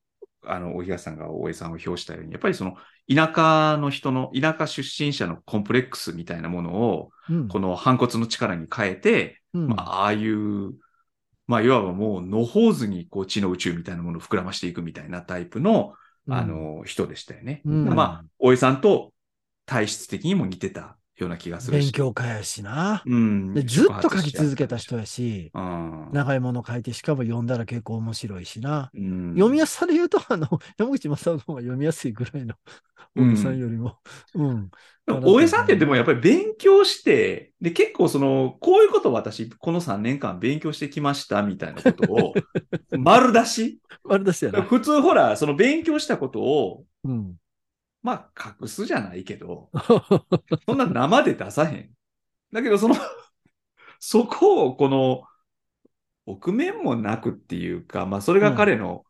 [0.45, 2.75] あの、大東さんが大江さんを表したように、やっぱりその、
[3.13, 7.47] 田舎の人の、田舎出身者のコンプレックスみたいなものを、うん。
[7.47, 10.73] この反骨の力に変えて、うんまあ、ああいう、
[11.47, 15.93] まあ、いわばもう、野放図に、こう、地の宇宙みたいなものを膨らましていくみたいなタイプの、
[16.27, 17.61] うんあの、人でしたよね。
[17.65, 19.13] うんまあ、大江さんと
[19.65, 21.85] 体質的にも似てたような気がするし。
[21.85, 23.03] 勉強家やしな。
[23.05, 23.53] うん。
[23.53, 26.09] で、ずっと書き続けた人やし、うん。
[26.11, 28.89] 長いもの書いて、しかも読んだら結構面白いしな。
[28.93, 32.55] うん読みやすさで言うと、あの、 山口正夫の方が読みやすいぐらいの、
[33.15, 33.97] うん大江さんよりも。
[34.33, 34.71] うん。
[35.05, 42.33] 大江さんってでもやっぱり勉強して、で、結構その、こういうことを私、この3年間勉強してきましたみたいなことを、
[42.97, 43.79] 丸出し？
[44.03, 44.63] 丸出しやな。
[44.63, 47.35] 普通ほら、その勉強したことを、うん。
[48.03, 49.69] まあ、隠すじゃないけど、
[50.67, 51.95] そんな生で出さへん。
[52.51, 52.95] だけど、その、
[53.99, 55.23] そこをこの、
[56.25, 59.05] 臆面もなくっていうか、まあ、それが彼の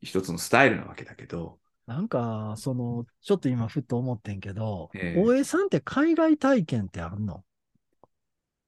[0.00, 5.22] 一つのスタイルなわけだけど、なんか、その、ちょっと今ふっと思ってんけど、ええ。
[5.22, 7.44] 大江さんって海外体験ってあんの？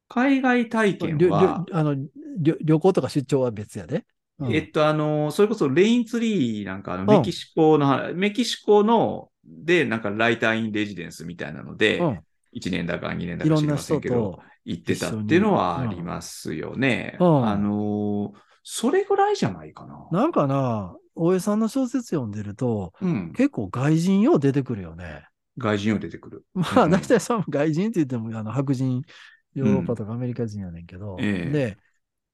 [0.09, 1.96] 海外体験は、あの
[2.40, 4.05] 旅行とか出張は別やで？
[4.38, 4.52] うん。
[4.52, 12.21] えっと、あの、それこそレインツリーなんか、メキシコの、メキシコの、で、なんかライターインレジデンスみたいなので、うん
[12.57, 17.16] 1年だか2年だいか知りませろんな人んけど、と、行ってたっていうのはありますよね。
[17.19, 20.07] あの、それぐらいじゃないかな。
[20.12, 23.33] なんかな、大江さんの小説読んでると、うん。
[23.33, 25.27] 結構外人よう出てくるよね。
[25.59, 26.45] 外人を出てくる。
[26.55, 29.03] まあ、うん大体その外人って言っても、あの白人、
[29.55, 31.79] ヨーロッパとかアメリカ人やねんけど、ええで、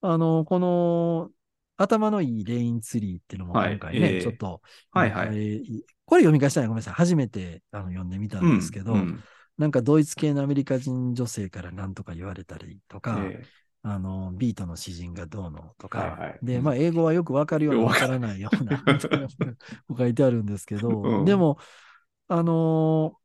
[0.03, 1.31] あの、この、
[1.77, 4.61] 頭のいいレインツリーっていうのもはい今回ね、ええちょっと、
[4.91, 5.85] はいはい。
[6.11, 6.95] えーこれ読み返したいごめんなさい。
[6.95, 9.21] 初めてあの読んでみたんですけど、うん
[9.59, 13.47] なんかドイツ系のアメリカ人女性から何とか言われたりとか、ええ。
[13.83, 16.39] あの、ビートの詩人がどうのとか、はいはい。
[16.43, 16.65] で、うん。
[16.65, 18.83] まあ、英語はよくわかるようなわからないような
[19.99, 21.25] 書いてあるんですけど、うん。
[21.27, 21.59] でも、
[22.29, 23.21] あのー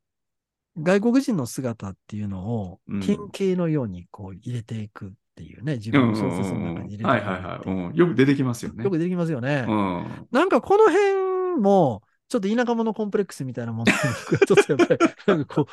[0.77, 2.99] 外国人の姿っていうのをうん。
[2.99, 7.95] 典型のようにこう入れていくっていうね、自分の小説の中に入れていくはいはいはい、うん。
[7.95, 8.83] よく出てきますよね。
[8.83, 9.63] よくできますよね。
[9.65, 10.27] うん。
[10.31, 15.65] なんかこの辺も、ちょっと田舎者コンプレックスみたいなものちょっとやっぱり、なんかこう、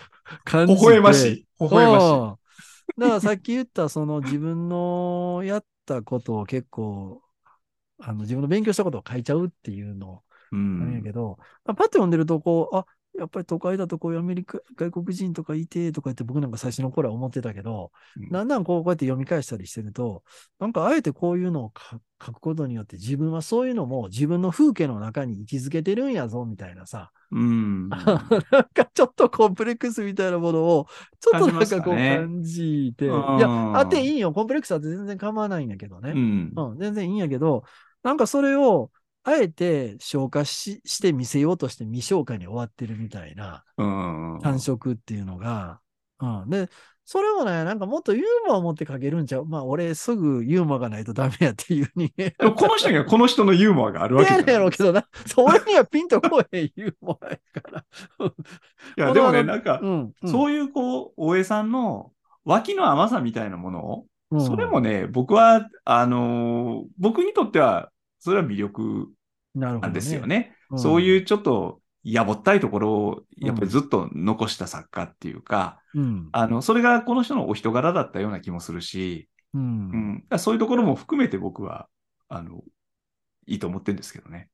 [0.45, 0.87] 感じ微て。
[0.87, 1.47] 笑ましい。
[1.61, 2.07] 微笑ましい。
[2.07, 2.37] うん
[2.99, 7.23] だからさっき言った、その自分のやったことを結構、
[7.99, 10.23] あの自分の勉強したことを書いちゃうっていうの
[10.53, 11.03] うなんやん。
[11.03, 12.85] けど、まあパッと読んでると、こう、あ、
[13.19, 20.23] やっぱり都会だとこういうアメリカ、外国人とかいてとか言って僕なんか最初の頃は思ってたけど、うんだんだんこうこうやって読み返したりしてると、
[20.59, 27.89] なんかあえてこういうのを書書くことによって自分はそういうのも自分の風景の中に位置づけてるんやぞみたいなさ、うん。
[27.91, 27.99] なん
[28.73, 30.87] かちょっとコンプレックスみたいなものを、
[31.21, 32.27] ちょっとなんかこう感じますかね
[32.67, 36.13] いうんや、あっていいよ、コンプレックスあって全然構わないんだけどね。
[36.15, 36.53] うん。
[36.55, 37.65] うん、全然いいんやけど、
[38.03, 38.91] なんかそれを、
[39.25, 44.41] あえて消化しして見せようとして未消化に終わってるみたいなうん。
[44.43, 45.81] 感触っていうのが、
[46.21, 46.51] うん。
[46.51, 46.69] で、
[47.05, 52.33] それもね、なんかもっとユーモアを持って書けるんちゃうまあ、俺すぐユーモアがないとダメやっていう人間。
[52.39, 54.71] でもこの人にはこの人のユーモアがあるわけじゃ やろう。
[54.71, 55.07] けどな。
[55.27, 57.85] それにはピンとこえへんユーモアやから。
[58.29, 58.33] い
[58.97, 60.13] や、でもね、なんかう、ん。
[60.23, 62.13] うんそういうこう、大江さんの
[62.45, 67.91] 脇の甘さみたいなものを、うんそれもね、僕は、あのー僕にとっては、
[68.23, 69.09] それは魅力
[69.55, 70.27] なんですよ。
[70.27, 70.55] ね。
[70.71, 76.29] うんそういうちょっと、やぼったいところを、やっぱりずっと残した作家っていうか、うん。
[76.33, 79.59] あの、それがこの人のお人柄だったような気もするし、う。
[79.59, 81.89] うんん、だからそういうところも含めて僕は、
[82.29, 82.63] あの、
[83.47, 84.49] いいと思ってるんですけどね。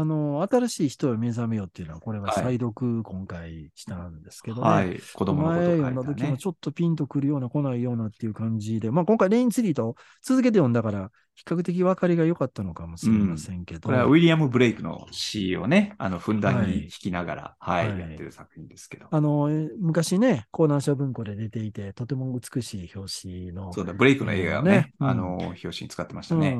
[0.00, 4.68] あの、新しい人を目覚めようっていうのは、これははい再読今回したんですけどね。
[4.68, 5.00] はい。
[5.14, 6.46] 子供のこと前書いた読んだ時もねち。
[6.46, 13.88] ょっとピンとくるような来ないようなっていう感じで、まあ今回レインツリーと続けて読んだから、比較的分かりが良かったのかもしれませんけど。
[13.88, 19.06] これはウィリアム・ブレイクの詩をね、あの、ふんだんはいに弾きながら、はい、はいやってる作品ですけど。
[19.08, 23.72] あの、え昔ね、講談社文庫で出ていて、とても美しい表紙の。
[23.72, 26.58] そうだ、ブレイクの映画をね、ねうんあの、表紙に使ってましたね。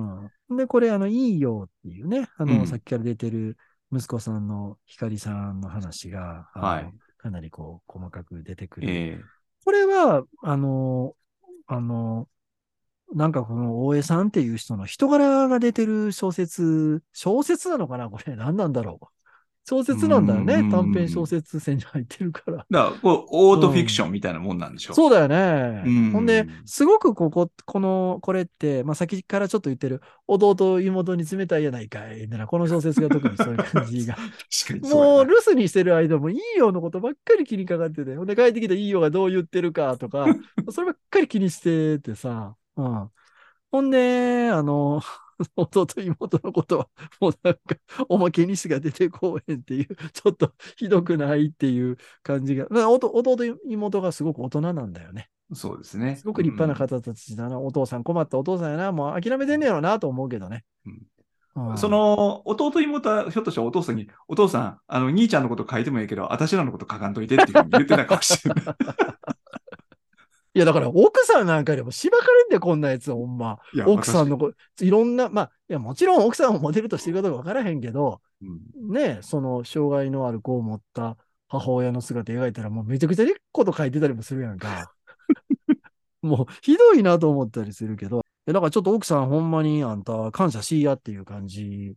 [0.48, 0.56] うん。
[0.56, 3.56] で、これ、あの、いいよっていうね、あの、うんさっきから出てる
[3.92, 8.86] 息子さんの光さんの話が、はいかなりこう、細かく出てくる。
[8.88, 9.20] え
[9.64, 11.16] これは、あの、
[11.66, 12.28] あの、
[13.14, 19.06] なんかこの大江さんっていう人の人柄が出てる小説、小説なのかなこれ 何なんだろう
[19.68, 20.55] 小説なんだよね。
[20.55, 22.55] うん短編小説線に入ってるから。
[22.55, 24.97] えだから、こう、オートフィクションみたいなもんなんでしょう。
[24.97, 25.82] そうだよね。
[25.85, 32.26] うんほんで、すごくここ、この、これって、まあ、先からちょっと言ってる、弟、妹に冷たいやないかい。
[32.28, 34.14] な、この小説が特にそういう感じが。
[34.64, 40.24] 確かにもそうう留守にしてる間もいいよのことばっかり気にかかってて、ほんで帰ってきていいよがどう言ってるかとか、
[40.70, 43.10] そればっかり気にしててさ、うん。
[43.70, 45.02] ほんで、あの、
[45.56, 46.88] 弟妹のことは、
[47.20, 47.60] もうなんか、
[48.09, 52.66] おまけにしか出てこうへんっていう、ちょっとひどくないっていう感じが。
[52.70, 55.28] 弟、弟妹がすごく大人なんだよね。
[55.55, 56.16] そうですね。
[56.16, 57.59] すごく立派な方たちだな。
[57.59, 58.92] お父さん困ったお父さんやな。
[58.92, 60.64] もう諦めてんねやろなと思うけどね。
[60.86, 61.02] うん
[61.76, 68.64] そ、の、弟妹はひょっとしたらお父さんに、お父さん、あの、兄ちゃんのこと書いてもいいけど、私らのこと書かんといてっていうふうに言ってたかもしれない。
[70.55, 73.59] いや、だから奥さんなんかでもしばかれんで、こんなやつ、ほんま。
[73.87, 81.16] 奥さんのこ、いろんな、まあ、いや、もちろん奥さんをモデルとしてるかどうかわからへんけど、うんね、その障害のある子を持った
[81.49, 84.93] 母親の姿描いたら、もうめちゃくちゃいいこと書いてたりもするやんか。
[86.23, 91.95] もうひどいなと思ったりするけど、えだからちょっと奥さんほんまにあんた感謝しいやっていう感じ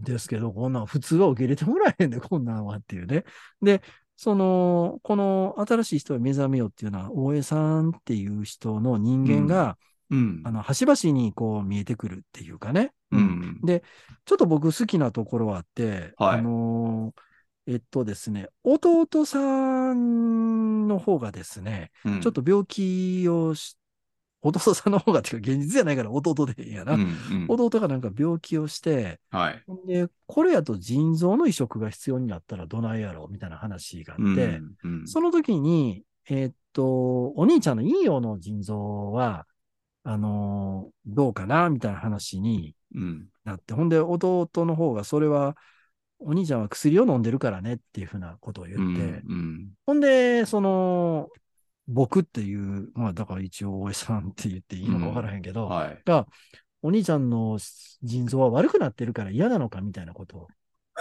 [0.00, 3.24] ですけど、こんなん普通は受け入れてもらえへんで、こんなんはっていうね。
[3.62, 3.80] で、
[4.20, 9.78] その、この新しい人を目覚めようっていうのは、大江さんっていう人の人間が、
[10.10, 10.42] うん。
[10.44, 12.92] あの、端々にこう見えてくるっていうかね。
[13.12, 13.60] うん。
[13.62, 13.82] で、
[14.26, 19.38] ちょっと僕好きなところはあって、はいあのーえっとですね、弟さ
[19.94, 23.78] んの方がですね、うんちょっと病気をし、
[24.42, 26.94] 弟さんの方がっていうか現実じゃないから弟でいいんやな。
[26.94, 29.62] うんうん弟がなんか病気をして、はい。
[29.86, 39.46] で、これやと腎臓の移植が必要になったらどないやろみたいな話があうんって、うんその時に、えーっと、お兄ちゃんの陰陽の腎臓は、
[40.04, 45.56] あのーどうかなみたいな話にうんなって、ほんで、弟の方が、それは、
[46.18, 51.28] お兄ちゃんは薬を飲んでるからねっていうふうなことを言うんって、うんほんで、その、
[51.88, 56.02] 僕っていう、まあ、だから一応、大江さんって言っていいのかわからへんけど、はい。
[56.04, 56.26] が、
[56.82, 57.58] お兄ちゃんの
[58.02, 60.48] 腎臓は悪くなってるから嫌なのかみたいなことを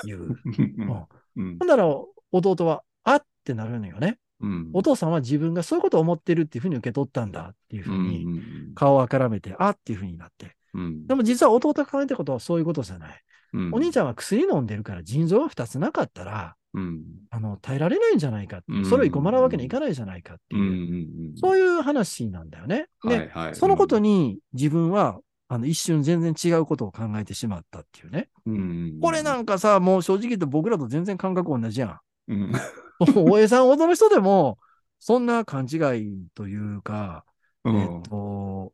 [0.04, 0.36] 言う。
[0.46, 1.88] うんうんほんなら、
[2.32, 4.20] 弟は、あってなるのよね。
[4.42, 8.26] うんお父さんは自分がそういうことを思ってるっていうふうに受け取ったんだっていうふうに、
[8.74, 10.56] 顔を絡めて、あっていうふうになって。
[10.74, 13.24] うんでも実は弟が考えたことはそういうことじゃない。
[13.54, 17.04] うんお兄ちゃんは薬飲んでるから腎臓が2つなかったら、うん。
[17.30, 18.78] あの、耐えられないんじゃないかっていう。
[18.80, 18.86] うん。
[18.86, 20.60] それを一個もらうわけにいかないじゃないかってう。
[20.60, 22.88] んういう、んそういう話なんだよね。
[23.04, 23.56] で、はいはい。
[23.56, 28.30] そのことに自分は、あの、一瞬全然違うことを考えてしまったっていうね。
[28.46, 32.00] うんこれなんかさ、もう正直言って僕らと全然感覚同じやん。
[32.28, 32.52] うん。
[33.32, 34.60] 大江さんほどの人でも、
[35.00, 37.26] そんな勘違いというか、
[37.64, 37.76] うん。
[37.78, 38.74] えっと、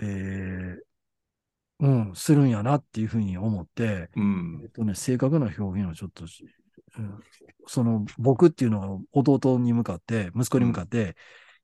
[0.00, 0.88] えー
[1.80, 4.60] うん、するんやなっていうふうに思って、うん。
[4.62, 6.24] えっとね、正確な表現をちょっと
[7.66, 11.16] その、僕っていうのが弟に向かって、息子に向かって、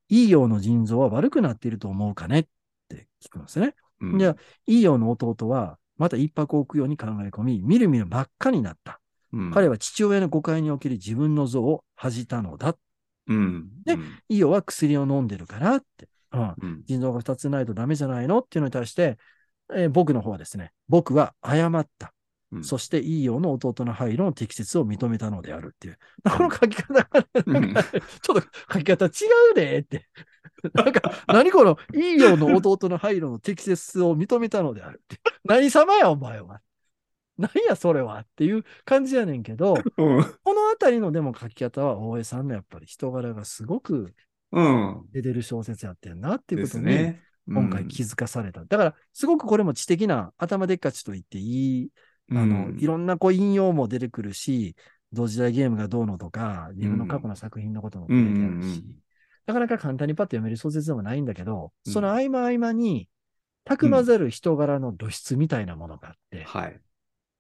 [0.09, 2.47] いいようの腎臓は悪くなっていると思うかねっ
[2.89, 3.75] て聞くんですね。
[4.01, 4.37] うんじゃあ、
[4.67, 9.01] いいようの弟は、また一泊置くように考え込み、みるみる真っ赤になった。
[9.33, 12.77] うん彼は父親の誤解における自分の像を恥じたのだ。
[13.27, 13.97] うんで
[14.29, 16.09] いいよは薬を飲んでるからって。
[16.33, 16.55] うん。
[16.63, 18.39] うん腎臓が2つないとダメじゃないの？
[18.39, 19.19] っていうのに対して、
[19.75, 22.14] えー僕の方はですね、僕は謝った。
[22.55, 25.99] うんそして、いいよの弟の配慮の適切を認めたのであるっていう。
[26.25, 29.11] この書き方が、ちょっと書き方違
[29.53, 30.09] うでって。
[30.73, 35.19] なんか、何この、いいよの弟の配慮の適切を認めたのであるって。
[35.45, 36.61] 何様や、お前は。
[37.37, 39.83] 何や、それはっていう感じやねんけど、うん
[40.45, 44.15] このあたりのでも書き方は大江さんのやっぱり人柄がすごく
[44.53, 47.23] うん出てる小説やってんなっていうでことに、すね。
[47.47, 48.65] 今回気づかされた。
[48.65, 51.91] だから、すごくこれも知的な頭でっかちと言っていい、
[52.31, 54.77] うんあの、いろんなこう引用も出てくるし、
[55.13, 58.83] 同時代ゲームがどうのとか、自分の過去の作品のことも書いてあるし、うんうんうん
[59.47, 63.11] なかなか簡単にパッと読める小説でもないんだけど、うんその合間合間に、
[63.65, 66.47] たくまざる人柄の露出みたいなものがあって、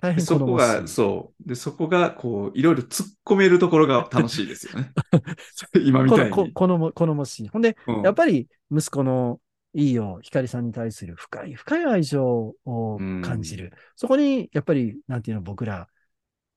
[0.01, 1.49] 大で変好ましいそこが、そう。
[1.49, 4.93] で、そこが、こう、いろいろ突っ込めるところが楽しいですよね。
[5.83, 6.31] 今みたいに。
[6.31, 7.49] このこ好もしい。
[7.49, 9.41] ほんで、うんやっぱり息子の
[9.75, 13.73] いいよ、光さんに対する深い、深い愛情を感じる。
[13.97, 15.89] そこに、やっぱり、なんていうの、僕ら、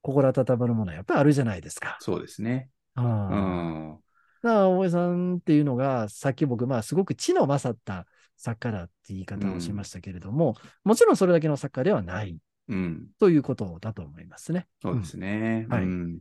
[0.02, 1.98] 心温まるものはやっぱりあるじゃないですか。
[2.00, 2.70] そうですね。
[2.96, 3.02] う。
[3.02, 4.00] うんん。
[4.44, 8.06] だから、大江さんっていうのが、さっき僕、まあ、すごく知の勝った
[8.38, 12.38] 作家だって言い方をしましたけれども、もちろんそれだけの作家ではない
[12.70, 13.08] うん。
[13.20, 14.68] ということだと思いますね。
[14.82, 15.66] そうですね。
[15.68, 16.20] うんはいうん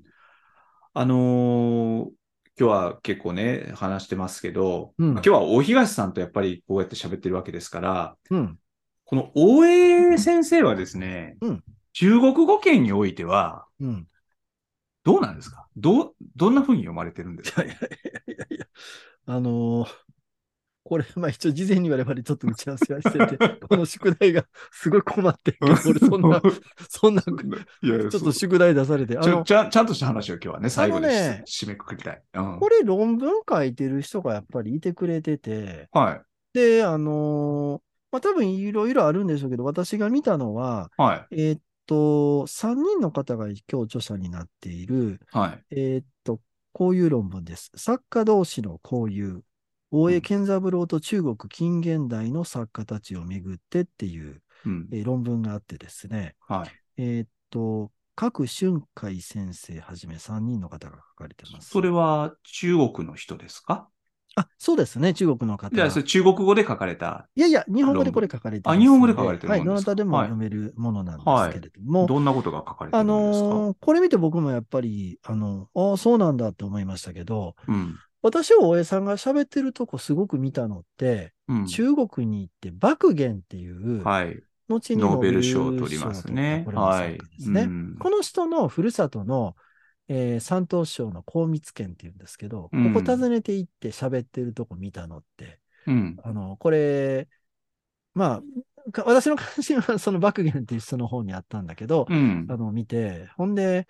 [0.98, 2.10] あのー
[2.58, 8.58] 今日は結構ね、話してますけど、うん今日は大東さんとやっぱりこうやって喋ってるわけですから、うん。
[9.04, 14.06] この大江先生はですね、うん中国語圏においては、うん。
[15.04, 15.66] どうなんですか？
[15.76, 17.62] どう、どんな風に読まれてるんですか？
[17.62, 17.88] いやいや
[18.34, 18.66] いやいや、
[19.26, 20.05] あのー
[20.88, 26.42] これ、まあ一応事前に我々ちょっと打ち合わせはしてて、 この宿題がすごい困ってる俺 そんな、
[26.88, 27.26] そんな、ち
[27.82, 32.22] いやいやょっと宿題出されて、ちゃんちゃんとした話を今日はね、最後であのね締めくくりたい。
[32.34, 36.22] うんこれ論文書いてる人がやっぱりいてくれてて、はい。
[36.54, 41.34] で、あのーまあ多分いろいろあるんでしょうけど、私が見たのは、はい。
[41.48, 45.64] えーっと、3人の方が今日著者になっている、はい。
[45.70, 46.40] えーっと、
[46.72, 47.72] こういう論文です。
[47.74, 49.42] 作家同士の交友。
[49.90, 54.88] 大江健三郎と中国近現代の作家たちをめぐってっていう、うん。
[54.92, 57.02] えー論文があってですね、はい。
[57.02, 61.70] えーっと、各春海先生はじめ3人の方が書かれてます。
[61.70, 63.88] それは中国の人ですか？
[64.34, 65.92] あ、そうですね、中国の方じゃあ、が。
[65.92, 67.28] それ中国語で書かれた。
[67.36, 69.94] いやいや、日本語でこれ書かれてますあ日本語で書かれてるはい、ものですか？
[69.94, 77.98] どなたでもはい読めるものなんですけれども、どんなことが書かれてあるんですか、のーこれ見て僕もやっぱり、あの、ああ、そうなんだって思いましたけど、うん。
[78.27, 81.66] 私は大江さんが喋ってるとこすごく見たのって、うん。
[81.66, 84.36] 中国に行って爆言っていう、はい。
[84.69, 87.19] 後にノーベル賞を取りますねこはい。
[87.47, 89.55] うんこの人のふるさとの、
[90.09, 96.16] えー山東省の高密県っていうんですけど、うんここ訪ねて行って喋ってるとこ見たのって、うん。
[96.24, 97.28] あの、これ、
[98.12, 98.43] ま
[98.89, 102.57] あ、か私の関心はその爆言っていう人の方にあったんだけど、うんあ。
[102.57, 103.86] の、見て、ほんで、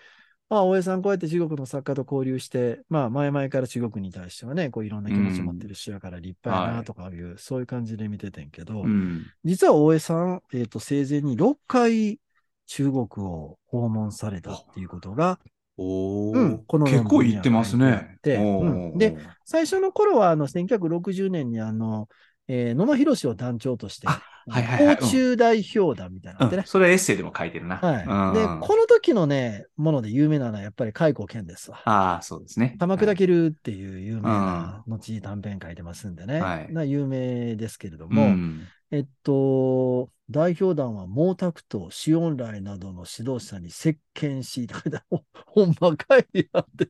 [0.49, 6.85] まあ、大江さん、こうやって中国の作家と交流して、まあ、前々から中国に対してはね、こういろんな気持ちを持ってる人やから立派やはない。
[6.85, 9.27] とかいう、そういう感じで見ててんけど、うん。
[9.45, 12.21] 実は大江さん、えっ、と、生前に6回
[12.67, 15.41] 中国を訪問されたっていうことが、
[15.77, 16.39] おー。
[16.39, 18.19] うんこの結構言ってますね。
[18.23, 22.09] で、最初の頃は、あの、1960年に、あの、
[22.49, 27.79] えー野間博を団長として、あはいはいはい甲中代表団みたいなねうん、それはエッセイでも書いてるな。
[27.79, 28.35] はい。
[28.35, 31.81] で、うんこの時のね、もので有名なのはやっぱり海口健ですわ。
[31.85, 32.77] ああ、そうですね。
[32.79, 36.41] 玉砕けるっていう有名な後短編書いてますんでね。
[36.41, 38.63] はいな有名ですけれどうも、ん
[38.93, 44.69] えっと、代表団は毛沢東、周恩来などの指導者に接見し、
[45.11, 46.89] ほ ほんまかいやって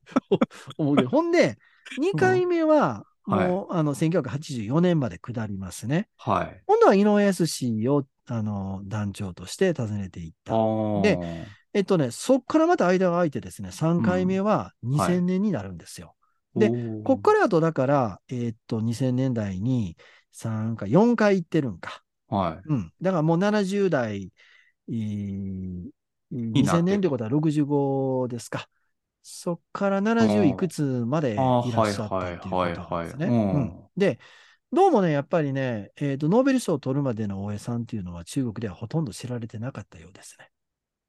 [0.77, 1.59] ほんで、
[1.99, 6.09] 2回目は、うんはいもう、あの、1984年まで下りますね。
[6.17, 6.63] はい。
[6.67, 7.47] 今度は井上康
[7.89, 10.53] を、あの、団長として訪ねていった。
[11.01, 11.21] でで、
[11.75, 16.15] えっとね、そっからまた間が空いてですね、3回目は2000年になるんですよ。
[16.57, 16.73] で
[17.03, 19.97] こっからあとだから、えっと、2000年代に
[20.33, 22.03] 3回、4回行ってるんか。
[22.31, 22.63] ら、はい。
[22.65, 22.93] うん。
[23.03, 24.33] だからもう70代、
[24.89, 25.91] えー
[26.53, 28.69] になって2000年ってことは65ですか。
[29.29, 33.29] そっから70いくつまでいらっしゃったっていうことですね。
[33.97, 34.21] で、
[34.73, 40.49] どうもね、やっぱりね、えっと、ノーベル賞を取るまでの大江さんっていうのは中国ではほとんど知られてなかったようですね。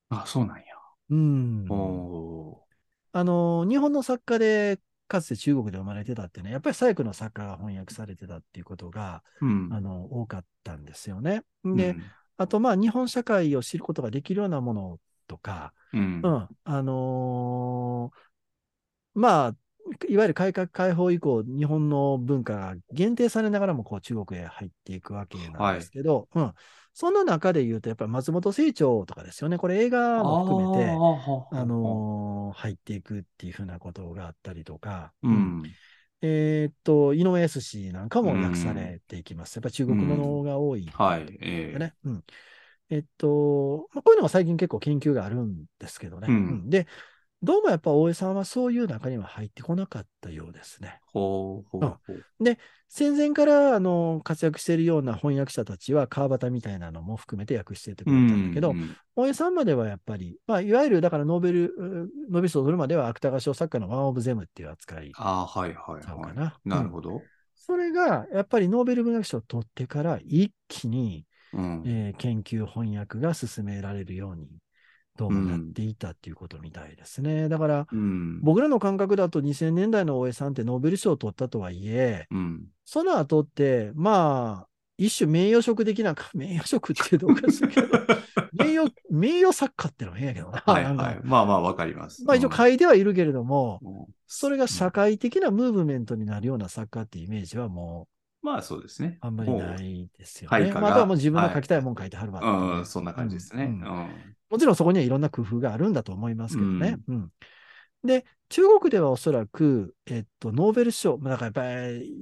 [0.10, 0.64] あ、そうなんや。
[1.12, 1.68] うん。
[1.70, 2.64] お
[3.12, 9.70] あの、日本の作家で、かつて中国で生まれてたってね、やっぱり左翼の作家が翻訳されてたっていうことが、ーうん。
[9.72, 11.44] あの、多かったんですよね。
[11.64, 11.96] うんで、、
[12.38, 16.30] あと、まあ、日本社会を知ることができるようなものとか、うんう。
[16.30, 18.28] ん、あのー
[19.14, 19.56] まあ、
[20.08, 26.54] いわゆる改革開放以降、日本の文化が限定されながらも、こう、中国へ入っていくわけなんですけど、うん。
[26.94, 29.58] その中で言うと、やっぱり松本清張とかですよね。
[29.58, 31.04] これ映画も含めて、
[31.50, 35.30] あのー入っていくっていうふうなことがあったりとか、う。
[35.30, 35.78] ん。
[36.22, 39.56] えーっと、井上康なんかも訳されていきます。
[39.58, 41.96] やっぱり中国ものが多いっていうはいええね。
[42.04, 42.24] うん。
[42.90, 46.28] えっと、まあ、こういうのが最近結構研究があるんですけどね。
[46.30, 46.88] うんで、
[47.44, 51.00] どうもやっぱ大江さんはそういう中には入ってこなかったようですね。
[51.06, 52.24] ほうほうほう。
[52.90, 65.12] 戦前からあの活躍しているような翻訳者たちは川端みたいなのも含めて訳しててくれたんだけど、うん大江さんまではやっぱり、まあ、いわゆるだからノーベル、うノーベル賞を取るまでは芥川賞作家のワン・オブ・ゼムっていう扱い。
[65.16, 66.34] ああ、はいはいは。
[66.36, 67.24] ないなるほど。
[67.56, 71.84] それがやっぱりノーベル文学賞を取ってから一気に、うん。
[71.86, 74.48] えー研究翻訳が進められるように
[75.18, 77.50] どうもやっていたっていうことみたいですね。
[77.50, 78.40] だから、うん。
[78.42, 82.66] 僕らの感覚だと2000年代の大江さんってノーベル賞を取ったとはいえ、うん。
[82.86, 84.68] その後って、まあ、
[84.98, 87.88] 一種名誉職的な、 名誉職ってどうかしらけど、
[88.54, 90.64] 名誉、名誉作家ってのは変やけどな。
[90.66, 91.20] はいはい。
[91.24, 92.24] まあまあわかります。
[92.24, 98.10] まあ一応書いてはいるけれども、うんそれが社会的なムーブメントになるような作家っていうイメージはも
[98.48, 99.20] まあそうですね。
[99.22, 103.64] うあんまりなもいですよねまあ、あとはもう自分の書きたいもん書いてはるわ、ううん、そんな感じですね。
[103.64, 104.36] ううんん。
[104.50, 106.98] もちろんそこにはいろんな工夫があるんだと思いますけどね。
[107.08, 107.32] うん
[108.04, 112.16] で、中国ではおそらく、えっと、ノーベル賞、まあだからやっぱり、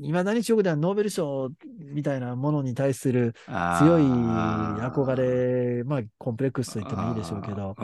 [0.00, 3.34] いまだに中国ではノーベル賞みたいなものに対する
[3.78, 7.74] 強い憧れ、まあ、コンプレックスと言ってもいいでしょうけど、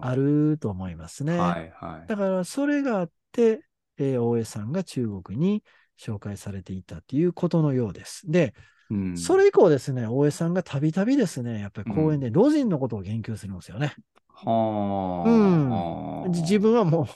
[0.00, 1.38] あると思いますね。
[1.38, 2.08] はいはい。
[2.08, 3.62] だから、それがあって、
[3.98, 5.62] えー大江さんが中国に
[5.98, 8.30] 紹介されていたっていうことのようです。
[8.30, 8.54] で、
[8.90, 13.94] うんそれ以降ですね、大江さんがたびたびですね、やっぱり講演で老人のことを言及するんですよね。
[14.28, 16.24] はあ。
[16.24, 17.06] うんじ自分はもう、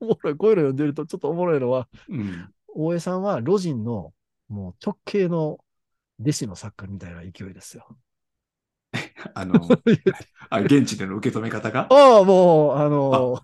[0.00, 2.48] おもろい、こういうの読んでるとちょっとおもろいのは、うん。
[2.74, 4.12] 大江さんは老人の
[4.48, 5.58] もう直系の
[6.20, 7.86] 弟子の作家みたいな勢いですよ。
[9.34, 9.54] あの、
[10.50, 11.86] あ現地での受け止め方が？
[11.90, 13.40] ああ、もう、あの、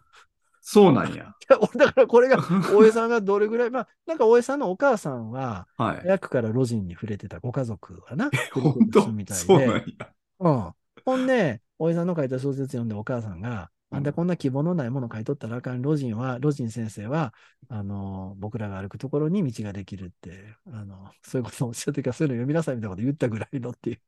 [0.62, 1.34] そうなん や。
[1.76, 2.38] だからこれが、
[2.72, 5.96] 大江さんがどれぐらい、まあ、なんか大江さんのお母さんは、はい。
[6.02, 9.94] 早くから老人に触れてたご家族はな、本当みたいそうなんで。
[9.98, 10.08] や。
[10.38, 10.72] うん。
[11.04, 15.82] ほんで、大江さんの書いた小説読んでお母さんが、あんたこんな希望のないもの書いとったらあかん。
[15.82, 17.34] 老人は、老人先生は、
[17.68, 24.00] あの、僕らが歩くところに道ができるって、あの、そういうことをおっしゃってから、そういうの読みなさいみたいなこと言ったぐらいのっていう。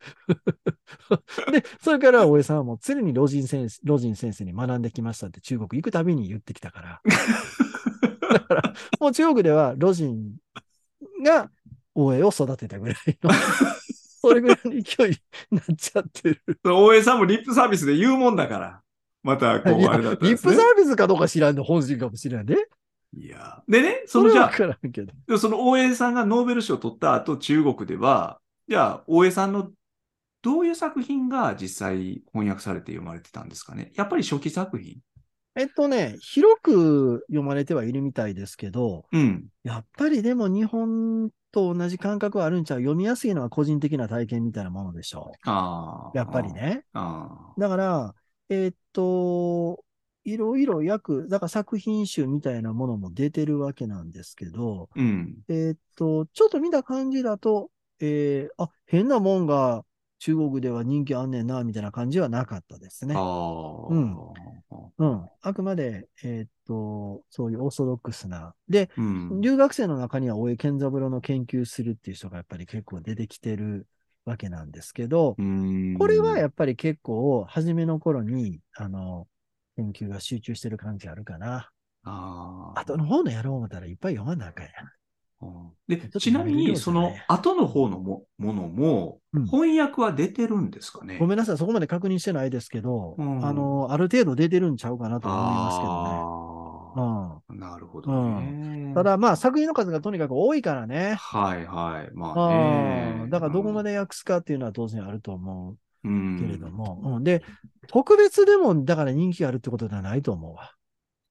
[1.53, 7.01] で、それから大江さんはもう常に老人先生、老人先生に学んできましたって中国行くたびに言ってきたから。
[8.33, 10.35] だから、もう中国では老人
[11.23, 11.51] が
[11.95, 13.31] 大江を育てたぐらいの、
[14.23, 15.11] それぐらいの勢い
[15.51, 16.61] になっちゃってる。
[16.65, 18.84] 大江さんもリップサービスで言うもんだから。
[19.25, 22.57] また、こう、あれだったんリッですねプサービスかどうか知らんの本心かもしれんね。
[23.17, 23.65] いや。
[23.67, 25.13] でね、そのじゃあ、からんけど。
[25.27, 28.39] でその大江さんがノーベル賞を取った後、中国では、
[28.69, 29.71] じゃあ、大江さんの
[30.43, 33.93] どういう作品が実際翻訳されて読まれてたんですかね？
[33.97, 34.99] やっぱり初期作品
[35.57, 39.47] えっとね、広く読まれてはいるみたいですけど、うん。
[39.63, 42.81] やっぱりでも日本と同じ感覚はあるんちゃう？
[42.81, 46.11] 読みやすいのは個人的な体験みたいなものでしょああ。
[46.13, 46.19] う。
[46.19, 46.53] やっぱり。
[46.53, 46.85] ね。
[46.93, 48.15] あだから、
[48.49, 49.85] えっと、
[50.25, 55.01] いろいろ訳、だから作品集みたいなものも出てるわけなんですけど、あ。
[55.01, 55.39] うん。
[55.49, 59.85] えっと、ちょっと見た感じだと、えーあ、変なもんが
[60.19, 63.21] 中国では人気あんねんな、みたいな感じはなかったですねあ。
[63.21, 63.87] あ。
[63.89, 64.17] うん
[64.97, 65.29] うん。
[65.43, 68.55] あくまで、えーっと、そういうオーソドックスな。
[68.69, 69.41] で、うん。
[69.41, 73.89] 留学生の中には大江健三郎の研究するっていう人がやっぱり結構出てきてる
[74.25, 75.97] わけなんですけど、うん。
[75.99, 79.27] これはやっぱり結構、初めの頃に、あの、
[79.77, 81.71] 研究が集中してる感じあるかな。
[82.05, 82.81] ああ。
[82.81, 84.73] 後の方のやろう思ったらいっぱい読まなあかんや
[85.43, 93.45] うんでちなみに、その後の方のもものもうん、翻訳は出てるんですかね、ごめんなさい、そこまで確認してないですけど、うん。
[93.45, 96.05] あの、ある程度出てるんちゃうかなと思いますけど
[96.39, 96.44] ね。
[96.97, 98.93] ああ、なるほどね。
[98.95, 101.15] ただまあ作品の数がとにかく多いからね。
[101.15, 102.11] はいはい。
[102.15, 103.27] まああねあ。
[103.29, 107.01] だからどこまで訳すかっていうのは当然あると思ううんけれども。
[107.17, 107.43] うんで、
[107.89, 110.73] 特別でもだから人気があるってことではないと思うわ。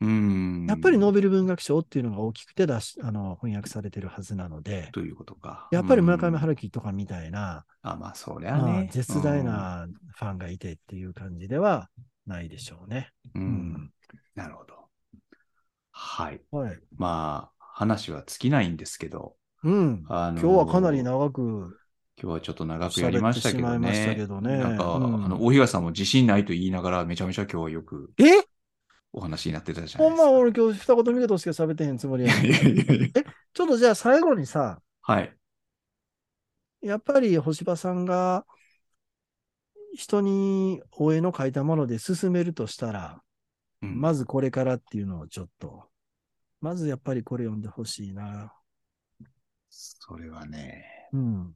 [0.01, 0.65] うん。
[0.67, 5.69] やっぱりノーベル文学賞っていうのが大きくて出し、あの、翻訳されてるはずなので、ということか。
[5.71, 8.89] やっぱり村上うん春樹とかみたいな、あ、まあ、そりゃまあね。
[8.91, 11.89] 絶大なファンがいてっていう感じでは
[12.25, 13.11] ないでしょうね。
[13.33, 13.41] うん。
[13.41, 13.91] ううんん。
[14.35, 14.82] なるほど。
[16.05, 16.41] はい。
[16.51, 16.79] はい。
[16.97, 20.05] まあ、話は尽きないんですけど、うん。
[20.09, 21.79] あの今日はかなり長く、
[22.21, 24.15] 今日はちょっと長くやりましたけど喋ってししたね。
[24.15, 28.23] けどねなんか、うんあの、大東さんも自信ないと言いながら、めちゃめちゃ今日はよくえ？
[29.13, 30.17] お話になってたじゃないほん。
[30.17, 33.23] ま俺今日二言三言しか喋ってへんつもりやねんいやいやいや
[33.53, 35.33] ちょっとじゃあ最後にさ、はい。
[36.81, 38.45] やっぱり星葉さんが
[39.95, 43.21] 人に応援の書いたもので進めるとしたら、
[43.81, 45.85] うんまずこれからっていうのをちょっと、
[46.63, 48.53] まずやっぱりこれ読んでほしいな。
[49.69, 51.53] それはね、うん。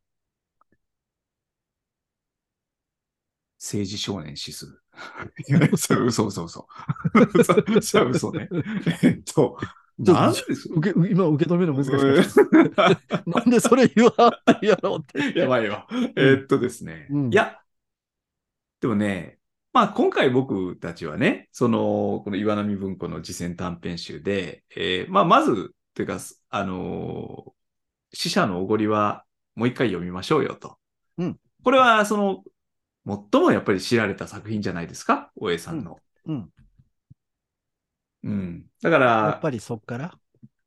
[3.57, 4.65] 政治少年指数。
[5.47, 6.45] いやそれ嘘嘘嘘。
[6.45, 6.67] そ
[7.81, 8.49] それは嘘ね。
[9.01, 9.57] えっと、
[9.97, 13.23] なんです受け今受け止めるの難しかった。
[13.25, 15.39] なんでそれ言わんってやろうって。
[15.39, 15.87] やばいよ。
[16.17, 17.07] えーっとですね。
[17.09, 17.61] うんいや、
[18.81, 19.36] でもね、
[19.73, 26.19] まあ今回僕たちはね、その、この岩波文庫の次戦短編集で、えーまあまず、というか、
[26.49, 27.51] あのー
[28.13, 29.25] 死者のおごりは
[29.55, 30.77] もう一回読みましょうよと。
[31.17, 32.43] うんこれは、その、
[33.05, 35.97] 最もやっぱり知られた作品じゃないですか、大江さんの。
[36.25, 36.49] うん。
[38.23, 38.65] うん。
[38.81, 40.17] だかやらっ、ぱりそっから？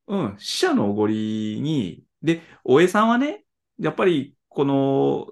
[0.08, 3.44] うん、死者のおごりに、で、大江さんはね、
[3.78, 5.28] やっぱり、この、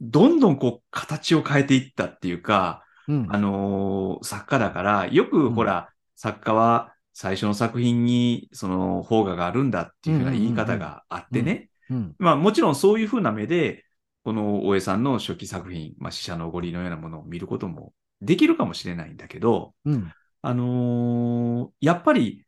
[0.00, 3.26] どんどんこう、形を変えていったっていうか、うん。
[3.28, 11.70] あのー作家だから、よくうんほら、作家は最初の作品に、その、邦画があるんだっていうふうな言い方があってね。
[11.90, 12.14] うん。
[12.18, 13.84] まあもちろんそういうふうな目で、
[14.24, 20.12] この大江さんの初期作品、まあ死者のおごりのようなものを見ることもできるかもしれないんだけど、うん。
[20.42, 22.44] あのーやっぱり、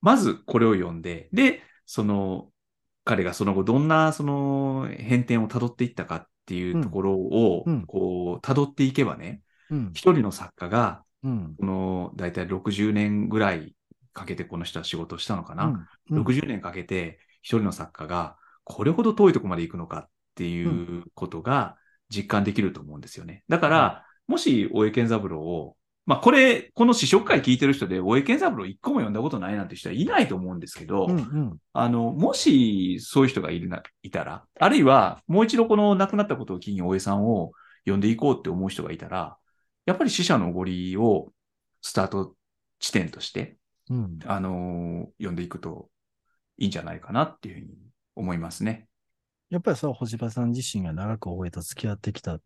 [0.00, 2.50] まずこれを読んで、で、その、
[3.04, 9.42] 彼がその後どんなその変遷を辿っていったかっていうところをうんうん、こう、辿っていけばね、
[9.72, 9.90] うん。
[9.94, 11.54] 一人の作家が、うん。
[11.58, 13.74] この、だいたい60年ぐらい
[14.12, 15.88] かけてこの人は仕事をしたのかな？
[16.10, 16.22] うん。
[16.22, 21.76] 60年かけて一人の作家がこれほど遠いところまで行くのかっていうことが
[22.08, 23.42] 実感できると思うんですよね。
[23.48, 31.16] だから、もし大江健三郎を、まあこれ、この試食会聞いてる人で大江健三郎一個も読んだことないなんて人はいないと思うんですけど、うん。
[31.16, 31.56] うん。
[31.72, 37.52] あの、もしそういう人がいるな、いたら、あるいはもう一度この亡くなったことを機に大江さんを
[37.84, 39.36] 読んでいこうって思う人がいたら、
[39.86, 41.32] やっぱり死者のおごりを
[41.80, 42.36] スタート
[42.78, 43.56] 地点として、
[43.90, 44.18] うん。
[44.26, 45.88] あのー読んでいくと
[46.58, 47.74] いいんじゃないかなっていうふうに
[48.14, 48.88] 思いますね。
[49.52, 52.38] やっぱりさ、星葉さん自身が長く大江と付き合ってきた、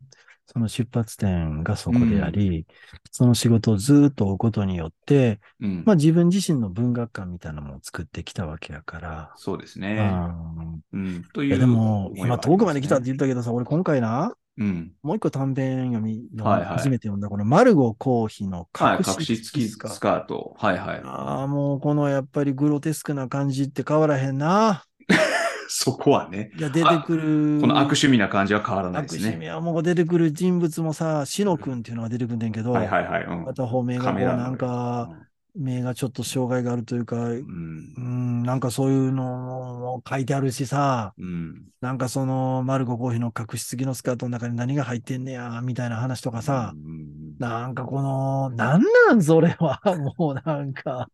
[0.45, 2.67] その出発点がそこであり、
[3.11, 5.83] その仕事をずっと追うことによって、うん。
[5.85, 9.31] まあ自分自身の文学館みたいなのも作ってきたわけやから。
[9.37, 9.95] そうですうね。
[10.05, 11.23] んうん。
[11.33, 11.57] という。
[11.57, 14.91] でも、今遠くまで来たって言ったけどさ、俺今回な、うん。
[15.01, 18.97] もう一個短編読み、はいはい初めて読んだ、このマルゴコーヒのはい。
[18.97, 19.87] 隠隠し付きスか？
[19.99, 20.55] カート。
[20.57, 21.01] はいはい。
[21.05, 24.83] ああ、もうこのやっぱりグロテスクな感じって変わらへんな。
[25.69, 26.51] そこはね。
[26.57, 27.61] いや、出てくる。
[27.61, 29.19] この悪趣味な感じは変わらないですね。
[29.19, 33.23] 悪趣味はもう出てくる人物もさ、シノ君っていうのが出てくるんだけど、はいはいはい。
[33.25, 33.45] うん。
[33.45, 35.09] 片方目がこうなんか、
[35.55, 38.41] 目がちょっと障害があるというか、ううん。
[38.41, 41.67] ん、なんかそういうのも書いてあるしさ、うん。
[41.81, 49.79] なんかそのマルゴコーヒーの隠しすぎのスカートの中に何が入ってんねや、みたいな話とかさ、うんなんかこの、なんなんそれは、
[50.17, 51.09] もうなんか、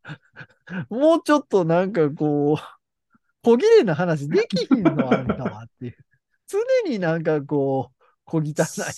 [0.90, 2.83] もうちょっとなんかこう、
[3.44, 5.98] 小綺麗な話できひんのあんたはっていう。
[6.48, 6.60] 常
[6.90, 8.54] になんかこう、小汚いっ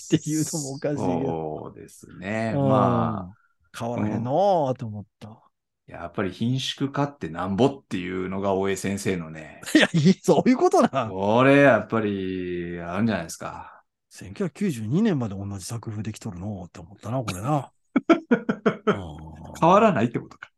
[0.10, 0.98] ていうのもおかしい。
[0.98, 2.54] そうですね。
[2.56, 5.42] うんまあ、変わらへんのーと思った。
[5.88, 9.62] やっぱり貧縮化ってなんぼっていうのが大江先生のね。
[9.76, 11.08] いや、いい、そういうことな。
[11.10, 13.84] これやっぱりあるんじゃないですか。
[14.12, 17.72] 1992年まで同じ作風できとるのーって思ったな、これな。
[19.60, 20.50] 変わらないってことか。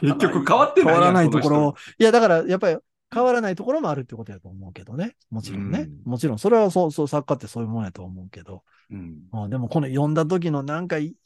[0.00, 1.74] 変結局変わってない変わらないところ。
[1.98, 2.78] いや、だから、やっぱり
[3.12, 5.16] 変わらないところもあるってことやと思うけどね。
[5.30, 5.80] もちろんね。
[5.80, 8.62] うんもちろん、それはそう、そう、作家ってそういうもんやと思うけど。
[8.90, 9.20] うん。
[9.30, 11.16] まあ、でも、この読んだ時のなんかい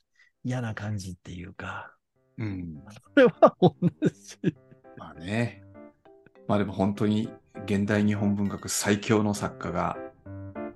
[0.44, 1.94] 嫌な感じっていうか、
[2.38, 2.82] うん。
[2.90, 4.54] それは同じ。
[4.96, 5.62] まあね。
[6.48, 7.30] まあでも本当に
[7.66, 9.96] 現代日本文学最強の作家が、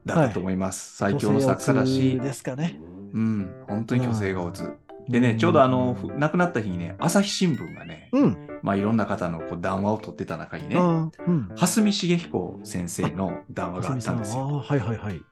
[0.05, 0.97] だったと思います。
[0.97, 2.79] 最強の作家だしですかね。
[3.13, 3.65] うん。
[3.67, 4.86] 本当に虚勢が落つ。
[5.09, 8.37] でね、うんちょうどあの、ふ亡くなった日にね、朝日新聞がね、うん。
[8.63, 11.13] まあいろんな方のこう談話を取ってた中にね、うん。
[11.27, 11.49] うん。
[11.57, 14.63] 蓮見茂彦先生の談話があったんですよ。
[14.65, 15.23] はいはいはい。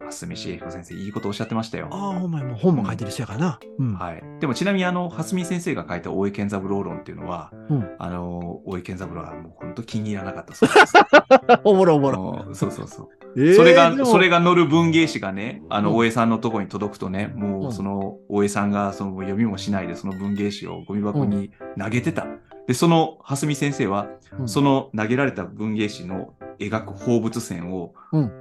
[0.00, 1.88] 蓮見茂彦先生、いいことおっしゃってましたよ。
[1.90, 3.60] ああ、お前もう本も書いてる人やからな。
[3.78, 3.94] うん。
[3.94, 4.22] はい。
[4.40, 10.94] でもちなみにあの、蓮見先生が書いた大江健三郎論っていうのは、うんあの、大江健三郎はもう本当気に入らなかったそうです。
[11.64, 12.44] おもろおもあろ。
[12.46, 13.08] のそうそうそう。
[13.38, 22.26] えーそれが、それが載る文芸誌がね、あの、うん大江さんのとこに届くとね、もううんその、大江さんがその読みもしないで、その文芸誌をゴミ箱に投げてた。
[22.66, 24.08] で、その、蓮見先生は、
[24.38, 28.32] うんその投げられた文芸誌の描く放物線をうん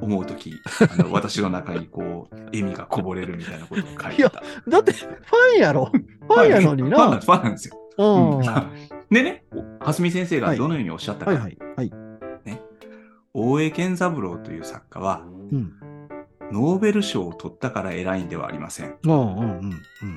[0.00, 0.52] 思うとき、
[0.98, 4.42] あの 私の中にこう、笑みがこぼれるみたいなことを書いてた。
[4.68, 5.86] だって、ファンやろ？
[5.86, 7.58] ファンやのになファンなんで。
[7.58, 7.76] す、よ。
[7.98, 8.42] うん。
[9.10, 9.44] でね、
[9.80, 11.32] 蓮見先生がどのようにおっしゃったか。
[11.32, 11.58] いはい。
[11.76, 11.92] はい。
[13.34, 15.22] 大江健三郎という作家は、
[15.52, 15.72] うん。
[16.50, 18.96] ノーベル賞を取ったから偉いんではありません。
[19.04, 19.72] うんうんうん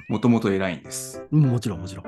[0.07, 1.25] もともと偉いんです。
[1.29, 1.41] うん。
[1.41, 2.05] もちろん もちろん。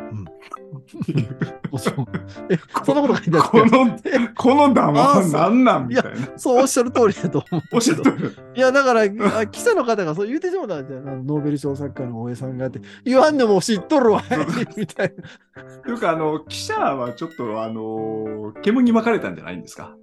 [2.85, 3.99] そんなこと書いてあるこの、
[4.35, 6.19] この談話は何なんみたいな。
[6.37, 7.63] そうおっしゃる通りだと思う。
[7.73, 8.31] おっしゃってる。
[8.55, 9.07] いや、だから、あ
[9.47, 14.23] 記者の方がそう言うてしまったんじゃノーベル賞作家の大江さんがって、言わんでも知っとるわい、
[14.77, 15.13] みたい
[15.53, 15.81] な。
[15.83, 19.97] というか、あの、記者はちょっと、あの、煙に巻かれたんじゃないんですか？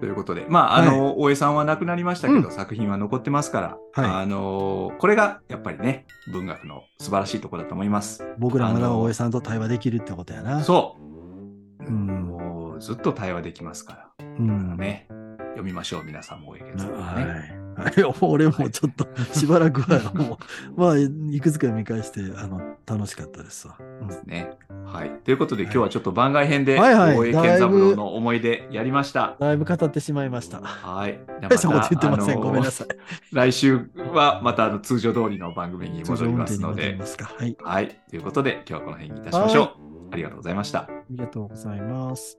[0.00, 8.24] ということで、まあ、あの、大江さんは亡くなりましたけど、うん作品は残ってますから、はいあの、これがやっぱりね、文学の素晴らしいところだと思います。
[8.38, 10.62] 僕らまだ大江さんと対話できるってことやな。
[10.62, 11.84] そう。
[11.86, 14.26] うんもう、ずっと対話できますから。
[14.38, 14.76] うん。
[14.76, 15.06] ね、
[15.38, 17.22] 読みましょう、皆さんも大江健三郎はね。
[17.22, 17.26] い。
[17.26, 17.65] はい、
[18.20, 20.38] 俺もちょっとしばらくはも
[20.76, 23.76] う、まあ、いくつか見返して、あの、楽しかったですわ。
[23.80, 24.52] うんね。
[24.84, 25.10] はい。
[25.24, 29.36] ということで、今日はちょっと番外編で、はいはい大江健三郎の思い出やりました。
[29.38, 30.60] だいぶ語ってしまいました。
[30.60, 31.20] はい。
[31.26, 32.40] じゃあ大したこと言ってません。
[32.40, 32.88] ごめんなさい。
[33.32, 36.98] 来週はまたあの通常通りの番組に戻りますので。
[37.38, 37.56] はい。
[37.62, 38.00] はい。
[38.08, 39.68] ということで、今日はこの辺にいたしましょう。
[40.12, 40.80] ありがとうございました。
[40.80, 42.38] ありがとうございます。